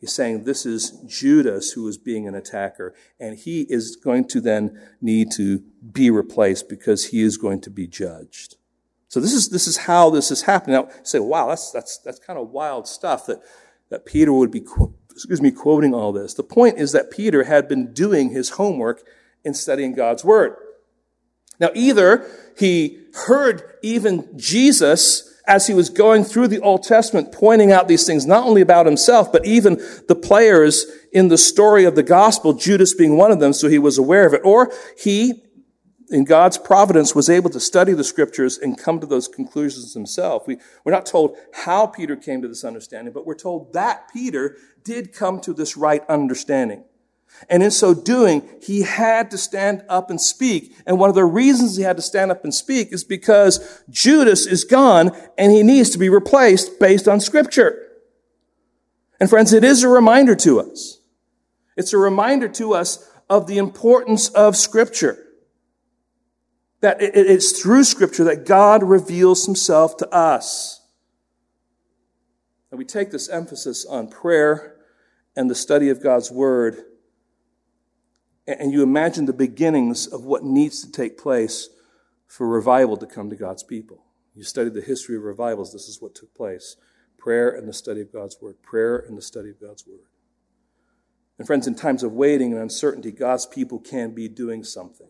He's 0.00 0.14
saying 0.14 0.44
this 0.44 0.64
is 0.64 0.92
Judas 1.06 1.72
who 1.72 1.86
is 1.86 1.98
being 1.98 2.26
an 2.26 2.34
attacker, 2.34 2.94
and 3.18 3.38
he 3.38 3.66
is 3.68 3.96
going 3.96 4.28
to 4.28 4.40
then 4.40 4.80
need 5.00 5.30
to 5.32 5.62
be 5.92 6.10
replaced 6.10 6.70
because 6.70 7.06
he 7.06 7.20
is 7.22 7.36
going 7.36 7.60
to 7.60 7.70
be 7.70 7.86
judged. 7.86 8.56
So 9.08 9.20
this 9.20 9.34
is, 9.34 9.50
this 9.50 9.66
is 9.66 9.76
how 9.76 10.08
this 10.08 10.30
is 10.30 10.42
happening. 10.42 10.76
Now, 10.76 10.88
say, 11.02 11.18
wow, 11.18 11.48
that's, 11.48 11.70
that's, 11.70 11.98
that's 11.98 12.18
kind 12.18 12.38
of 12.38 12.48
wild 12.50 12.88
stuff 12.88 13.26
that, 13.26 13.42
that 13.90 14.06
Peter 14.06 14.32
would 14.32 14.50
be, 14.50 14.64
excuse 15.10 15.42
me, 15.42 15.50
quoting 15.50 15.92
all 15.92 16.12
this. 16.12 16.32
The 16.32 16.44
point 16.44 16.78
is 16.78 16.92
that 16.92 17.10
Peter 17.10 17.44
had 17.44 17.68
been 17.68 17.92
doing 17.92 18.30
his 18.30 18.50
homework 18.50 19.02
in 19.44 19.52
studying 19.52 19.94
God's 19.94 20.24
word. 20.24 20.56
Now, 21.58 21.70
either 21.74 22.26
he 22.56 23.00
heard 23.26 23.74
even 23.82 24.38
Jesus 24.38 25.29
as 25.50 25.66
he 25.66 25.74
was 25.74 25.90
going 25.90 26.22
through 26.22 26.46
the 26.46 26.60
Old 26.60 26.84
Testament, 26.84 27.32
pointing 27.32 27.72
out 27.72 27.88
these 27.88 28.06
things, 28.06 28.24
not 28.24 28.46
only 28.46 28.62
about 28.62 28.86
himself, 28.86 29.32
but 29.32 29.44
even 29.44 29.82
the 30.06 30.14
players 30.14 30.86
in 31.12 31.26
the 31.26 31.36
story 31.36 31.84
of 31.84 31.96
the 31.96 32.04
gospel, 32.04 32.52
Judas 32.52 32.94
being 32.94 33.16
one 33.16 33.32
of 33.32 33.40
them, 33.40 33.52
so 33.52 33.68
he 33.68 33.80
was 33.80 33.98
aware 33.98 34.24
of 34.24 34.32
it. 34.32 34.42
Or 34.44 34.72
he, 34.96 35.42
in 36.08 36.22
God's 36.22 36.56
providence, 36.56 37.16
was 37.16 37.28
able 37.28 37.50
to 37.50 37.58
study 37.58 37.94
the 37.94 38.04
scriptures 38.04 38.58
and 38.58 38.78
come 38.78 39.00
to 39.00 39.08
those 39.08 39.26
conclusions 39.26 39.92
himself. 39.92 40.46
We, 40.46 40.58
we're 40.84 40.92
not 40.92 41.04
told 41.04 41.36
how 41.52 41.88
Peter 41.88 42.14
came 42.14 42.42
to 42.42 42.48
this 42.48 42.62
understanding, 42.62 43.12
but 43.12 43.26
we're 43.26 43.34
told 43.34 43.72
that 43.72 44.08
Peter 44.12 44.56
did 44.84 45.12
come 45.12 45.40
to 45.40 45.52
this 45.52 45.76
right 45.76 46.08
understanding. 46.08 46.84
And 47.48 47.62
in 47.62 47.70
so 47.70 47.94
doing, 47.94 48.48
he 48.60 48.82
had 48.82 49.30
to 49.30 49.38
stand 49.38 49.82
up 49.88 50.10
and 50.10 50.20
speak. 50.20 50.76
And 50.86 50.98
one 50.98 51.08
of 51.08 51.14
the 51.14 51.24
reasons 51.24 51.76
he 51.76 51.82
had 51.82 51.96
to 51.96 52.02
stand 52.02 52.30
up 52.30 52.44
and 52.44 52.54
speak 52.54 52.92
is 52.92 53.02
because 53.02 53.82
Judas 53.88 54.46
is 54.46 54.64
gone 54.64 55.10
and 55.38 55.50
he 55.50 55.62
needs 55.62 55.90
to 55.90 55.98
be 55.98 56.08
replaced 56.08 56.78
based 56.78 57.08
on 57.08 57.20
scripture. 57.20 57.88
And 59.18 59.28
friends, 59.28 59.52
it 59.52 59.64
is 59.64 59.82
a 59.82 59.88
reminder 59.88 60.34
to 60.36 60.60
us. 60.60 61.00
It's 61.76 61.92
a 61.92 61.98
reminder 61.98 62.48
to 62.48 62.74
us 62.74 63.08
of 63.28 63.46
the 63.46 63.58
importance 63.58 64.28
of 64.30 64.56
scripture. 64.56 65.26
That 66.80 66.98
it's 67.00 67.60
through 67.60 67.84
scripture 67.84 68.24
that 68.24 68.46
God 68.46 68.82
reveals 68.82 69.46
himself 69.46 69.96
to 69.98 70.08
us. 70.14 70.80
And 72.70 72.78
we 72.78 72.84
take 72.84 73.10
this 73.10 73.28
emphasis 73.28 73.84
on 73.84 74.08
prayer 74.08 74.76
and 75.36 75.50
the 75.50 75.54
study 75.54 75.90
of 75.90 76.02
God's 76.02 76.30
word 76.30 76.84
and 78.58 78.72
you 78.72 78.82
imagine 78.82 79.26
the 79.26 79.32
beginnings 79.32 80.06
of 80.06 80.24
what 80.24 80.42
needs 80.42 80.82
to 80.82 80.90
take 80.90 81.18
place 81.18 81.68
for 82.26 82.48
revival 82.48 82.96
to 82.96 83.06
come 83.06 83.30
to 83.30 83.36
God's 83.36 83.62
people. 83.62 84.04
You 84.34 84.44
study 84.44 84.70
the 84.70 84.80
history 84.80 85.16
of 85.16 85.22
revivals, 85.22 85.72
this 85.72 85.88
is 85.88 86.00
what 86.00 86.14
took 86.14 86.34
place 86.34 86.76
prayer 87.18 87.50
and 87.50 87.68
the 87.68 87.72
study 87.72 88.00
of 88.00 88.10
God's 88.10 88.40
Word. 88.40 88.62
Prayer 88.62 88.96
and 88.96 89.16
the 89.16 89.22
study 89.22 89.50
of 89.50 89.60
God's 89.60 89.86
Word. 89.86 90.00
And 91.38 91.46
friends, 91.46 91.66
in 91.66 91.74
times 91.74 92.02
of 92.02 92.12
waiting 92.12 92.52
and 92.52 92.62
uncertainty, 92.62 93.12
God's 93.12 93.44
people 93.44 93.78
can 93.78 94.14
be 94.14 94.26
doing 94.26 94.64
something. 94.64 95.08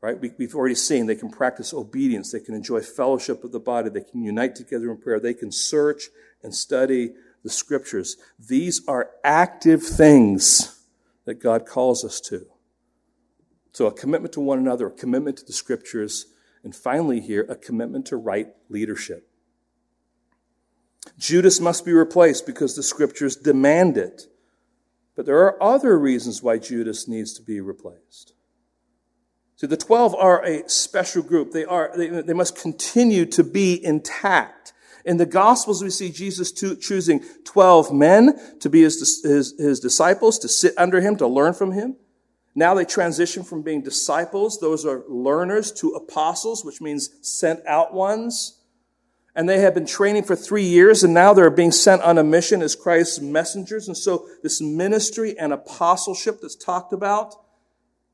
Right? 0.00 0.18
We, 0.18 0.30
have 0.46 0.54
already 0.54 0.74
seen 0.74 1.04
they 1.04 1.14
can 1.14 1.30
practice 1.30 1.74
obedience, 1.74 2.32
they 2.32 2.40
can 2.40 2.54
enjoy 2.54 2.80
fellowship 2.80 3.44
of 3.44 3.52
the 3.52 3.60
body, 3.60 3.90
they 3.90 4.00
can 4.00 4.22
unite 4.22 4.54
together 4.54 4.90
in 4.90 4.96
prayer, 4.96 5.20
they 5.20 5.34
can 5.34 5.52
search 5.52 6.04
and 6.42 6.54
study 6.54 7.10
the 7.42 7.50
scriptures. 7.50 8.16
These 8.38 8.86
are 8.88 9.10
active 9.22 9.82
things 9.82 10.79
that 11.30 11.40
God 11.40 11.64
calls 11.64 12.04
us 12.04 12.20
to. 12.22 12.44
So, 13.70 13.86
a 13.86 13.92
commitment 13.92 14.34
to 14.34 14.40
one 14.40 14.58
another, 14.58 14.88
a 14.88 14.90
commitment 14.90 15.36
to 15.36 15.44
the 15.44 15.52
scriptures, 15.52 16.26
and 16.64 16.74
finally, 16.74 17.20
here, 17.20 17.46
a 17.48 17.54
commitment 17.54 18.06
to 18.06 18.16
right 18.16 18.48
leadership. 18.68 19.28
Judas 21.16 21.60
must 21.60 21.84
be 21.84 21.92
replaced 21.92 22.46
because 22.46 22.74
the 22.74 22.82
scriptures 22.82 23.36
demand 23.36 23.96
it. 23.96 24.22
But 25.14 25.24
there 25.24 25.38
are 25.38 25.62
other 25.62 25.96
reasons 25.96 26.42
why 26.42 26.58
Judas 26.58 27.06
needs 27.06 27.32
to 27.34 27.42
be 27.42 27.60
replaced. 27.60 28.32
See, 29.54 29.68
the 29.68 29.76
12 29.76 30.16
are 30.16 30.44
a 30.44 30.68
special 30.68 31.22
group. 31.22 31.52
They, 31.52 31.64
are, 31.64 31.92
they, 31.96 32.08
they 32.08 32.32
must 32.32 32.60
continue 32.60 33.24
to 33.26 33.44
be 33.44 33.84
intact. 33.84 34.59
In 35.04 35.16
the 35.16 35.26
Gospels, 35.26 35.82
we 35.82 35.90
see 35.90 36.10
Jesus 36.10 36.52
to, 36.52 36.76
choosing 36.76 37.24
12 37.44 37.92
men 37.92 38.58
to 38.60 38.68
be 38.68 38.82
his, 38.82 39.22
his, 39.22 39.54
his 39.58 39.80
disciples, 39.80 40.38
to 40.40 40.48
sit 40.48 40.74
under 40.76 41.00
him, 41.00 41.16
to 41.16 41.26
learn 41.26 41.54
from 41.54 41.72
him. 41.72 41.96
Now 42.54 42.74
they 42.74 42.84
transition 42.84 43.44
from 43.44 43.62
being 43.62 43.82
disciples, 43.82 44.58
those 44.58 44.84
are 44.84 45.04
learners, 45.08 45.72
to 45.72 45.90
apostles, 45.90 46.64
which 46.64 46.80
means 46.80 47.10
sent 47.22 47.64
out 47.66 47.94
ones. 47.94 48.58
And 49.36 49.48
they 49.48 49.60
have 49.60 49.74
been 49.74 49.86
training 49.86 50.24
for 50.24 50.34
three 50.34 50.64
years, 50.64 51.04
and 51.04 51.14
now 51.14 51.32
they're 51.32 51.50
being 51.50 51.70
sent 51.70 52.02
on 52.02 52.18
a 52.18 52.24
mission 52.24 52.62
as 52.62 52.74
Christ's 52.74 53.20
messengers. 53.20 53.86
And 53.86 53.96
so, 53.96 54.26
this 54.42 54.60
ministry 54.60 55.38
and 55.38 55.52
apostleship 55.52 56.40
that's 56.42 56.56
talked 56.56 56.92
about, 56.92 57.36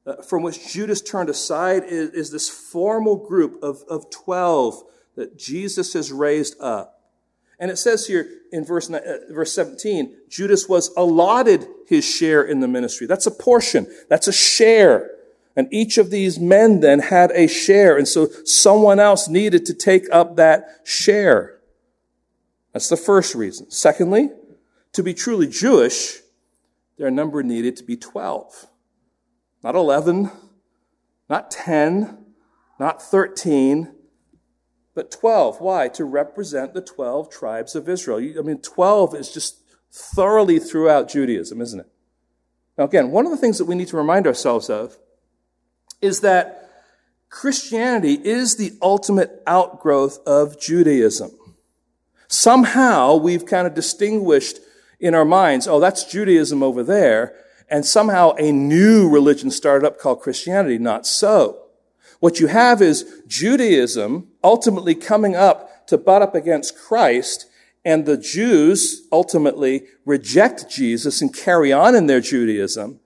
uh, 0.06 0.16
from 0.22 0.42
which 0.42 0.70
Judas 0.70 1.00
turned 1.00 1.30
aside, 1.30 1.84
is, 1.84 2.10
is 2.10 2.30
this 2.30 2.50
formal 2.50 3.16
group 3.16 3.62
of, 3.62 3.82
of 3.88 4.10
12 4.10 4.82
that 5.16 5.36
Jesus 5.36 5.92
has 5.94 6.12
raised 6.12 6.60
up. 6.60 6.96
And 7.58 7.70
it 7.70 7.78
says 7.78 8.06
here 8.06 8.28
in 8.52 8.64
verse, 8.64 8.90
uh, 8.90 9.18
verse 9.30 9.52
17, 9.52 10.14
Judas 10.28 10.68
was 10.68 10.92
allotted 10.96 11.66
his 11.86 12.04
share 12.04 12.42
in 12.42 12.60
the 12.60 12.68
ministry. 12.68 13.06
That's 13.06 13.26
a 13.26 13.30
portion. 13.30 13.86
That's 14.08 14.28
a 14.28 14.32
share. 14.32 15.10
And 15.56 15.68
each 15.72 15.96
of 15.96 16.10
these 16.10 16.38
men 16.38 16.80
then 16.80 16.98
had 16.98 17.30
a 17.32 17.46
share. 17.46 17.96
And 17.96 18.06
so 18.06 18.28
someone 18.44 19.00
else 19.00 19.26
needed 19.26 19.64
to 19.66 19.74
take 19.74 20.04
up 20.12 20.36
that 20.36 20.82
share. 20.84 21.60
That's 22.74 22.90
the 22.90 22.96
first 22.96 23.34
reason. 23.34 23.70
Secondly, 23.70 24.28
to 24.92 25.02
be 25.02 25.14
truly 25.14 25.46
Jewish, 25.46 26.18
their 26.98 27.10
number 27.10 27.42
needed 27.42 27.76
to 27.78 27.84
be 27.84 27.96
12. 27.96 28.66
Not 29.62 29.74
11, 29.74 30.30
not 31.30 31.50
10, 31.50 32.18
not 32.78 33.00
13, 33.00 33.95
but 34.96 35.10
12. 35.10 35.60
Why? 35.60 35.88
To 35.88 36.04
represent 36.06 36.72
the 36.72 36.80
12 36.80 37.30
tribes 37.30 37.76
of 37.76 37.88
Israel. 37.88 38.18
I 38.18 38.42
mean, 38.42 38.58
12 38.58 39.14
is 39.14 39.32
just 39.32 39.58
thoroughly 39.92 40.58
throughout 40.58 41.10
Judaism, 41.10 41.60
isn't 41.60 41.80
it? 41.80 41.86
Now, 42.78 42.84
again, 42.84 43.10
one 43.10 43.26
of 43.26 43.30
the 43.30 43.38
things 43.38 43.58
that 43.58 43.66
we 43.66 43.74
need 43.74 43.88
to 43.88 43.96
remind 43.96 44.26
ourselves 44.26 44.70
of 44.70 44.96
is 46.00 46.20
that 46.20 46.84
Christianity 47.28 48.14
is 48.14 48.56
the 48.56 48.72
ultimate 48.80 49.42
outgrowth 49.46 50.18
of 50.26 50.58
Judaism. 50.58 51.30
Somehow 52.28 53.16
we've 53.16 53.44
kind 53.44 53.66
of 53.66 53.74
distinguished 53.74 54.60
in 54.98 55.14
our 55.14 55.24
minds, 55.26 55.68
oh, 55.68 55.78
that's 55.78 56.04
Judaism 56.04 56.62
over 56.62 56.82
there, 56.82 57.34
and 57.68 57.84
somehow 57.84 58.34
a 58.38 58.50
new 58.50 59.10
religion 59.10 59.50
started 59.50 59.86
up 59.86 59.98
called 59.98 60.20
Christianity. 60.20 60.78
Not 60.78 61.06
so. 61.06 61.65
What 62.20 62.40
you 62.40 62.46
have 62.46 62.80
is 62.82 63.22
Judaism 63.26 64.28
ultimately 64.42 64.94
coming 64.94 65.36
up 65.36 65.86
to 65.88 65.98
butt 65.98 66.22
up 66.22 66.34
against 66.34 66.78
Christ, 66.78 67.46
and 67.84 68.04
the 68.04 68.16
Jews 68.16 69.06
ultimately 69.12 69.84
reject 70.04 70.68
Jesus 70.68 71.22
and 71.22 71.34
carry 71.34 71.72
on 71.72 71.94
in 71.94 72.06
their 72.06 72.20
Judaism. 72.20 73.00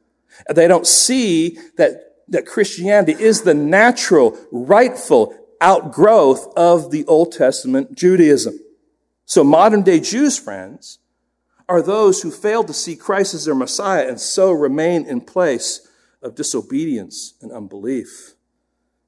They 0.49 0.67
don't 0.69 0.87
see 0.87 1.59
that, 1.77 2.17
that 2.29 2.47
Christianity 2.47 3.21
is 3.23 3.43
the 3.43 3.55
natural, 3.55 4.39
rightful 4.51 5.35
outgrowth 5.61 6.47
of 6.57 6.91
the 6.91 7.05
Old 7.07 7.33
Testament 7.33 7.95
Judaism. 7.95 8.59
So 9.27 9.45
modern 9.45 9.83
day 9.83 10.01
Jews, 10.01 10.39
friends, 10.39 10.99
are 11.69 11.83
those 11.83 12.23
who 12.23 12.31
fail 12.31 12.65
to 12.65 12.73
see 12.73 12.97
Christ 12.97 13.35
as 13.35 13.45
their 13.45 13.55
Messiah 13.55 14.09
and 14.09 14.21
so 14.21 14.51
remain 14.51 15.07
in 15.07 15.21
place 15.21 15.87
of 16.23 16.35
disobedience 16.35 17.35
and 17.41 17.53
unbelief. 17.53 18.35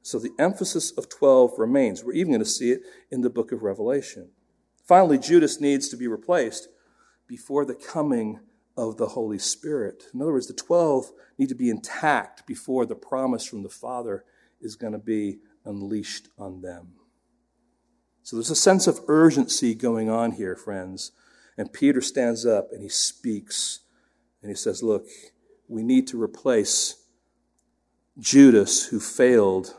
So 0.02 0.18
the 0.18 0.32
emphasis 0.38 0.90
of 0.92 1.08
12 1.08 1.58
remains. 1.58 2.02
We're 2.02 2.12
even 2.14 2.32
going 2.32 2.44
to 2.44 2.46
see 2.46 2.72
it 2.72 2.82
in 3.10 3.20
the 3.20 3.30
book 3.30 3.52
of 3.52 3.62
Revelation. 3.62 4.30
Finally, 4.84 5.18
Judas 5.18 5.60
needs 5.60 5.88
to 5.88 5.96
be 5.96 6.08
replaced 6.08 6.68
before 7.28 7.64
the 7.64 7.74
coming 7.74 8.40
of 8.76 8.96
the 8.96 9.08
Holy 9.08 9.38
Spirit. 9.38 10.04
In 10.12 10.20
other 10.20 10.32
words, 10.32 10.48
the 10.48 10.54
12 10.54 11.12
need 11.38 11.48
to 11.48 11.54
be 11.54 11.70
intact 11.70 12.46
before 12.46 12.84
the 12.84 12.94
promise 12.94 13.44
from 13.44 13.62
the 13.62 13.68
Father 13.68 14.24
is 14.60 14.76
going 14.76 14.92
to 14.92 14.98
be 14.98 15.38
unleashed 15.64 16.28
on 16.36 16.62
them. 16.62 16.94
So 18.22 18.36
there's 18.36 18.50
a 18.50 18.56
sense 18.56 18.86
of 18.86 19.00
urgency 19.08 19.74
going 19.74 20.08
on 20.08 20.32
here, 20.32 20.56
friends. 20.56 21.12
And 21.56 21.72
Peter 21.72 22.00
stands 22.00 22.46
up 22.46 22.68
and 22.72 22.82
he 22.82 22.88
speaks 22.88 23.80
and 24.40 24.50
he 24.50 24.56
says, 24.56 24.82
Look, 24.82 25.06
we 25.68 25.82
need 25.82 26.06
to 26.08 26.22
replace 26.22 27.04
Judas 28.18 28.86
who 28.86 29.00
failed 29.00 29.74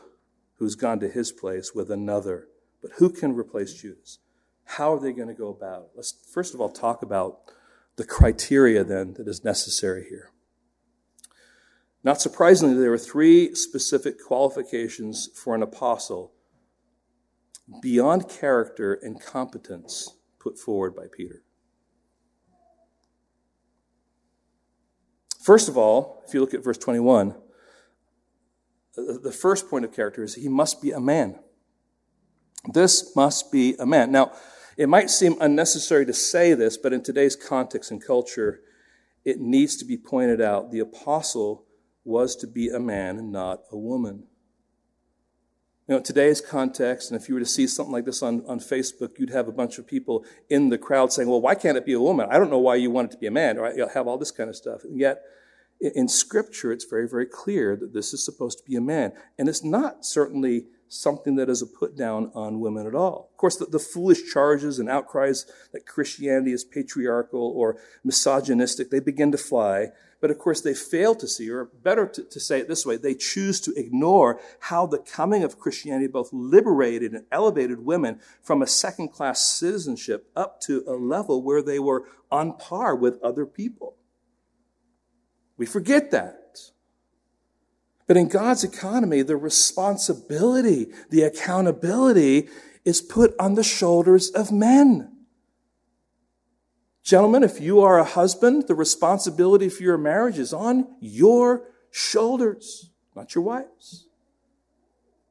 who's 0.58 0.74
gone 0.74 1.00
to 1.00 1.08
his 1.08 1.32
place 1.32 1.72
with 1.74 1.90
another. 1.90 2.48
But 2.80 2.92
who 2.98 3.10
can 3.10 3.34
replace 3.34 3.74
Judas? 3.74 4.18
How 4.64 4.94
are 4.94 5.00
they 5.00 5.12
going 5.12 5.28
to 5.28 5.34
go 5.34 5.48
about 5.48 5.82
it? 5.82 5.90
Let's 5.94 6.14
first 6.32 6.54
of 6.54 6.60
all 6.60 6.70
talk 6.70 7.02
about 7.02 7.38
the 7.96 8.04
criteria 8.04 8.84
then 8.84 9.14
that 9.14 9.28
is 9.28 9.44
necessary 9.44 10.06
here. 10.08 10.30
Not 12.02 12.20
surprisingly, 12.20 12.74
there 12.74 12.92
are 12.92 12.98
three 12.98 13.54
specific 13.54 14.22
qualifications 14.22 15.28
for 15.34 15.54
an 15.54 15.62
apostle 15.62 16.32
beyond 17.80 18.28
character 18.28 18.92
and 18.94 19.20
competence 19.20 20.10
put 20.38 20.58
forward 20.58 20.94
by 20.94 21.06
Peter. 21.10 21.42
First 25.42 25.68
of 25.68 25.78
all, 25.78 26.22
if 26.26 26.34
you 26.34 26.40
look 26.40 26.54
at 26.54 26.64
verse 26.64 26.78
21, 26.78 27.34
Uh, 28.96 29.18
the 29.22 29.32
first 29.32 29.68
point 29.68 29.84
of 29.84 29.92
character 29.92 30.22
is 30.22 30.34
he 30.34 30.48
must 30.48 30.80
be 30.80 30.90
a 30.90 31.00
man. 31.00 31.38
This 32.72 33.14
must 33.14 33.52
be 33.52 33.76
a 33.78 33.86
man. 33.86 34.10
Now, 34.10 34.32
it 34.76 34.88
might 34.88 35.10
seem 35.10 35.36
unnecessary 35.40 36.06
to 36.06 36.12
say 36.12 36.54
this, 36.54 36.76
but 36.76 36.92
in 36.92 37.02
today's 37.02 37.36
context 37.36 37.90
and 37.90 38.04
culture, 38.04 38.60
it 39.24 39.40
needs 39.40 39.76
to 39.76 39.84
be 39.84 39.96
pointed 39.96 40.40
out. 40.40 40.70
The 40.70 40.80
apostle 40.80 41.64
was 42.04 42.36
to 42.36 42.46
be 42.46 42.68
a 42.68 42.80
man, 42.80 43.18
and 43.18 43.32
not 43.32 43.62
a 43.70 43.76
woman. 43.76 44.24
You 45.86 45.96
know, 45.96 46.00
today's 46.00 46.40
context, 46.40 47.10
and 47.10 47.20
if 47.20 47.28
you 47.28 47.34
were 47.34 47.40
to 47.40 47.46
see 47.46 47.66
something 47.66 47.92
like 47.92 48.06
this 48.06 48.22
on, 48.22 48.44
on 48.46 48.58
Facebook, 48.58 49.18
you'd 49.18 49.30
have 49.30 49.48
a 49.48 49.52
bunch 49.52 49.78
of 49.78 49.86
people 49.86 50.24
in 50.48 50.70
the 50.70 50.78
crowd 50.78 51.12
saying, 51.12 51.28
well, 51.28 51.42
why 51.42 51.54
can't 51.54 51.76
it 51.76 51.84
be 51.84 51.92
a 51.92 52.00
woman? 52.00 52.26
I 52.30 52.38
don't 52.38 52.50
know 52.50 52.58
why 52.58 52.76
you 52.76 52.90
want 52.90 53.10
it 53.10 53.12
to 53.12 53.18
be 53.18 53.26
a 53.26 53.30
man, 53.30 53.58
or 53.58 53.70
you'll 53.74 53.90
have 53.90 54.06
all 54.06 54.16
this 54.16 54.30
kind 54.30 54.48
of 54.48 54.56
stuff. 54.56 54.82
And 54.84 54.98
yet, 54.98 55.22
in 55.84 56.08
Scripture, 56.08 56.72
it's 56.72 56.84
very, 56.84 57.08
very 57.08 57.26
clear 57.26 57.76
that 57.76 57.92
this 57.92 58.14
is 58.14 58.24
supposed 58.24 58.58
to 58.58 58.64
be 58.64 58.76
a 58.76 58.80
man. 58.80 59.12
And 59.38 59.48
it's 59.48 59.64
not 59.64 60.06
certainly 60.06 60.64
something 60.88 61.36
that 61.36 61.48
is 61.48 61.60
a 61.60 61.66
put 61.66 61.96
down 61.96 62.30
on 62.34 62.60
women 62.60 62.86
at 62.86 62.94
all. 62.94 63.28
Of 63.32 63.36
course, 63.36 63.56
the, 63.56 63.66
the, 63.66 63.78
foolish 63.78 64.32
charges 64.32 64.78
and 64.78 64.88
outcries 64.88 65.44
that 65.72 65.86
Christianity 65.86 66.52
is 66.52 66.64
patriarchal 66.64 67.52
or 67.54 67.78
misogynistic, 68.04 68.90
they 68.90 69.00
begin 69.00 69.32
to 69.32 69.38
fly. 69.38 69.88
But 70.20 70.30
of 70.30 70.38
course, 70.38 70.60
they 70.60 70.72
fail 70.72 71.14
to 71.16 71.26
see, 71.26 71.50
or 71.50 71.64
better 71.64 72.06
to, 72.06 72.22
to, 72.22 72.40
say 72.40 72.60
it 72.60 72.68
this 72.68 72.86
way, 72.86 72.96
they 72.96 73.14
choose 73.14 73.60
to 73.62 73.74
ignore 73.76 74.40
how 74.60 74.86
the 74.86 74.98
coming 74.98 75.42
of 75.42 75.58
Christianity 75.58 76.06
both 76.06 76.30
liberated 76.32 77.12
and 77.12 77.26
elevated 77.30 77.84
women 77.84 78.20
from 78.40 78.62
a 78.62 78.66
second 78.66 79.08
class 79.08 79.42
citizenship 79.42 80.30
up 80.36 80.60
to 80.62 80.84
a 80.86 80.92
level 80.92 81.42
where 81.42 81.62
they 81.62 81.78
were 81.78 82.04
on 82.30 82.56
par 82.56 82.94
with 82.94 83.20
other 83.22 83.44
people. 83.44 83.96
We 85.56 85.66
forget 85.66 86.10
that. 86.10 86.70
But 88.06 88.16
in 88.16 88.28
God's 88.28 88.64
economy, 88.64 89.22
the 89.22 89.36
responsibility, 89.36 90.88
the 91.10 91.22
accountability 91.22 92.48
is 92.84 93.00
put 93.00 93.34
on 93.38 93.54
the 93.54 93.64
shoulders 93.64 94.30
of 94.30 94.52
men. 94.52 95.10
Gentlemen, 97.02 97.42
if 97.42 97.60
you 97.60 97.80
are 97.80 97.98
a 97.98 98.04
husband, 98.04 98.64
the 98.66 98.74
responsibility 98.74 99.68
for 99.68 99.82
your 99.82 99.98
marriage 99.98 100.38
is 100.38 100.52
on 100.52 100.86
your 101.00 101.68
shoulders, 101.90 102.90
not 103.14 103.34
your 103.34 103.44
wife's. 103.44 104.06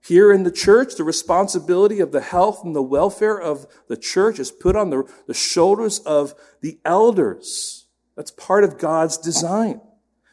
Here 0.05 0.31
in 0.31 0.43
the 0.43 0.51
church, 0.51 0.95
the 0.95 1.03
responsibility 1.03 1.99
of 1.99 2.11
the 2.11 2.21
health 2.21 2.63
and 2.63 2.75
the 2.75 2.81
welfare 2.81 3.39
of 3.39 3.65
the 3.87 3.97
church 3.97 4.37
is 4.37 4.51
put 4.51 4.75
on 4.75 4.89
the, 4.89 5.03
the 5.27 5.33
shoulders 5.33 5.99
of 5.99 6.35
the 6.61 6.77
elders. 6.83 7.85
That's 8.15 8.31
part 8.31 8.63
of 8.63 8.77
God's 8.77 9.17
design. 9.17 9.79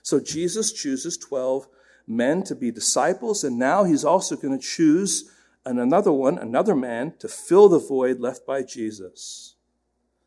So 0.02 0.20
Jesus 0.20 0.72
chooses 0.72 1.16
12 1.16 1.66
men 2.06 2.42
to 2.44 2.54
be 2.54 2.70
disciples, 2.70 3.44
and 3.44 3.58
now 3.58 3.84
he's 3.84 4.04
also 4.04 4.36
going 4.36 4.58
to 4.58 4.64
choose 4.64 5.30
another 5.64 6.12
one, 6.12 6.38
another 6.38 6.74
man, 6.74 7.14
to 7.18 7.28
fill 7.28 7.68
the 7.68 7.78
void 7.78 8.20
left 8.20 8.46
by 8.46 8.62
Jesus. 8.62 9.54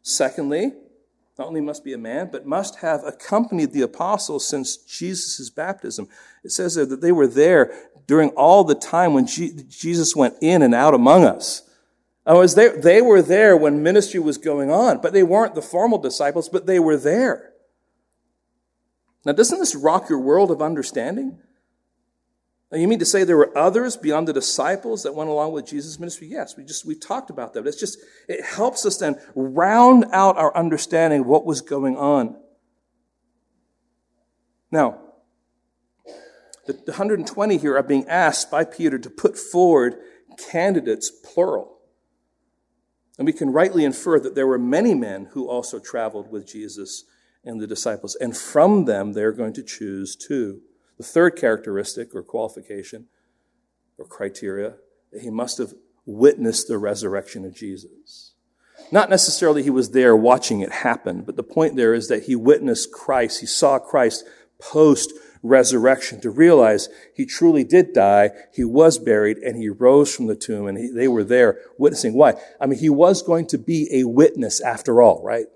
Secondly, 0.01 0.73
not 1.37 1.47
only 1.47 1.61
must 1.61 1.83
be 1.83 1.93
a 1.93 1.97
man, 1.97 2.29
but 2.31 2.45
must 2.45 2.77
have 2.77 3.03
accompanied 3.03 3.73
the 3.73 3.81
apostles 3.81 4.47
since 4.47 4.77
Jesus' 4.77 5.49
baptism. 5.49 6.07
It 6.43 6.51
says 6.51 6.75
that 6.75 7.01
they 7.01 7.11
were 7.11 7.27
there 7.27 7.73
during 8.05 8.29
all 8.31 8.63
the 8.63 8.75
time 8.75 9.13
when 9.13 9.25
Jesus 9.25 10.15
went 10.15 10.35
in 10.41 10.61
and 10.61 10.75
out 10.75 10.93
among 10.93 11.25
us. 11.25 11.63
I 12.25 12.33
was 12.33 12.55
they, 12.55 12.69
they 12.69 13.01
were 13.01 13.21
there 13.21 13.57
when 13.57 13.83
ministry 13.83 14.19
was 14.19 14.37
going 14.37 14.69
on, 14.69 15.01
but 15.01 15.11
they 15.11 15.23
weren't 15.23 15.55
the 15.55 15.61
formal 15.61 15.97
disciples, 15.97 16.47
but 16.47 16.67
they 16.67 16.79
were 16.79 16.97
there. 16.97 17.52
Now, 19.25 19.31
doesn't 19.31 19.59
this 19.59 19.75
rock 19.75 20.09
your 20.09 20.19
world 20.19 20.51
of 20.51 20.61
understanding? 20.61 21.39
Now, 22.71 22.79
you 22.79 22.87
mean 22.87 22.99
to 22.99 23.05
say 23.05 23.23
there 23.23 23.37
were 23.37 23.55
others 23.57 23.95
beyond 23.95 24.27
the 24.27 24.33
disciples 24.33 25.03
that 25.03 25.13
went 25.13 25.29
along 25.29 25.53
with 25.53 25.67
Jesus' 25.67 25.99
ministry? 25.99 26.27
Yes, 26.27 26.57
we 26.57 26.63
just 26.63 26.85
we 26.85 26.95
talked 26.95 27.29
about 27.29 27.53
that. 27.53 27.67
It's 27.67 27.79
just 27.79 27.99
it 28.27 28.43
helps 28.43 28.85
us 28.85 28.97
then 28.97 29.15
round 29.35 30.05
out 30.11 30.37
our 30.37 30.55
understanding 30.57 31.21
of 31.21 31.27
what 31.27 31.45
was 31.45 31.61
going 31.61 31.95
on. 31.95 32.35
Now, 34.71 34.99
the 36.65 36.73
120 36.73 37.57
here 37.57 37.77
are 37.77 37.83
being 37.83 38.07
asked 38.07 38.49
by 38.49 38.63
Peter 38.63 38.97
to 38.97 39.09
put 39.09 39.37
forward 39.37 39.97
candidates, 40.49 41.11
plural. 41.11 41.77
And 43.17 43.27
we 43.27 43.33
can 43.33 43.51
rightly 43.51 43.85
infer 43.85 44.19
that 44.19 44.33
there 44.33 44.47
were 44.47 44.57
many 44.57 44.95
men 44.95 45.25
who 45.33 45.47
also 45.47 45.77
traveled 45.77 46.31
with 46.31 46.47
Jesus 46.47 47.03
and 47.43 47.59
the 47.59 47.67
disciples. 47.67 48.15
And 48.15 48.35
from 48.35 48.85
them, 48.85 49.13
they're 49.13 49.31
going 49.31 49.53
to 49.53 49.63
choose 49.63 50.15
two. 50.15 50.61
The 50.97 51.03
third 51.03 51.31
characteristic 51.31 52.15
or 52.15 52.23
qualification 52.23 53.07
or 53.97 54.05
criteria, 54.05 54.75
that 55.11 55.21
he 55.21 55.29
must 55.29 55.57
have 55.57 55.73
witnessed 56.05 56.67
the 56.67 56.77
resurrection 56.77 57.45
of 57.45 57.55
Jesus. 57.55 58.33
Not 58.91 59.09
necessarily 59.09 59.63
he 59.63 59.69
was 59.69 59.91
there 59.91 60.15
watching 60.15 60.61
it 60.61 60.71
happen, 60.71 61.21
but 61.21 61.35
the 61.35 61.43
point 61.43 61.75
there 61.75 61.93
is 61.93 62.07
that 62.07 62.23
he 62.23 62.35
witnessed 62.35 62.91
Christ. 62.91 63.39
He 63.39 63.45
saw 63.45 63.79
Christ 63.79 64.25
post 64.59 65.13
resurrection 65.41 66.21
to 66.21 66.29
realize 66.29 66.89
he 67.13 67.25
truly 67.25 67.63
did 67.63 67.93
die. 67.93 68.31
He 68.53 68.63
was 68.63 68.97
buried 68.97 69.37
and 69.37 69.57
he 69.57 69.69
rose 69.69 70.13
from 70.15 70.27
the 70.27 70.35
tomb 70.35 70.67
and 70.67 70.77
he, 70.77 70.89
they 70.89 71.07
were 71.07 71.23
there 71.23 71.59
witnessing. 71.77 72.13
Why? 72.13 72.33
I 72.59 72.65
mean, 72.65 72.79
he 72.79 72.89
was 72.89 73.21
going 73.21 73.47
to 73.47 73.57
be 73.57 73.89
a 73.91 74.05
witness 74.05 74.61
after 74.61 75.01
all, 75.01 75.21
right? 75.23 75.47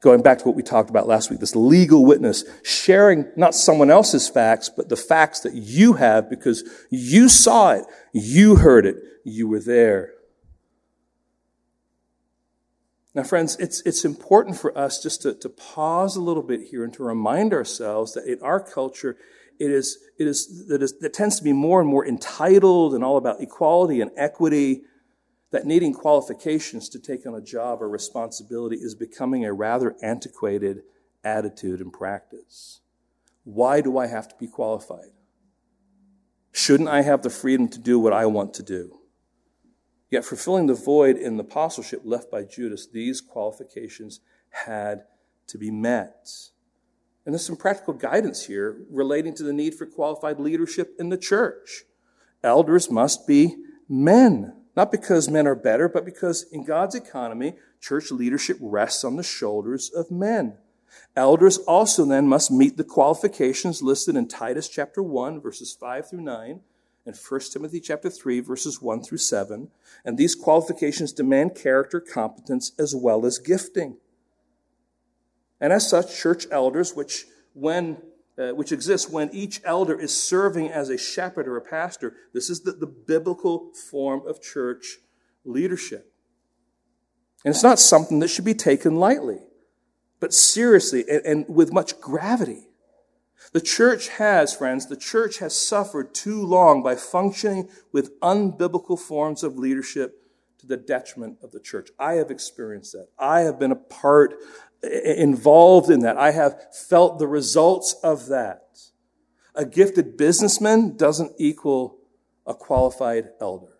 Going 0.00 0.22
back 0.22 0.38
to 0.38 0.44
what 0.44 0.56
we 0.56 0.62
talked 0.62 0.88
about 0.88 1.06
last 1.06 1.30
week, 1.30 1.40
this 1.40 1.54
legal 1.54 2.06
witness, 2.06 2.44
sharing 2.62 3.26
not 3.36 3.54
someone 3.54 3.90
else's 3.90 4.28
facts, 4.28 4.70
but 4.74 4.88
the 4.88 4.96
facts 4.96 5.40
that 5.40 5.52
you 5.54 5.94
have 5.94 6.30
because 6.30 6.64
you 6.90 7.28
saw 7.28 7.72
it, 7.72 7.84
you 8.12 8.56
heard 8.56 8.86
it, 8.86 8.96
you 9.24 9.46
were 9.46 9.60
there. 9.60 10.14
Now, 13.14 13.24
friends, 13.24 13.56
it's, 13.56 13.82
it's 13.82 14.04
important 14.04 14.56
for 14.56 14.76
us 14.78 15.02
just 15.02 15.22
to, 15.22 15.34
to 15.34 15.48
pause 15.50 16.16
a 16.16 16.22
little 16.22 16.44
bit 16.44 16.68
here 16.70 16.82
and 16.84 16.94
to 16.94 17.02
remind 17.02 17.52
ourselves 17.52 18.14
that 18.14 18.24
in 18.24 18.40
our 18.40 18.60
culture, 18.60 19.18
it 19.58 19.70
is, 19.70 19.98
it 20.18 20.26
is, 20.26 20.66
that 20.68 20.82
is, 20.82 20.94
it 21.02 21.12
tends 21.12 21.36
to 21.38 21.44
be 21.44 21.52
more 21.52 21.80
and 21.80 21.90
more 21.90 22.06
entitled 22.06 22.94
and 22.94 23.04
all 23.04 23.18
about 23.18 23.42
equality 23.42 24.00
and 24.00 24.12
equity 24.16 24.82
that 25.50 25.66
needing 25.66 25.92
qualifications 25.92 26.88
to 26.88 26.98
take 26.98 27.26
on 27.26 27.34
a 27.34 27.40
job 27.40 27.82
or 27.82 27.88
responsibility 27.88 28.76
is 28.76 28.94
becoming 28.94 29.44
a 29.44 29.52
rather 29.52 29.96
antiquated 30.02 30.82
attitude 31.24 31.80
and 31.80 31.92
practice. 31.92 32.80
Why 33.44 33.80
do 33.80 33.98
I 33.98 34.06
have 34.06 34.28
to 34.28 34.34
be 34.36 34.46
qualified? 34.46 35.10
Shouldn't 36.52 36.88
I 36.88 37.02
have 37.02 37.22
the 37.22 37.30
freedom 37.30 37.68
to 37.68 37.78
do 37.78 37.98
what 37.98 38.12
I 38.12 38.26
want 38.26 38.54
to 38.54 38.62
do? 38.62 38.98
Yet, 40.10 40.24
fulfilling 40.24 40.66
the 40.66 40.74
void 40.74 41.16
in 41.16 41.36
the 41.36 41.44
apostleship 41.44 42.02
left 42.04 42.30
by 42.30 42.42
Judas, 42.42 42.86
these 42.86 43.20
qualifications 43.20 44.20
had 44.50 45.04
to 45.46 45.58
be 45.58 45.70
met. 45.70 46.28
And 47.24 47.32
there's 47.32 47.46
some 47.46 47.56
practical 47.56 47.94
guidance 47.94 48.46
here 48.46 48.84
relating 48.90 49.34
to 49.36 49.44
the 49.44 49.52
need 49.52 49.74
for 49.74 49.86
qualified 49.86 50.40
leadership 50.40 50.94
in 50.98 51.10
the 51.10 51.18
church. 51.18 51.84
Elders 52.42 52.90
must 52.90 53.26
be 53.26 53.56
men. 53.88 54.59
Not 54.76 54.92
because 54.92 55.28
men 55.28 55.46
are 55.46 55.54
better, 55.54 55.88
but 55.88 56.04
because 56.04 56.44
in 56.52 56.64
God's 56.64 56.94
economy, 56.94 57.54
church 57.80 58.10
leadership 58.10 58.56
rests 58.60 59.04
on 59.04 59.16
the 59.16 59.22
shoulders 59.22 59.90
of 59.90 60.10
men. 60.10 60.58
Elders 61.16 61.58
also 61.58 62.04
then 62.04 62.28
must 62.28 62.50
meet 62.50 62.76
the 62.76 62.84
qualifications 62.84 63.82
listed 63.82 64.16
in 64.16 64.28
Titus 64.28 64.68
chapter 64.68 65.02
1, 65.02 65.40
verses 65.40 65.76
5 65.78 66.10
through 66.10 66.22
9, 66.22 66.60
and 67.06 67.16
1 67.16 67.40
Timothy 67.52 67.80
chapter 67.80 68.10
3, 68.10 68.40
verses 68.40 68.80
1 68.80 69.02
through 69.02 69.18
7. 69.18 69.68
And 70.04 70.18
these 70.18 70.34
qualifications 70.34 71.12
demand 71.12 71.54
character, 71.54 72.00
competence, 72.00 72.72
as 72.78 72.94
well 72.94 73.26
as 73.26 73.38
gifting. 73.38 73.96
And 75.60 75.72
as 75.72 75.88
such, 75.88 76.16
church 76.16 76.46
elders, 76.50 76.94
which 76.94 77.26
when 77.54 77.98
uh, 78.40 78.50
which 78.54 78.72
exists 78.72 79.10
when 79.10 79.28
each 79.34 79.60
elder 79.64 79.98
is 79.98 80.16
serving 80.16 80.70
as 80.70 80.88
a 80.88 80.96
shepherd 80.96 81.46
or 81.46 81.56
a 81.56 81.60
pastor. 81.60 82.14
This 82.32 82.48
is 82.48 82.62
the, 82.62 82.72
the 82.72 82.86
biblical 82.86 83.72
form 83.90 84.26
of 84.26 84.40
church 84.40 84.98
leadership. 85.44 86.12
And 87.44 87.54
it's 87.54 87.62
not 87.62 87.78
something 87.78 88.18
that 88.20 88.28
should 88.28 88.44
be 88.44 88.54
taken 88.54 88.96
lightly, 88.96 89.40
but 90.20 90.32
seriously 90.32 91.04
and, 91.08 91.24
and 91.24 91.46
with 91.48 91.72
much 91.72 92.00
gravity. 92.00 92.68
The 93.52 93.60
church 93.60 94.08
has, 94.08 94.54
friends, 94.54 94.86
the 94.86 94.96
church 94.96 95.38
has 95.38 95.56
suffered 95.56 96.14
too 96.14 96.44
long 96.44 96.82
by 96.82 96.94
functioning 96.94 97.68
with 97.92 98.18
unbiblical 98.20 98.98
forms 98.98 99.42
of 99.42 99.58
leadership 99.58 100.19
to 100.60 100.66
the 100.66 100.76
detriment 100.76 101.38
of 101.42 101.52
the 101.52 101.60
church. 101.60 101.90
I 101.98 102.14
have 102.14 102.30
experienced 102.30 102.92
that. 102.92 103.08
I 103.18 103.40
have 103.40 103.58
been 103.58 103.72
a 103.72 103.76
part 103.76 104.34
involved 104.82 105.90
in 105.90 106.00
that. 106.00 106.16
I 106.16 106.30
have 106.30 106.74
felt 106.74 107.18
the 107.18 107.26
results 107.26 107.94
of 108.02 108.26
that. 108.28 108.62
A 109.54 109.64
gifted 109.64 110.16
businessman 110.16 110.96
doesn't 110.96 111.32
equal 111.38 111.98
a 112.46 112.54
qualified 112.54 113.30
elder. 113.40 113.78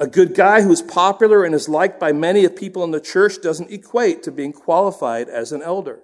A 0.00 0.06
good 0.06 0.34
guy 0.34 0.62
who's 0.62 0.82
popular 0.82 1.44
and 1.44 1.54
is 1.54 1.68
liked 1.68 2.00
by 2.00 2.12
many 2.12 2.44
of 2.44 2.56
people 2.56 2.82
in 2.82 2.90
the 2.90 3.00
church 3.00 3.40
doesn't 3.40 3.70
equate 3.70 4.22
to 4.24 4.32
being 4.32 4.52
qualified 4.52 5.28
as 5.28 5.52
an 5.52 5.62
elder. 5.62 6.02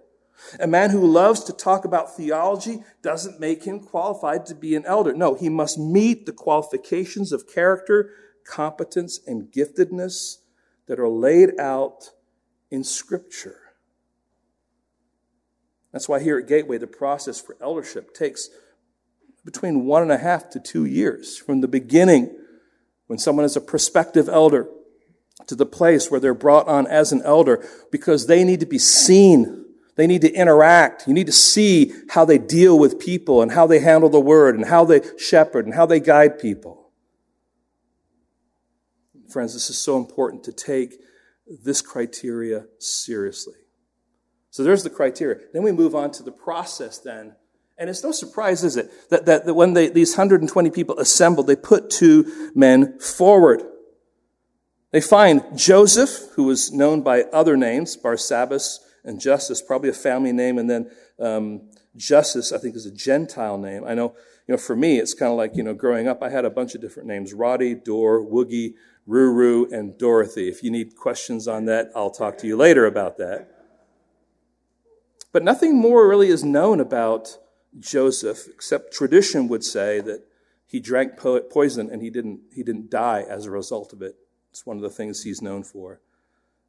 A 0.60 0.66
man 0.68 0.90
who 0.90 1.04
loves 1.04 1.42
to 1.44 1.52
talk 1.52 1.84
about 1.84 2.16
theology 2.16 2.84
doesn't 3.02 3.40
make 3.40 3.64
him 3.64 3.80
qualified 3.80 4.46
to 4.46 4.54
be 4.54 4.76
an 4.76 4.84
elder. 4.86 5.12
No, 5.12 5.34
he 5.34 5.48
must 5.48 5.78
meet 5.78 6.26
the 6.26 6.32
qualifications 6.32 7.32
of 7.32 7.48
character, 7.48 8.10
competence, 8.48 9.20
and 9.26 9.52
giftedness 9.52 10.38
that 10.86 10.98
are 10.98 11.08
laid 11.08 11.58
out 11.60 12.10
in 12.70 12.82
Scripture. 12.82 13.60
That's 15.92 16.08
why 16.08 16.20
here 16.20 16.38
at 16.38 16.48
Gateway, 16.48 16.78
the 16.78 16.86
process 16.86 17.40
for 17.40 17.56
eldership 17.60 18.14
takes 18.14 18.50
between 19.44 19.84
one 19.86 20.02
and 20.02 20.12
a 20.12 20.18
half 20.18 20.50
to 20.50 20.60
two 20.60 20.84
years 20.84 21.38
from 21.38 21.60
the 21.60 21.68
beginning 21.68 22.36
when 23.06 23.18
someone 23.18 23.44
is 23.44 23.56
a 23.56 23.60
prospective 23.60 24.28
elder 24.28 24.68
to 25.46 25.54
the 25.54 25.66
place 25.66 26.10
where 26.10 26.20
they're 26.20 26.34
brought 26.34 26.68
on 26.68 26.86
as 26.86 27.12
an 27.12 27.22
elder 27.24 27.66
because 27.90 28.26
they 28.26 28.44
need 28.44 28.60
to 28.60 28.66
be 28.66 28.78
seen. 28.78 29.64
They 29.96 30.06
need 30.06 30.20
to 30.22 30.32
interact. 30.32 31.06
You 31.06 31.14
need 31.14 31.26
to 31.26 31.32
see 31.32 31.92
how 32.10 32.24
they 32.24 32.38
deal 32.38 32.78
with 32.78 33.00
people 33.00 33.40
and 33.40 33.52
how 33.52 33.66
they 33.66 33.78
handle 33.78 34.10
the 34.10 34.20
word 34.20 34.54
and 34.54 34.66
how 34.66 34.84
they 34.84 35.00
shepherd 35.16 35.64
and 35.64 35.74
how 35.74 35.86
they 35.86 36.00
guide 36.00 36.38
people. 36.38 36.77
Friends, 39.28 39.54
this 39.54 39.70
is 39.70 39.78
so 39.78 39.96
important 39.96 40.44
to 40.44 40.52
take 40.52 40.94
this 41.62 41.80
criteria 41.82 42.66
seriously. 42.78 43.54
So 44.50 44.62
there's 44.64 44.82
the 44.82 44.90
criteria. 44.90 45.38
Then 45.52 45.62
we 45.62 45.72
move 45.72 45.94
on 45.94 46.10
to 46.12 46.22
the 46.22 46.32
process 46.32 46.98
then. 46.98 47.36
And 47.76 47.88
it's 47.88 48.02
no 48.02 48.10
surprise, 48.10 48.64
is 48.64 48.76
it, 48.76 48.90
that, 49.10 49.26
that, 49.26 49.46
that 49.46 49.54
when 49.54 49.74
they, 49.74 49.88
these 49.88 50.16
120 50.16 50.70
people 50.70 50.98
assembled, 50.98 51.46
they 51.46 51.56
put 51.56 51.90
two 51.90 52.50
men 52.54 52.98
forward. 52.98 53.62
They 54.90 55.00
find 55.00 55.44
Joseph, 55.56 56.32
who 56.34 56.44
was 56.44 56.72
known 56.72 57.02
by 57.02 57.22
other 57.24 57.56
names, 57.56 57.96
Barsabbas 57.96 58.78
and 59.04 59.20
Justus, 59.20 59.62
probably 59.62 59.90
a 59.90 59.94
family 59.94 60.32
name, 60.32 60.58
and 60.58 60.68
then 60.68 60.90
um, 61.20 61.68
I 61.94 62.22
think, 62.58 62.74
is 62.74 62.86
a 62.86 62.94
Gentile 62.94 63.58
name. 63.58 63.84
I 63.84 63.94
know, 63.94 64.14
you 64.46 64.54
know, 64.54 64.58
for 64.58 64.74
me, 64.74 64.98
it's 64.98 65.14
kind 65.14 65.30
of 65.30 65.38
like, 65.38 65.54
you 65.54 65.62
know, 65.62 65.74
growing 65.74 66.08
up, 66.08 66.22
I 66.22 66.30
had 66.30 66.44
a 66.44 66.50
bunch 66.50 66.74
of 66.74 66.80
different 66.80 67.08
names 67.08 67.32
Roddy, 67.32 67.74
Dor, 67.74 68.24
Woogie, 68.24 68.74
Ruru, 69.08 69.72
and 69.72 69.96
Dorothy. 69.96 70.48
If 70.48 70.62
you 70.62 70.70
need 70.70 70.96
questions 70.96 71.48
on 71.48 71.64
that, 71.64 71.90
I'll 71.96 72.10
talk 72.10 72.36
to 72.38 72.46
you 72.46 72.56
later 72.56 72.84
about 72.86 73.16
that. 73.16 73.48
But 75.32 75.42
nothing 75.42 75.76
more 75.76 76.08
really 76.08 76.28
is 76.28 76.44
known 76.44 76.80
about 76.80 77.38
Joseph, 77.78 78.46
except 78.48 78.92
tradition 78.92 79.48
would 79.48 79.64
say 79.64 80.00
that 80.00 80.24
he 80.66 80.80
drank 80.80 81.16
poison 81.16 81.90
and 81.90 82.02
he 82.02 82.10
didn't, 82.10 82.40
he 82.52 82.62
didn't 82.62 82.90
die 82.90 83.24
as 83.28 83.46
a 83.46 83.50
result 83.50 83.92
of 83.92 84.02
it. 84.02 84.16
It's 84.50 84.66
one 84.66 84.76
of 84.76 84.82
the 84.82 84.90
things 84.90 85.22
he's 85.22 85.40
known 85.40 85.62
for. 85.62 86.00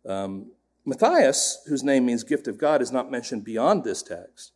Um, 0.06 0.52
Matthias, 0.86 1.62
whose 1.68 1.84
name 1.84 2.06
means 2.06 2.24
gift 2.24 2.48
of 2.48 2.58
God, 2.58 2.82
is 2.82 2.92
not 2.92 3.12
mentioned 3.12 3.44
beyond 3.44 3.84
this 3.84 4.02
text. 4.02 4.54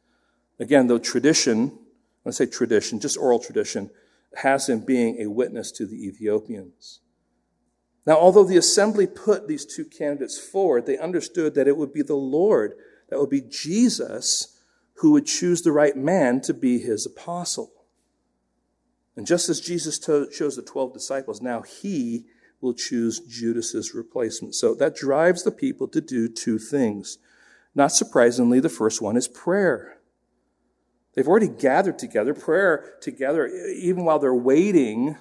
Again, 0.60 0.88
though 0.88 1.00
tradition, 1.00 1.78
I 2.26 2.32
say 2.32 2.46
tradition, 2.46 3.00
just 3.00 3.18
oral 3.18 3.40
tradition, 3.40 3.90
has 4.38 4.70
him 4.70 4.80
being 4.80 5.22
a 5.22 5.28
witness 5.28 5.72
to 5.74 5.86
the 5.86 6.08
Ethiopians. 6.08 7.02
Now, 8.06 8.18
although 8.18 8.44
the 8.44 8.58
assembly 8.58 9.08
put 9.08 9.48
these 9.48 9.66
two 9.66 9.86
candidates 9.86 10.38
forward, 10.38 10.86
they 10.86 10.98
understood 10.98 11.56
that 11.56 11.68
it 11.68 11.78
would 11.78 11.94
be 11.94 12.02
the 12.02 12.16
Lord, 12.16 12.74
that 13.10 13.20
would 13.20 13.30
be 13.30 13.42
Jesus, 13.42 14.60
who 14.96 15.12
would 15.12 15.26
choose 15.26 15.62
the 15.62 15.72
right 15.72 15.96
man 15.96 16.42
to 16.42 16.54
be 16.54 16.80
his 16.80 17.06
apostle. 17.06 17.72
And 19.16 19.26
just 19.26 19.48
as 19.48 19.62
Jesus 19.62 20.00
chose 20.00 20.56
the 20.56 20.62
12 20.62 20.94
disciples, 20.94 21.42
now 21.42 21.62
he 21.62 22.26
will 22.60 22.74
choose 22.74 23.20
Judas's 23.20 23.94
replacement. 23.94 24.56
So 24.56 24.74
that 24.76 24.96
drives 24.96 25.44
the 25.44 25.52
people 25.52 25.88
to 25.90 26.02
do 26.02 26.28
two 26.28 26.58
things. 26.58 27.20
Not 27.76 27.92
surprisingly, 27.92 28.60
the 28.60 28.70
first 28.70 29.02
one 29.02 29.18
is 29.18 29.28
prayer. 29.28 29.98
They've 31.14 31.28
already 31.28 31.48
gathered 31.48 32.00
together. 32.00 32.34
Prayer 32.34 32.96
together, 33.02 33.48
even 33.48 34.04
while 34.04 34.20
they're 34.20 34.34
waiting, 34.34 35.18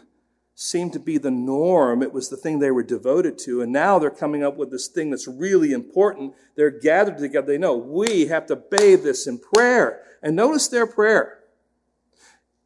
seemed 0.54 0.92
to 0.92 0.98
be 0.98 1.18
the 1.18 1.30
norm. 1.30 2.02
It 2.02 2.12
was 2.12 2.28
the 2.28 2.36
thing 2.36 2.58
they 2.58 2.70
were 2.70 2.82
devoted 2.82 3.38
to. 3.38 3.62
And 3.62 3.72
now 3.72 3.98
they're 3.98 4.10
coming 4.10 4.44
up 4.44 4.56
with 4.56 4.70
this 4.70 4.88
thing 4.88 5.10
that's 5.10 5.26
really 5.26 5.72
important. 5.72 6.34
They're 6.56 6.70
gathered 6.70 7.18
together. 7.18 7.46
They 7.46 7.58
know 7.58 7.76
we 7.76 8.26
have 8.26 8.46
to 8.46 8.56
bathe 8.56 9.02
this 9.02 9.26
in 9.26 9.38
prayer. 9.38 10.02
And 10.22 10.36
notice 10.36 10.68
their 10.68 10.86
prayer. 10.86 11.38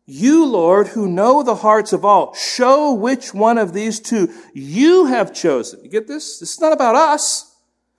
You, 0.04 0.46
Lord, 0.46 0.88
who 0.88 1.08
know 1.08 1.42
the 1.42 1.56
hearts 1.56 1.92
of 1.92 2.04
all, 2.04 2.32
show 2.34 2.94
which 2.94 3.34
one 3.34 3.58
of 3.58 3.72
these 3.72 3.98
two 3.98 4.32
you 4.54 5.06
have 5.06 5.34
chosen. 5.34 5.82
You 5.82 5.90
get 5.90 6.06
this? 6.06 6.38
This 6.38 6.52
is 6.52 6.60
not 6.60 6.72
about 6.72 6.94
us. 6.94 7.55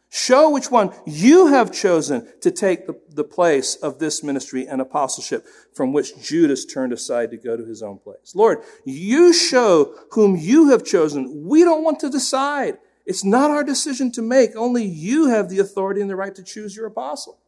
Show 0.10 0.50
which 0.50 0.72
one 0.72 0.94
you 1.06 1.48
have 1.48 1.72
chosen 1.72 2.32
to 2.42 2.50
take 2.50 2.88
the, 2.88 3.00
the 3.10 3.26
place 3.26 3.76
of 3.76 4.00
this 4.00 4.24
ministry 4.24 4.66
and 4.66 4.80
apostleship 4.80 5.46
from 5.74 5.92
which 5.92 6.18
Judas 6.22 6.66
turned 6.66 6.94
aside 6.94 7.30
to 7.32 7.38
go 7.38 7.58
to 7.58 7.66
his 7.66 7.84
own 7.84 7.98
place. 7.98 8.34
Lord, 8.34 8.60
you 8.86 9.34
show 9.34 9.94
whom 10.12 10.38
you 10.38 10.70
have 10.70 10.86
chosen. 10.86 11.44
We 11.46 11.64
don't 11.64 11.84
want 11.84 12.00
to 12.00 12.10
decide. 12.10 12.78
It's 13.06 13.26
not 13.26 13.52
our 13.52 13.64
decision 13.64 14.12
to 14.14 14.22
make. 14.22 14.56
Only 14.56 14.86
you 14.86 15.28
have 15.28 15.50
the 15.50 15.60
authority 15.60 16.00
and 16.00 16.10
the 16.10 16.16
right 16.16 16.36
to 16.36 16.44
choose 16.44 16.76
your 16.76 16.86
apostle. 16.86 17.40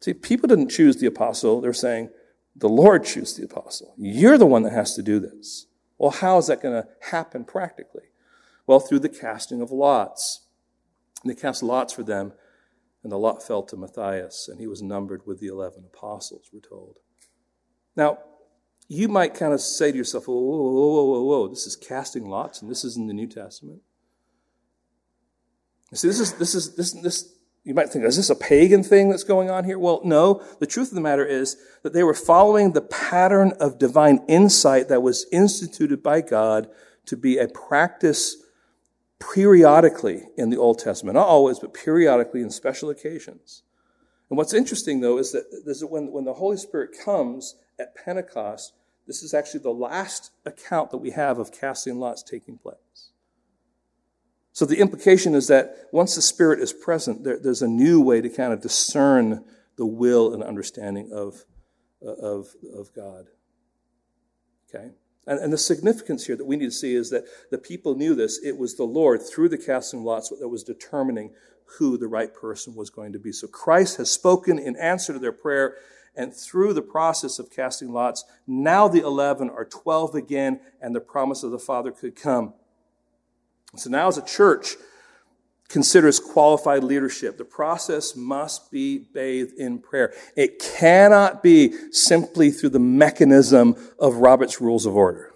See, 0.00 0.14
people 0.14 0.48
didn't 0.48 0.68
choose 0.68 0.96
the 0.96 1.06
apostle. 1.06 1.60
They're 1.60 1.72
saying, 1.72 2.10
the 2.54 2.68
Lord 2.68 3.04
choose 3.04 3.34
the 3.34 3.44
apostle. 3.44 3.94
You're 3.96 4.38
the 4.38 4.46
one 4.46 4.62
that 4.62 4.72
has 4.72 4.94
to 4.94 5.02
do 5.02 5.18
this. 5.18 5.66
Well, 5.98 6.10
how 6.10 6.38
is 6.38 6.48
that 6.48 6.62
going 6.62 6.82
to 6.82 6.88
happen 7.10 7.44
practically? 7.44 8.02
Well, 8.66 8.80
through 8.80 9.00
the 9.00 9.08
casting 9.08 9.60
of 9.60 9.70
lots. 9.70 10.41
And 11.22 11.30
they 11.30 11.40
cast 11.40 11.62
lots 11.62 11.92
for 11.92 12.02
them, 12.02 12.32
and 13.02 13.12
the 13.12 13.18
lot 13.18 13.42
fell 13.42 13.62
to 13.64 13.76
Matthias, 13.76 14.48
and 14.48 14.60
he 14.60 14.66
was 14.66 14.82
numbered 14.82 15.26
with 15.26 15.40
the 15.40 15.48
11 15.48 15.84
apostles, 15.84 16.50
we're 16.52 16.60
told. 16.60 16.98
Now, 17.96 18.18
you 18.88 19.08
might 19.08 19.34
kind 19.34 19.52
of 19.52 19.60
say 19.60 19.90
to 19.90 19.96
yourself, 19.96 20.26
whoa, 20.26 20.34
whoa, 20.34 20.58
whoa, 20.58 21.04
whoa, 21.04 21.22
whoa, 21.22 21.48
this 21.48 21.66
is 21.66 21.76
casting 21.76 22.28
lots, 22.28 22.60
and 22.60 22.70
this 22.70 22.84
is 22.84 22.96
in 22.96 23.06
the 23.06 23.14
New 23.14 23.26
Testament. 23.26 23.80
see, 25.94 26.08
this 26.08 26.20
is, 26.20 26.34
this 26.34 26.54
is, 26.54 26.74
this, 26.76 26.92
this, 26.92 27.34
you 27.64 27.74
might 27.74 27.90
think, 27.90 28.04
is 28.04 28.16
this 28.16 28.30
a 28.30 28.34
pagan 28.34 28.82
thing 28.82 29.08
that's 29.08 29.24
going 29.24 29.50
on 29.50 29.64
here? 29.64 29.78
Well, 29.78 30.00
no. 30.04 30.42
The 30.58 30.66
truth 30.66 30.88
of 30.88 30.94
the 30.94 31.00
matter 31.00 31.24
is 31.24 31.56
that 31.82 31.92
they 31.92 32.02
were 32.02 32.14
following 32.14 32.72
the 32.72 32.82
pattern 32.82 33.52
of 33.60 33.78
divine 33.78 34.24
insight 34.28 34.88
that 34.88 35.02
was 35.02 35.26
instituted 35.30 36.02
by 36.02 36.20
God 36.20 36.68
to 37.06 37.16
be 37.16 37.38
a 37.38 37.48
practice 37.48 38.41
periodically 39.32 40.24
in 40.36 40.50
the 40.50 40.56
Old 40.56 40.78
Testament. 40.78 41.14
Not 41.14 41.28
always, 41.28 41.58
but 41.58 41.74
periodically 41.74 42.42
in 42.42 42.50
special 42.50 42.90
occasions. 42.90 43.62
And 44.30 44.38
what's 44.38 44.54
interesting, 44.54 45.00
though, 45.00 45.18
is 45.18 45.32
that, 45.32 45.88
when, 45.90 46.10
when 46.10 46.24
the 46.24 46.34
Holy 46.34 46.56
Spirit 46.56 46.90
comes 47.04 47.56
at 47.78 47.94
Pentecost, 47.94 48.72
this 49.06 49.22
is 49.22 49.34
actually 49.34 49.60
the 49.60 49.70
last 49.70 50.30
account 50.46 50.90
that 50.90 50.98
we 50.98 51.10
have 51.10 51.38
of 51.38 51.52
casting 51.52 51.98
lots 51.98 52.22
taking 52.22 52.56
place. 52.56 53.10
So 54.52 54.64
the 54.64 54.78
implication 54.78 55.34
is 55.34 55.48
that 55.48 55.88
once 55.92 56.14
the 56.14 56.22
Spirit 56.22 56.60
is 56.60 56.72
present, 56.72 57.24
there, 57.24 57.38
there's 57.38 57.62
a 57.62 57.68
new 57.68 58.00
way 58.00 58.20
to 58.20 58.28
kind 58.28 58.52
of 58.52 58.60
discern 58.60 59.44
the 59.76 59.86
will 59.86 60.34
and 60.34 60.42
understanding 60.42 61.10
of, 61.12 61.44
uh, 62.04 62.12
of, 62.12 62.48
of 62.74 62.92
God. 62.94 63.26
Okay? 64.68 64.92
And, 65.26 65.38
and, 65.38 65.52
the 65.52 65.58
significance 65.58 66.26
here 66.26 66.36
that 66.36 66.46
we 66.46 66.56
need 66.56 66.66
to 66.66 66.70
see 66.72 66.94
is 66.94 67.10
that 67.10 67.24
the 67.50 67.58
people 67.58 67.94
knew 67.94 68.14
this. 68.14 68.40
It 68.42 68.58
was 68.58 68.74
the 68.74 68.84
Lord, 68.84 69.22
through 69.22 69.50
the 69.50 69.58
casting 69.58 70.02
lots, 70.02 70.30
that 70.30 70.48
was 70.48 70.64
determining 70.64 71.30
who 71.78 71.96
the 71.96 72.08
right 72.08 72.34
person 72.34 72.74
was 72.74 72.90
going 72.90 73.12
to 73.12 73.18
be. 73.18 73.32
So 73.32 73.46
Christ 73.46 73.98
has 73.98 74.10
spoken 74.10 74.58
in 74.58 74.76
answer 74.76 75.12
to 75.12 75.18
their 75.18 75.32
prayer, 75.32 75.76
and 76.16 76.34
through 76.34 76.74
the 76.74 76.82
process 76.82 77.38
of 77.38 77.50
casting 77.50 77.92
lots, 77.92 78.24
now 78.46 78.88
the 78.88 79.02
11 79.02 79.48
are 79.48 79.64
12 79.64 80.14
again, 80.14 80.60
and 80.80 80.94
the 80.94 81.00
promise 81.00 81.42
of 81.42 81.52
the 81.52 81.58
Father 81.58 81.92
could 81.92 82.16
come. 82.16 82.54
So 83.76 83.88
now, 83.88 84.08
as 84.08 84.18
a 84.18 84.24
church 84.24 84.76
considers 85.72 86.20
qualified 86.20 86.84
leadership, 86.84 87.38
the 87.38 87.44
process 87.44 88.14
must 88.14 88.70
be 88.70 88.98
bathed 88.98 89.54
in 89.58 89.78
prayer. 89.78 90.12
It 90.36 90.58
cannot 90.58 91.42
be 91.42 91.72
simply 91.90 92.50
through 92.50 92.68
the 92.68 92.78
mechanism 92.78 93.74
of 93.98 94.16
Robert's 94.16 94.60
Rules 94.60 94.84
of 94.84 94.94
Order. 94.94 95.32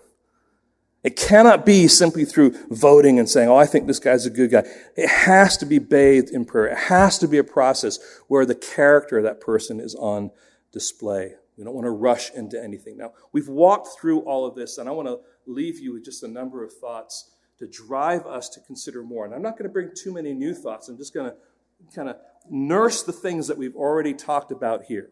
It 1.02 1.16
cannot 1.16 1.64
be 1.64 1.88
simply 1.88 2.24
through 2.24 2.54
voting 2.68 3.18
and 3.18 3.30
saying, 3.30 3.48
oh, 3.48 3.56
I 3.56 3.64
think 3.64 3.86
this 3.86 4.00
guy's 4.00 4.26
a 4.26 4.30
good 4.30 4.50
guy. 4.50 4.64
It 4.96 5.08
has 5.08 5.56
to 5.58 5.66
be 5.66 5.78
bathed 5.78 6.30
in 6.30 6.44
prayer. 6.44 6.66
It 6.66 6.78
has 6.78 7.18
to 7.20 7.28
be 7.28 7.38
a 7.38 7.44
process 7.44 7.98
where 8.28 8.44
the 8.44 8.56
character 8.56 9.18
of 9.18 9.24
that 9.24 9.40
person 9.40 9.80
is 9.80 9.94
on 9.94 10.32
display. 10.72 11.34
We 11.56 11.64
don't 11.64 11.74
want 11.74 11.86
to 11.86 11.90
rush 11.90 12.30
into 12.32 12.62
anything. 12.62 12.98
Now, 12.98 13.12
we've 13.32 13.48
walked 13.48 13.98
through 13.98 14.20
all 14.20 14.44
of 14.44 14.54
this, 14.54 14.78
and 14.78 14.88
I 14.88 14.92
want 14.92 15.08
to 15.08 15.20
leave 15.46 15.78
you 15.78 15.94
with 15.94 16.04
just 16.04 16.22
a 16.22 16.28
number 16.28 16.62
of 16.62 16.72
thoughts 16.72 17.35
to 17.58 17.66
drive 17.66 18.26
us 18.26 18.48
to 18.50 18.60
consider 18.60 19.02
more. 19.02 19.24
And 19.24 19.34
I'm 19.34 19.42
not 19.42 19.52
going 19.52 19.64
to 19.64 19.72
bring 19.72 19.90
too 19.94 20.12
many 20.12 20.34
new 20.34 20.54
thoughts. 20.54 20.88
I'm 20.88 20.98
just 20.98 21.14
going 21.14 21.30
to 21.30 21.36
kind 21.94 22.08
of 22.08 22.16
nurse 22.50 23.02
the 23.02 23.12
things 23.12 23.48
that 23.48 23.58
we've 23.58 23.76
already 23.76 24.14
talked 24.14 24.52
about 24.52 24.84
here. 24.84 25.10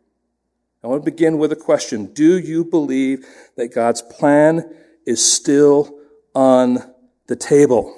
I 0.83 0.87
want 0.87 1.03
to 1.03 1.11
begin 1.11 1.39
with 1.39 1.51
a 1.53 1.57
question. 1.57 2.13
Do 2.13 2.39
you 2.39 2.65
believe 2.65 3.25
that 3.57 3.75
God's 3.75 4.03
plan 4.03 4.75
is 5.07 5.25
still 5.25 5.99
on 6.35 6.79
the 7.27 7.37
table? 7.37 7.97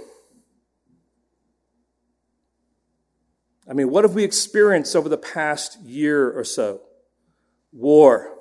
I 3.68 3.72
mean, 3.72 3.90
what 3.90 4.04
have 4.04 4.14
we 4.14 4.22
experienced 4.22 4.94
over 4.94 5.08
the 5.08 5.18
past 5.18 5.80
year 5.80 6.30
or 6.30 6.44
so? 6.44 6.82
War, 7.72 8.38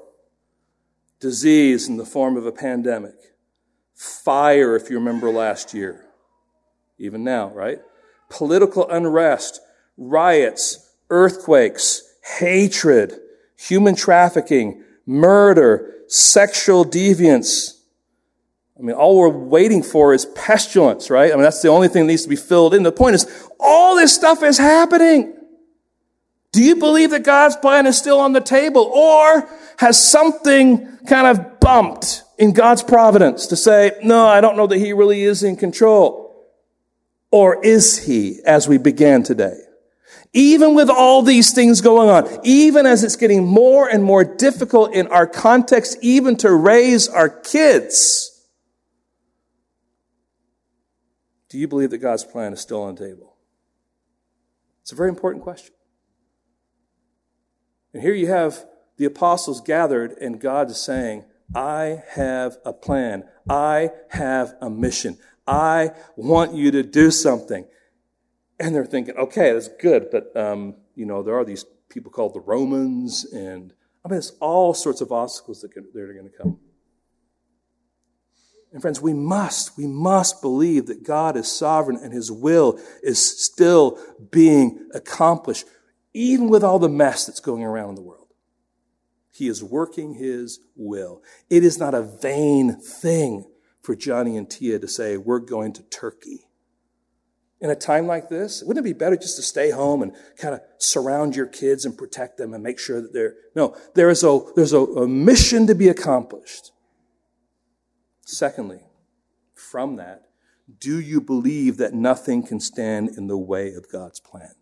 disease 1.19 1.87
in 1.87 1.97
the 1.97 2.05
form 2.05 2.37
of 2.37 2.45
a 2.45 2.51
pandemic, 2.51 3.15
Fire, 3.95 4.75
if 4.75 4.89
you 4.89 4.97
remember 4.97 5.29
last 5.31 5.73
year. 5.73 6.05
Even 6.99 7.23
now, 7.23 7.49
right? 7.49 7.79
Political 8.29 8.89
unrest, 8.89 9.61
riots, 9.97 10.93
earthquakes, 11.09 12.03
hatred, 12.37 13.13
human 13.57 13.95
trafficking, 13.95 14.83
murder, 15.05 15.93
sexual 16.07 16.83
deviance. 16.85 17.79
I 18.77 18.81
mean, 18.81 18.95
all 18.95 19.17
we're 19.17 19.29
waiting 19.29 19.81
for 19.81 20.13
is 20.13 20.25
pestilence, 20.25 21.09
right? 21.09 21.31
I 21.31 21.35
mean, 21.35 21.43
that's 21.43 21.61
the 21.61 21.69
only 21.69 21.87
thing 21.87 22.03
that 22.03 22.11
needs 22.11 22.23
to 22.23 22.29
be 22.29 22.35
filled 22.35 22.73
in. 22.73 22.83
The 22.83 22.91
point 22.91 23.15
is, 23.15 23.49
all 23.59 23.95
this 23.95 24.13
stuff 24.13 24.43
is 24.43 24.57
happening. 24.57 25.33
Do 26.51 26.61
you 26.61 26.75
believe 26.75 27.11
that 27.11 27.23
God's 27.23 27.55
plan 27.55 27.85
is 27.85 27.97
still 27.97 28.19
on 28.19 28.33
the 28.33 28.41
table? 28.41 28.83
Or 28.83 29.49
has 29.77 30.01
something 30.01 30.97
kind 31.07 31.27
of 31.27 31.59
bumped 31.61 32.23
in 32.37 32.53
God's 32.53 32.83
providence 32.83 33.47
to 33.47 33.55
say, 33.55 33.91
no, 34.03 34.27
I 34.27 34.41
don't 34.41 34.57
know 34.57 34.67
that 34.67 34.77
He 34.77 34.93
really 34.93 35.23
is 35.23 35.43
in 35.43 35.55
control? 35.55 36.23
Or 37.31 37.63
is 37.65 38.05
He, 38.05 38.39
as 38.45 38.67
we 38.67 38.77
began 38.77 39.23
today? 39.23 39.57
Even 40.33 40.75
with 40.75 40.89
all 40.89 41.21
these 41.21 41.53
things 41.53 41.79
going 41.79 42.09
on, 42.09 42.39
even 42.43 42.85
as 42.85 43.03
it's 43.03 43.15
getting 43.15 43.45
more 43.45 43.87
and 43.87 44.03
more 44.03 44.23
difficult 44.23 44.93
in 44.93 45.07
our 45.07 45.25
context, 45.25 45.97
even 46.01 46.35
to 46.37 46.53
raise 46.53 47.07
our 47.07 47.29
kids, 47.29 48.45
do 51.47 51.57
you 51.57 51.69
believe 51.69 51.91
that 51.91 51.99
God's 51.99 52.25
plan 52.25 52.51
is 52.51 52.59
still 52.59 52.83
on 52.83 52.95
the 52.95 53.07
table? 53.07 53.37
It's 54.81 54.91
a 54.91 54.95
very 54.95 55.09
important 55.09 55.43
question. 55.43 55.73
And 57.93 58.03
here 58.03 58.13
you 58.13 58.27
have 58.27 58.65
the 58.97 59.05
apostles 59.05 59.61
gathered, 59.61 60.11
and 60.19 60.39
God 60.39 60.69
is 60.69 60.77
saying, 60.77 61.23
I 61.53 62.03
have 62.11 62.57
a 62.65 62.73
plan. 62.73 63.25
I 63.49 63.91
have 64.09 64.55
a 64.61 64.69
mission. 64.69 65.17
I 65.47 65.91
want 66.15 66.53
you 66.55 66.71
to 66.71 66.83
do 66.83 67.11
something. 67.11 67.65
And 68.59 68.73
they're 68.73 68.85
thinking, 68.85 69.15
okay, 69.17 69.53
that's 69.53 69.67
good, 69.67 70.07
but, 70.11 70.35
um, 70.35 70.75
you 70.95 71.05
know, 71.05 71.21
there 71.21 71.37
are 71.37 71.45
these 71.45 71.65
people 71.89 72.11
called 72.11 72.33
the 72.33 72.39
Romans, 72.39 73.25
and 73.25 73.73
I 74.03 74.07
mean, 74.07 74.15
there's 74.15 74.31
all 74.39 74.73
sorts 74.73 75.01
of 75.01 75.11
obstacles 75.11 75.61
that, 75.61 75.71
can, 75.73 75.85
that 75.93 76.01
are 76.01 76.13
going 76.13 76.29
to 76.29 76.37
come. 76.37 76.57
And 78.71 78.81
friends, 78.81 79.01
we 79.01 79.13
must, 79.13 79.77
we 79.77 79.87
must 79.87 80.41
believe 80.41 80.87
that 80.87 81.03
God 81.03 81.37
is 81.37 81.49
sovereign 81.49 81.97
and 82.01 82.11
His 82.11 82.29
will 82.31 82.79
is 83.01 83.19
still 83.43 83.97
being 84.31 84.89
accomplished, 84.93 85.65
even 86.13 86.49
with 86.49 86.63
all 86.63 86.79
the 86.79 86.89
mess 86.89 87.25
that's 87.25 87.39
going 87.39 87.63
around 87.63 87.89
in 87.89 87.95
the 87.95 88.01
world. 88.01 88.24
He 89.35 89.49
is 89.49 89.61
working 89.61 90.13
His 90.13 90.59
will. 90.75 91.21
It 91.49 91.63
is 91.65 91.77
not 91.77 91.93
a 91.93 92.01
vain 92.01 92.79
thing 92.79 93.45
for 93.81 93.95
Johnny 93.95 94.37
and 94.37 94.49
Tia 94.49 94.79
to 94.79 94.87
say, 94.87 95.17
we're 95.17 95.39
going 95.39 95.73
to 95.73 95.83
Turkey 95.83 96.47
in 97.61 97.69
a 97.69 97.75
time 97.75 98.07
like 98.07 98.29
this? 98.29 98.63
Wouldn't 98.63 98.85
it 98.85 98.89
be 98.89 98.97
better 98.97 99.17
just 99.17 99.35
to 99.37 99.41
stay 99.41 99.71
home 99.71 100.01
and 100.01 100.13
kind 100.37 100.53
of 100.53 100.61
surround 100.77 101.35
your 101.35 101.47
kids 101.47 101.83
and 101.83 101.97
protect 101.97 102.37
them 102.37 102.53
and 102.53 102.63
make 102.63 102.79
sure 102.79 103.01
that 103.01 103.13
they're, 103.13 103.35
no, 103.55 103.75
there 103.93 104.09
is 104.09 104.23
a, 104.23 104.39
there's 104.55 104.73
a, 104.73 104.79
a 104.79 105.07
mission 105.07 105.67
to 105.67 105.75
be 105.75 105.89
accomplished. 105.89 106.71
Secondly, 108.25 108.81
from 109.53 109.95
that, 109.97 110.27
do 110.79 110.99
you 110.99 111.21
believe 111.21 111.77
that 111.77 111.93
nothing 111.93 112.43
can 112.43 112.59
stand 112.59 113.09
in 113.09 113.27
the 113.27 113.37
way 113.37 113.73
of 113.73 113.91
God's 113.91 114.19
plan? 114.19 114.53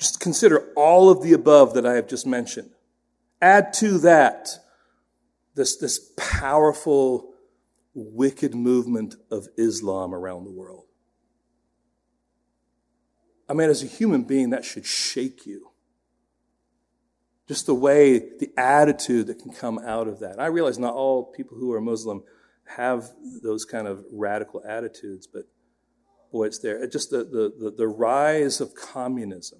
Just 0.00 0.18
consider 0.18 0.72
all 0.76 1.10
of 1.10 1.22
the 1.22 1.34
above 1.34 1.74
that 1.74 1.84
I 1.84 1.94
have 1.94 2.08
just 2.08 2.26
mentioned. 2.26 2.70
Add 3.42 3.74
to 3.74 3.98
that 3.98 4.48
this, 5.54 5.76
this 5.76 6.10
powerful 6.16 7.34
wicked 7.92 8.54
movement 8.54 9.16
of 9.30 9.48
Islam 9.58 10.14
around 10.14 10.44
the 10.44 10.50
world. 10.50 10.86
I 13.46 13.52
mean, 13.52 13.68
as 13.68 13.82
a 13.82 13.86
human 13.86 14.22
being, 14.22 14.50
that 14.50 14.64
should 14.64 14.86
shake 14.86 15.44
you. 15.44 15.72
Just 17.46 17.66
the 17.66 17.74
way, 17.74 18.18
the 18.18 18.50
attitude 18.56 19.26
that 19.26 19.40
can 19.40 19.52
come 19.52 19.78
out 19.80 20.08
of 20.08 20.20
that. 20.20 20.40
I 20.40 20.46
realize 20.46 20.78
not 20.78 20.94
all 20.94 21.24
people 21.24 21.58
who 21.58 21.72
are 21.72 21.80
Muslim 21.80 22.22
have 22.76 23.10
those 23.42 23.66
kind 23.66 23.86
of 23.86 24.02
radical 24.12 24.62
attitudes, 24.66 25.26
but 25.26 25.42
boy, 26.32 26.44
it's 26.44 26.60
there. 26.60 26.86
just 26.86 27.10
the, 27.10 27.24
the, 27.24 27.74
the 27.76 27.88
rise 27.88 28.60
of 28.60 28.74
communism, 28.74 29.58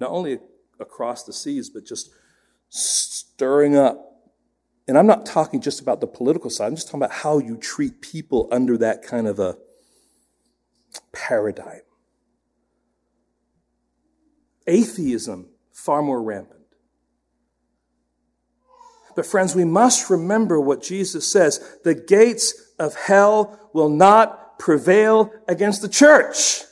not 0.00 0.10
only 0.10 0.38
across 0.80 1.24
the 1.24 1.32
seas, 1.32 1.70
but 1.70 1.84
just 1.84 2.10
stirring 2.68 3.76
up 3.76 4.14
and 4.86 4.98
I'm 4.98 5.06
not 5.06 5.24
talking 5.24 5.60
just 5.60 5.80
about 5.80 6.00
the 6.00 6.06
political 6.06 6.50
side, 6.50 6.66
I'm 6.66 6.74
just 6.74 6.88
talking 6.88 7.00
about 7.00 7.12
how 7.12 7.38
you 7.38 7.56
treat 7.56 8.00
people 8.02 8.48
under 8.52 8.76
that 8.78 9.02
kind 9.02 9.26
of 9.26 9.38
a 9.38 9.56
paradigm. 11.12 11.80
Atheism, 14.66 15.48
far 15.72 16.02
more 16.02 16.22
rampant. 16.22 16.60
But 19.16 19.26
friends, 19.26 19.54
we 19.54 19.64
must 19.64 20.10
remember 20.10 20.60
what 20.60 20.82
Jesus 20.82 21.30
says. 21.30 21.78
The 21.84 21.94
gates 21.94 22.72
of 22.78 22.94
hell 22.94 23.70
will 23.72 23.88
not 23.88 24.58
prevail 24.58 25.32
against 25.48 25.82
the 25.82 25.88
church. 25.88 26.62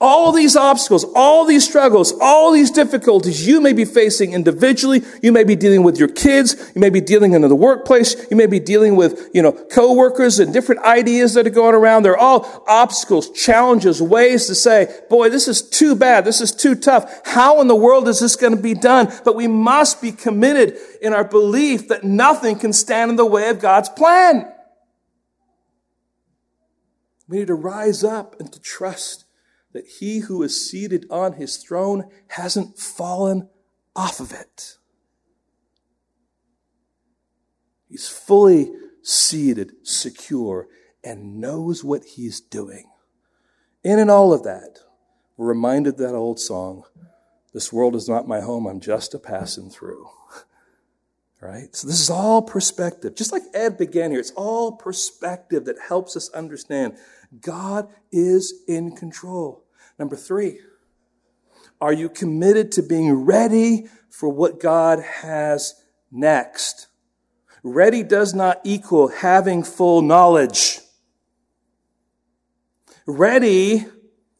All 0.00 0.30
these 0.30 0.54
obstacles, 0.54 1.04
all 1.16 1.44
these 1.44 1.68
struggles, 1.68 2.14
all 2.20 2.52
these 2.52 2.70
difficulties 2.70 3.44
you 3.48 3.60
may 3.60 3.72
be 3.72 3.84
facing 3.84 4.32
individually. 4.32 5.02
You 5.24 5.32
may 5.32 5.42
be 5.42 5.56
dealing 5.56 5.82
with 5.82 5.98
your 5.98 6.06
kids. 6.06 6.54
You 6.72 6.80
may 6.80 6.90
be 6.90 7.00
dealing 7.00 7.32
in 7.32 7.42
the 7.42 7.56
workplace. 7.56 8.14
You 8.30 8.36
may 8.36 8.46
be 8.46 8.60
dealing 8.60 8.94
with, 8.94 9.28
you 9.34 9.42
know, 9.42 9.50
coworkers 9.50 10.38
and 10.38 10.52
different 10.52 10.82
ideas 10.82 11.34
that 11.34 11.48
are 11.48 11.50
going 11.50 11.74
around. 11.74 12.04
They're 12.04 12.16
all 12.16 12.62
obstacles, 12.68 13.30
challenges, 13.32 14.00
ways 14.00 14.46
to 14.46 14.54
say, 14.54 14.94
boy, 15.10 15.30
this 15.30 15.48
is 15.48 15.68
too 15.68 15.96
bad. 15.96 16.24
This 16.24 16.40
is 16.40 16.52
too 16.52 16.76
tough. 16.76 17.20
How 17.24 17.60
in 17.60 17.66
the 17.66 17.74
world 17.74 18.06
is 18.06 18.20
this 18.20 18.36
going 18.36 18.54
to 18.54 18.62
be 18.62 18.74
done? 18.74 19.12
But 19.24 19.34
we 19.34 19.48
must 19.48 20.00
be 20.00 20.12
committed 20.12 20.78
in 21.02 21.12
our 21.12 21.24
belief 21.24 21.88
that 21.88 22.04
nothing 22.04 22.56
can 22.56 22.72
stand 22.72 23.10
in 23.10 23.16
the 23.16 23.26
way 23.26 23.48
of 23.48 23.58
God's 23.58 23.88
plan. 23.88 24.48
We 27.26 27.38
need 27.38 27.48
to 27.48 27.54
rise 27.54 28.04
up 28.04 28.38
and 28.38 28.52
to 28.52 28.60
trust 28.60 29.24
that 29.78 29.86
he 30.00 30.18
who 30.18 30.42
is 30.42 30.68
seated 30.68 31.06
on 31.08 31.34
his 31.34 31.56
throne 31.58 32.10
hasn't 32.30 32.76
fallen 32.76 33.48
off 33.94 34.18
of 34.18 34.32
it. 34.32 34.76
He's 37.88 38.08
fully 38.08 38.72
seated, 39.02 39.74
secure, 39.84 40.66
and 41.04 41.40
knows 41.40 41.84
what 41.84 42.02
he's 42.16 42.40
doing. 42.40 42.90
In 43.84 44.00
and 44.00 44.10
all 44.10 44.32
of 44.32 44.42
that, 44.42 44.80
we're 45.36 45.46
reminded 45.46 45.96
that 45.98 46.16
old 46.16 46.40
song, 46.40 46.82
This 47.54 47.72
world 47.72 47.94
is 47.94 48.08
not 48.08 48.26
my 48.26 48.40
home, 48.40 48.66
I'm 48.66 48.80
just 48.80 49.14
a 49.14 49.18
passing 49.20 49.70
through. 49.70 50.08
Right? 51.40 51.68
So 51.76 51.86
this 51.86 52.00
is 52.00 52.10
all 52.10 52.42
perspective. 52.42 53.14
Just 53.14 53.30
like 53.30 53.44
Ed 53.54 53.78
began 53.78 54.10
here, 54.10 54.18
it's 54.18 54.32
all 54.32 54.72
perspective 54.72 55.66
that 55.66 55.76
helps 55.78 56.16
us 56.16 56.28
understand 56.30 56.96
God 57.40 57.88
is 58.10 58.64
in 58.66 58.96
control. 58.96 59.64
Number 59.98 60.16
three, 60.16 60.60
are 61.80 61.92
you 61.92 62.08
committed 62.08 62.72
to 62.72 62.82
being 62.82 63.24
ready 63.24 63.86
for 64.10 64.28
what 64.28 64.60
God 64.60 65.00
has 65.00 65.74
next? 66.10 66.86
Ready 67.62 68.02
does 68.02 68.34
not 68.34 68.60
equal 68.64 69.08
having 69.08 69.62
full 69.62 70.02
knowledge. 70.02 70.80
Ready 73.06 73.86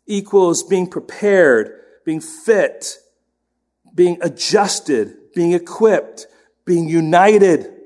equals 0.06 0.62
being 0.62 0.88
prepared, 0.88 1.72
being 2.04 2.20
fit, 2.20 2.98
being 3.94 4.18
adjusted, 4.22 5.16
being 5.34 5.52
equipped, 5.52 6.26
being 6.64 6.88
united. 6.88 7.77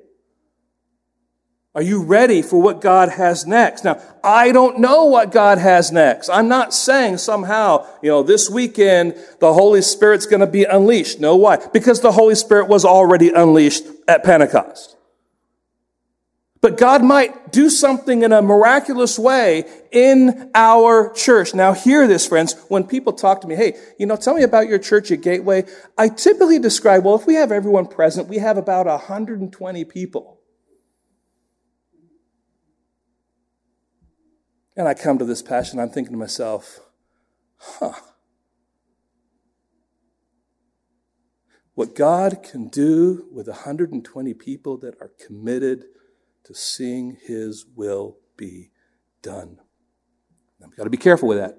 Are 1.74 1.82
you 1.82 2.02
ready 2.02 2.42
for 2.42 2.60
what 2.60 2.82
God 2.82 3.08
has 3.08 3.46
next? 3.46 3.82
Now, 3.82 3.98
I 4.22 4.52
don't 4.52 4.78
know 4.78 5.06
what 5.06 5.32
God 5.32 5.56
has 5.56 5.90
next. 5.90 6.28
I'm 6.28 6.46
not 6.46 6.74
saying 6.74 7.16
somehow, 7.16 7.86
you 8.02 8.10
know, 8.10 8.22
this 8.22 8.50
weekend 8.50 9.14
the 9.40 9.54
Holy 9.54 9.80
Spirit's 9.80 10.26
going 10.26 10.40
to 10.40 10.46
be 10.46 10.64
unleashed. 10.64 11.18
No, 11.18 11.34
why? 11.36 11.56
Because 11.72 12.02
the 12.02 12.12
Holy 12.12 12.34
Spirit 12.34 12.68
was 12.68 12.84
already 12.84 13.30
unleashed 13.30 13.84
at 14.06 14.22
Pentecost. 14.22 14.96
But 16.60 16.76
God 16.76 17.02
might 17.02 17.50
do 17.52 17.70
something 17.70 18.22
in 18.22 18.32
a 18.32 18.42
miraculous 18.42 19.18
way 19.18 19.64
in 19.90 20.50
our 20.54 21.10
church. 21.14 21.54
Now 21.54 21.72
hear 21.72 22.06
this, 22.06 22.28
friends. 22.28 22.54
When 22.68 22.84
people 22.84 23.14
talk 23.14 23.40
to 23.40 23.48
me, 23.48 23.56
hey, 23.56 23.76
you 23.98 24.04
know, 24.04 24.16
tell 24.16 24.34
me 24.34 24.42
about 24.42 24.68
your 24.68 24.78
church 24.78 25.10
at 25.10 25.22
Gateway. 25.22 25.64
I 25.96 26.10
typically 26.10 26.58
describe, 26.58 27.04
well, 27.04 27.16
if 27.16 27.26
we 27.26 27.34
have 27.34 27.50
everyone 27.50 27.86
present, 27.86 28.28
we 28.28 28.38
have 28.38 28.58
about 28.58 28.86
120 28.86 29.84
people. 29.86 30.41
And 34.82 34.88
I 34.88 34.94
come 34.94 35.16
to 35.18 35.24
this 35.24 35.42
passion, 35.42 35.78
I'm 35.78 35.90
thinking 35.90 36.12
to 36.12 36.18
myself, 36.18 36.80
huh. 37.56 37.92
What 41.74 41.94
God 41.94 42.42
can 42.42 42.66
do 42.66 43.28
with 43.30 43.46
120 43.46 44.34
people 44.34 44.76
that 44.78 44.96
are 45.00 45.12
committed 45.24 45.84
to 46.42 46.52
seeing 46.52 47.16
His 47.24 47.64
will 47.76 48.16
be 48.36 48.72
done. 49.22 49.60
I've 50.60 50.76
got 50.76 50.82
to 50.82 50.90
be 50.90 50.96
careful 50.96 51.28
with 51.28 51.38
that. 51.38 51.56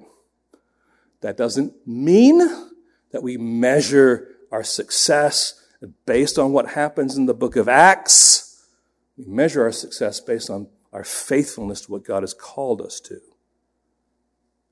That 1.22 1.38
doesn't 1.38 1.88
mean 1.88 2.40
that 3.14 3.24
we 3.24 3.38
measure 3.38 4.36
our 4.52 4.66
success 4.66 5.66
based 6.06 6.38
on 6.38 6.52
what 6.52 6.72
happens 6.72 7.16
in 7.16 7.26
the 7.26 7.34
book 7.34 7.56
of 7.56 7.70
Acts. 7.70 8.68
We 9.16 9.24
measure 9.28 9.64
our 9.64 9.72
success 9.72 10.20
based 10.20 10.50
on 10.50 10.68
our 10.94 11.04
faithfulness 11.04 11.82
to 11.82 11.92
what 11.92 12.06
God 12.06 12.24
has 12.24 12.34
called 12.34 12.82
us 12.82 13.00
to. 13.02 13.20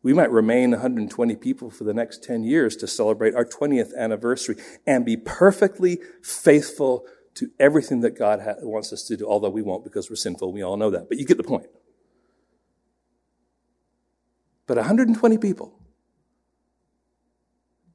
We 0.03 0.13
might 0.13 0.31
remain 0.31 0.71
120 0.71 1.35
people 1.35 1.69
for 1.69 1.83
the 1.83 1.93
next 1.93 2.23
10 2.23 2.43
years 2.43 2.75
to 2.77 2.87
celebrate 2.87 3.35
our 3.35 3.45
20th 3.45 3.95
anniversary 3.95 4.55
and 4.87 5.05
be 5.05 5.17
perfectly 5.17 5.99
faithful 6.23 7.05
to 7.35 7.49
everything 7.59 8.01
that 8.01 8.17
God 8.17 8.41
ha- 8.41 8.55
wants 8.61 8.91
us 8.91 9.03
to 9.03 9.17
do, 9.17 9.27
although 9.27 9.49
we 9.49 9.61
won't 9.61 9.83
because 9.83 10.09
we're 10.09 10.15
sinful. 10.15 10.51
We 10.51 10.63
all 10.63 10.77
know 10.77 10.89
that. 10.89 11.07
But 11.07 11.17
you 11.17 11.25
get 11.25 11.37
the 11.37 11.43
point. 11.43 11.67
But 14.67 14.77
120 14.77 15.37
people. 15.37 15.77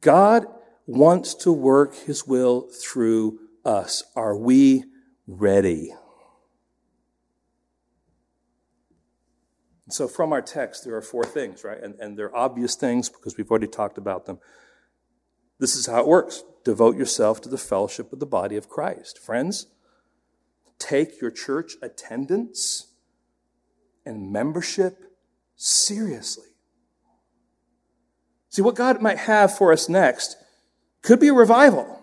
God 0.01 0.47
wants 0.87 1.35
to 1.35 1.53
work 1.53 1.95
his 1.95 2.27
will 2.27 2.69
through 2.71 3.41
us. 3.65 4.05
Are 4.15 4.37
we 4.37 4.85
ready? 5.27 5.93
So, 9.89 10.09
from 10.09 10.33
our 10.33 10.43
text, 10.43 10.85
there 10.85 10.97
are 10.97 11.03
four 11.03 11.25
things, 11.25 11.63
right? 11.63 11.81
And, 11.81 11.95
and 12.01 12.19
they're 12.19 12.35
obvious 12.35 12.75
things 12.75 13.09
because 13.09 13.37
we've 13.37 13.51
already 13.51 13.69
talked 13.69 13.99
about 13.99 14.27
them. 14.27 14.41
This 15.59 15.77
is 15.77 15.87
how 15.87 16.01
it 16.01 16.07
works 16.07 16.43
devote 16.65 16.97
yourself 16.97 17.41
to 17.41 17.49
the 17.49 17.59
fellowship 17.59 18.13
of 18.13 18.19
the 18.19 18.27
body 18.27 18.57
of 18.57 18.69
Christ. 18.69 19.21
Friends, 19.21 19.69
take 20.81 21.21
your 21.21 21.31
church 21.31 21.75
attendance 21.81 22.89
and 24.05 24.33
membership 24.33 25.13
seriously. 25.55 26.49
See, 28.49 28.63
what 28.63 28.75
God 28.75 29.01
might 29.01 29.19
have 29.19 29.57
for 29.57 29.73
us 29.73 29.89
next 29.89 30.37
could 31.03 31.21
be 31.21 31.29
a 31.29 31.35
revival. 31.35 32.03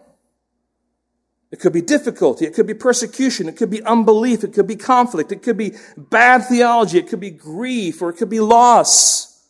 It 1.54 1.60
could 1.60 1.72
be 1.72 1.82
difficulty. 1.82 2.46
It 2.46 2.56
could 2.56 2.66
be 2.66 2.74
persecution. 2.74 3.48
It 3.48 3.58
could 3.58 3.70
be 3.70 3.84
unbelief. 3.84 4.44
It 4.44 4.54
could 4.54 4.66
be 4.66 4.76
conflict. 4.76 5.32
It 5.32 5.44
could 5.44 5.56
be 5.56 5.74
bad 5.96 6.40
theology. 6.46 6.98
It 6.98 7.08
could 7.08 7.20
be 7.20 7.30
grief 7.30 8.02
or 8.02 8.10
it 8.10 8.14
could 8.14 8.32
be 8.32 8.40
loss. 8.40 9.48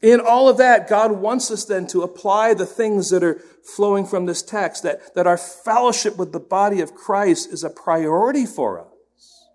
In 0.00 0.18
all 0.18 0.48
of 0.48 0.56
that, 0.56 0.88
God 0.88 1.12
wants 1.12 1.52
us 1.52 1.64
then 1.64 1.86
to 1.86 2.02
apply 2.02 2.54
the 2.54 2.66
things 2.66 3.10
that 3.10 3.22
are 3.22 3.40
flowing 3.62 4.04
from 4.04 4.26
this 4.26 4.42
text, 4.42 4.82
that, 4.82 5.14
that 5.14 5.28
our 5.28 5.38
fellowship 5.38 6.16
with 6.16 6.32
the 6.32 6.40
body 6.40 6.80
of 6.80 6.96
Christ 6.96 7.52
is 7.52 7.62
a 7.62 7.70
priority 7.70 8.44
for 8.44 8.80
us. 8.80 9.46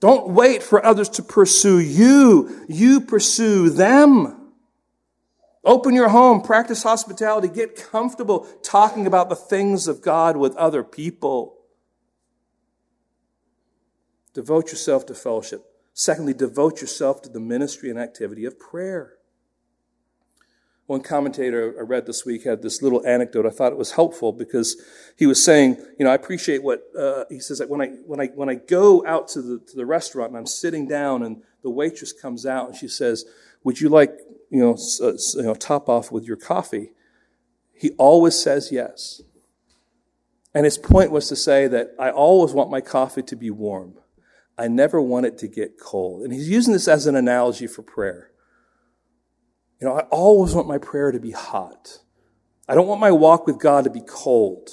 Don't 0.00 0.28
wait 0.28 0.62
for 0.62 0.84
others 0.84 1.08
to 1.08 1.22
pursue 1.22 1.80
you. 1.80 2.66
You 2.68 3.00
pursue 3.00 3.70
them. 3.70 4.37
Open 5.68 5.94
your 5.94 6.08
home, 6.08 6.40
practice 6.40 6.82
hospitality, 6.82 7.46
get 7.46 7.76
comfortable 7.76 8.48
talking 8.62 9.06
about 9.06 9.28
the 9.28 9.36
things 9.36 9.86
of 9.86 10.00
God 10.00 10.34
with 10.38 10.56
other 10.56 10.82
people. 10.82 11.58
Devote 14.32 14.70
yourself 14.70 15.04
to 15.04 15.14
fellowship. 15.14 15.66
Secondly, 15.92 16.32
devote 16.32 16.80
yourself 16.80 17.20
to 17.20 17.28
the 17.28 17.38
ministry 17.38 17.90
and 17.90 17.98
activity 17.98 18.46
of 18.46 18.58
prayer. 18.58 19.16
One 20.86 21.02
commentator 21.02 21.74
I 21.78 21.82
read 21.82 22.06
this 22.06 22.24
week 22.24 22.44
had 22.44 22.62
this 22.62 22.80
little 22.80 23.06
anecdote. 23.06 23.44
I 23.44 23.50
thought 23.50 23.72
it 23.72 23.78
was 23.78 23.92
helpful 23.92 24.32
because 24.32 24.82
he 25.18 25.26
was 25.26 25.44
saying, 25.44 25.76
you 25.98 26.06
know, 26.06 26.10
I 26.10 26.14
appreciate 26.14 26.62
what 26.62 26.84
uh, 26.98 27.24
he 27.28 27.40
says. 27.40 27.58
That 27.58 27.68
when 27.68 27.82
I 27.82 27.88
when 28.06 28.22
I 28.22 28.28
when 28.28 28.48
I 28.48 28.54
go 28.54 29.04
out 29.06 29.28
to 29.28 29.42
the 29.42 29.58
to 29.58 29.76
the 29.76 29.84
restaurant 29.84 30.30
and 30.30 30.38
I'm 30.38 30.46
sitting 30.46 30.88
down 30.88 31.22
and 31.22 31.42
the 31.62 31.68
waitress 31.68 32.14
comes 32.14 32.46
out 32.46 32.68
and 32.68 32.74
she 32.74 32.88
says, 32.88 33.26
"Would 33.64 33.82
you 33.82 33.90
like 33.90 34.18
you 34.50 34.60
know 34.60 34.76
uh, 35.02 35.12
you 35.34 35.42
know 35.42 35.54
top 35.54 35.88
off 35.88 36.10
with 36.12 36.24
your 36.24 36.36
coffee?" 36.36 36.92
He 37.72 37.90
always 37.92 38.34
says 38.34 38.70
yes. 38.72 39.22
And 40.54 40.64
his 40.64 40.78
point 40.78 41.12
was 41.12 41.28
to 41.28 41.36
say 41.36 41.68
that 41.68 41.90
I 41.98 42.10
always 42.10 42.52
want 42.52 42.70
my 42.70 42.80
coffee 42.80 43.22
to 43.22 43.36
be 43.36 43.50
warm. 43.50 43.94
I 44.56 44.66
never 44.66 45.00
want 45.00 45.26
it 45.26 45.38
to 45.38 45.48
get 45.48 45.78
cold. 45.78 46.22
And 46.22 46.32
he's 46.32 46.48
using 46.48 46.72
this 46.72 46.88
as 46.88 47.06
an 47.06 47.14
analogy 47.14 47.68
for 47.68 47.82
prayer. 47.82 48.32
You 49.80 49.86
know, 49.86 49.96
I 49.96 50.00
always 50.10 50.54
want 50.54 50.66
my 50.66 50.78
prayer 50.78 51.12
to 51.12 51.20
be 51.20 51.30
hot. 51.30 51.98
I 52.68 52.74
don't 52.74 52.88
want 52.88 53.00
my 53.00 53.12
walk 53.12 53.46
with 53.46 53.60
God 53.60 53.84
to 53.84 53.90
be 53.90 54.00
cold. 54.00 54.70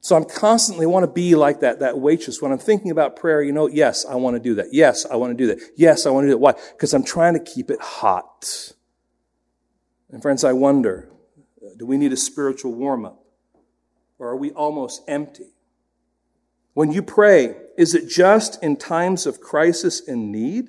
So 0.00 0.16
I'm 0.16 0.24
constantly 0.24 0.84
want 0.84 1.04
to 1.04 1.10
be 1.10 1.34
like 1.34 1.60
that, 1.60 1.78
that 1.78 1.98
waitress. 1.98 2.42
When 2.42 2.52
I'm 2.52 2.58
thinking 2.58 2.90
about 2.90 3.16
prayer, 3.16 3.40
you 3.42 3.52
know, 3.52 3.68
yes, 3.68 4.04
I 4.04 4.16
want 4.16 4.34
to 4.34 4.40
do 4.40 4.56
that. 4.56 4.66
Yes, 4.72 5.06
I 5.06 5.16
want 5.16 5.30
to 5.30 5.36
do 5.36 5.46
that. 5.46 5.60
Yes, 5.76 6.04
I 6.04 6.10
want 6.10 6.24
to 6.24 6.26
do 6.26 6.32
that. 6.32 6.38
Why? 6.38 6.52
Because 6.72 6.92
I'm 6.92 7.04
trying 7.04 7.34
to 7.34 7.40
keep 7.40 7.70
it 7.70 7.80
hot. 7.80 8.73
And 10.14 10.22
friends, 10.22 10.44
I 10.44 10.52
wonder, 10.52 11.08
uh, 11.60 11.70
do 11.76 11.86
we 11.86 11.96
need 11.96 12.12
a 12.12 12.16
spiritual 12.16 12.72
warm 12.72 13.04
up? 13.04 13.24
Or 14.16 14.28
are 14.28 14.36
we 14.36 14.52
almost 14.52 15.02
empty? 15.08 15.48
When 16.72 16.92
you 16.92 17.02
pray, 17.02 17.56
is 17.76 17.96
it 17.96 18.08
just 18.08 18.62
in 18.62 18.76
times 18.76 19.26
of 19.26 19.40
crisis 19.40 20.06
and 20.06 20.30
need? 20.30 20.68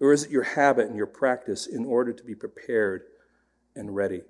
Or 0.00 0.12
is 0.12 0.24
it 0.24 0.30
your 0.30 0.42
habit 0.42 0.88
and 0.88 0.98
your 0.98 1.06
practice 1.06 1.66
in 1.66 1.86
order 1.86 2.12
to 2.12 2.22
be 2.22 2.34
prepared 2.34 3.04
and 3.74 3.96
ready? 3.96 4.20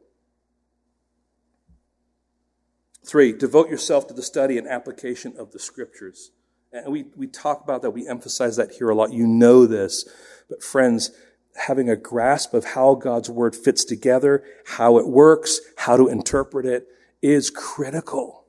Three, 3.04 3.32
devote 3.32 3.68
yourself 3.68 4.06
to 4.06 4.14
the 4.14 4.22
study 4.22 4.56
and 4.56 4.68
application 4.68 5.34
of 5.36 5.50
the 5.50 5.58
scriptures. 5.58 6.30
And 6.72 6.92
we, 6.92 7.06
we 7.16 7.26
talk 7.26 7.60
about 7.64 7.82
that, 7.82 7.90
we 7.90 8.06
emphasize 8.06 8.54
that 8.54 8.70
here 8.70 8.88
a 8.88 8.94
lot. 8.94 9.12
You 9.12 9.26
know 9.26 9.66
this. 9.66 10.08
But 10.48 10.62
friends, 10.62 11.10
having 11.56 11.88
a 11.88 11.96
grasp 11.96 12.54
of 12.54 12.64
how 12.64 12.94
God's 12.94 13.30
word 13.30 13.54
fits 13.54 13.84
together, 13.84 14.44
how 14.66 14.98
it 14.98 15.06
works, 15.06 15.60
how 15.76 15.96
to 15.96 16.08
interpret 16.08 16.66
it 16.66 16.86
is 17.22 17.50
critical. 17.50 18.46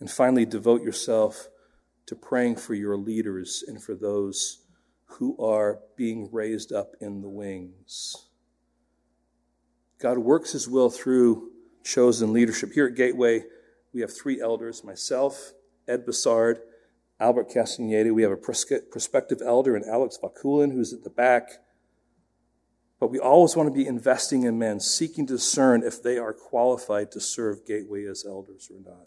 And 0.00 0.10
finally, 0.10 0.44
devote 0.44 0.82
yourself 0.82 1.48
to 2.06 2.14
praying 2.14 2.56
for 2.56 2.74
your 2.74 2.96
leaders 2.96 3.64
and 3.66 3.82
for 3.82 3.94
those 3.94 4.62
who 5.04 5.36
are 5.38 5.78
being 5.96 6.28
raised 6.32 6.72
up 6.72 6.94
in 7.00 7.20
the 7.20 7.28
wings. 7.28 8.16
God 10.00 10.18
works 10.18 10.52
his 10.52 10.68
will 10.68 10.90
through 10.90 11.50
chosen 11.84 12.32
leadership. 12.32 12.72
Here 12.72 12.86
at 12.86 12.96
Gateway, 12.96 13.44
we 13.92 14.00
have 14.00 14.12
three 14.12 14.40
elders 14.40 14.82
myself, 14.82 15.52
Ed 15.86 16.04
Bassard, 16.06 16.58
Albert 17.22 17.48
Castagneti. 17.50 18.12
We 18.12 18.22
have 18.22 18.32
a 18.32 18.36
prospective 18.36 19.40
elder 19.44 19.76
in 19.76 19.88
Alex 19.88 20.18
Vakulin, 20.20 20.72
who's 20.72 20.92
at 20.92 21.04
the 21.04 21.10
back. 21.10 21.50
But 22.98 23.12
we 23.12 23.20
always 23.20 23.54
want 23.54 23.68
to 23.68 23.74
be 23.74 23.86
investing 23.86 24.42
in 24.42 24.58
men, 24.58 24.80
seeking 24.80 25.26
to 25.28 25.34
discern 25.34 25.84
if 25.84 26.02
they 26.02 26.18
are 26.18 26.32
qualified 26.32 27.12
to 27.12 27.20
serve 27.20 27.64
Gateway 27.64 28.06
as 28.06 28.24
elders 28.26 28.70
or 28.72 28.80
not. 28.84 29.06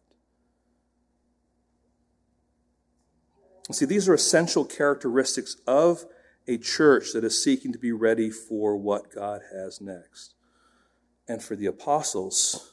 See, 3.72 3.86
these 3.86 4.08
are 4.08 4.14
essential 4.14 4.64
characteristics 4.64 5.58
of 5.68 6.06
a 6.48 6.58
church 6.58 7.12
that 7.14 7.24
is 7.24 7.44
seeking 7.44 7.74
to 7.74 7.80
be 7.80 7.92
ready 7.92 8.30
for 8.30 8.78
what 8.78 9.14
God 9.14 9.42
has 9.52 9.82
next. 9.82 10.36
And 11.28 11.44
for 11.44 11.56
the 11.56 11.66
apostles, 11.66 12.72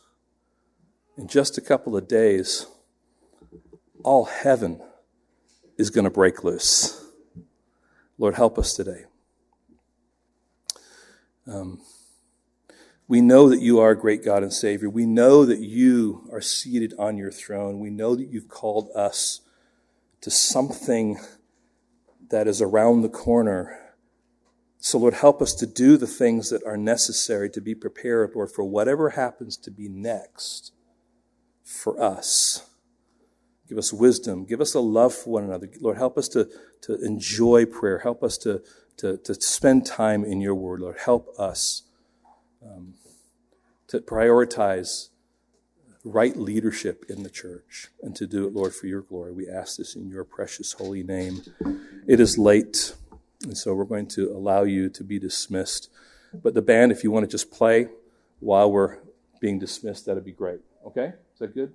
in 1.16 1.26
just 1.26 1.58
a 1.58 1.62
couple 1.62 1.96
of 1.96 2.06
days, 2.06 2.66
all 4.04 4.26
heaven 4.26 4.80
is 5.76 5.90
going 5.90 6.04
to 6.04 6.10
break 6.10 6.44
loose. 6.44 7.04
Lord, 8.18 8.34
help 8.34 8.58
us 8.58 8.74
today. 8.74 9.04
Um, 11.46 11.80
we 13.08 13.20
know 13.20 13.48
that 13.48 13.60
you 13.60 13.80
are 13.80 13.90
a 13.90 13.98
great 13.98 14.24
God 14.24 14.42
and 14.42 14.52
Savior. 14.52 14.88
We 14.88 15.06
know 15.06 15.44
that 15.44 15.58
you 15.58 16.28
are 16.32 16.40
seated 16.40 16.94
on 16.98 17.16
your 17.16 17.30
throne. 17.30 17.80
We 17.80 17.90
know 17.90 18.14
that 18.14 18.28
you've 18.28 18.48
called 18.48 18.90
us 18.94 19.40
to 20.20 20.30
something 20.30 21.18
that 22.30 22.46
is 22.46 22.62
around 22.62 23.02
the 23.02 23.08
corner. 23.08 23.78
So, 24.78 24.98
Lord, 24.98 25.14
help 25.14 25.42
us 25.42 25.54
to 25.56 25.66
do 25.66 25.96
the 25.96 26.06
things 26.06 26.48
that 26.50 26.64
are 26.64 26.76
necessary 26.76 27.50
to 27.50 27.60
be 27.60 27.74
prepared, 27.74 28.32
Lord, 28.34 28.50
for 28.50 28.64
whatever 28.64 29.10
happens 29.10 29.56
to 29.58 29.70
be 29.70 29.88
next 29.88 30.72
for 31.62 32.00
us. 32.00 32.68
Give 33.72 33.78
us 33.78 33.90
wisdom. 33.90 34.44
Give 34.44 34.60
us 34.60 34.74
a 34.74 34.80
love 34.80 35.14
for 35.14 35.30
one 35.30 35.44
another. 35.44 35.66
Lord, 35.80 35.96
help 35.96 36.18
us 36.18 36.28
to, 36.28 36.46
to 36.82 37.02
enjoy 37.02 37.64
prayer. 37.64 38.00
Help 38.00 38.22
us 38.22 38.36
to, 38.36 38.60
to, 38.98 39.16
to 39.16 39.32
spend 39.32 39.86
time 39.86 40.26
in 40.26 40.42
your 40.42 40.54
word. 40.54 40.80
Lord, 40.80 40.98
help 41.02 41.30
us 41.38 41.80
um, 42.62 42.92
to 43.88 44.00
prioritize 44.00 45.08
right 46.04 46.36
leadership 46.36 47.06
in 47.08 47.22
the 47.22 47.30
church 47.30 47.88
and 48.02 48.14
to 48.14 48.26
do 48.26 48.46
it, 48.46 48.52
Lord, 48.52 48.74
for 48.74 48.88
your 48.88 49.00
glory. 49.00 49.32
We 49.32 49.48
ask 49.48 49.78
this 49.78 49.96
in 49.96 50.10
your 50.10 50.24
precious 50.24 50.72
holy 50.72 51.02
name. 51.02 51.40
It 52.06 52.20
is 52.20 52.36
late, 52.36 52.94
and 53.42 53.56
so 53.56 53.72
we're 53.72 53.84
going 53.84 54.08
to 54.08 54.32
allow 54.32 54.64
you 54.64 54.90
to 54.90 55.02
be 55.02 55.18
dismissed. 55.18 55.88
But 56.34 56.52
the 56.52 56.60
band, 56.60 56.92
if 56.92 57.02
you 57.02 57.10
want 57.10 57.24
to 57.24 57.30
just 57.30 57.50
play 57.50 57.88
while 58.38 58.70
we're 58.70 58.98
being 59.40 59.58
dismissed, 59.58 60.04
that'd 60.04 60.26
be 60.26 60.32
great. 60.32 60.60
Okay? 60.84 61.14
Is 61.32 61.38
that 61.38 61.54
good? 61.54 61.72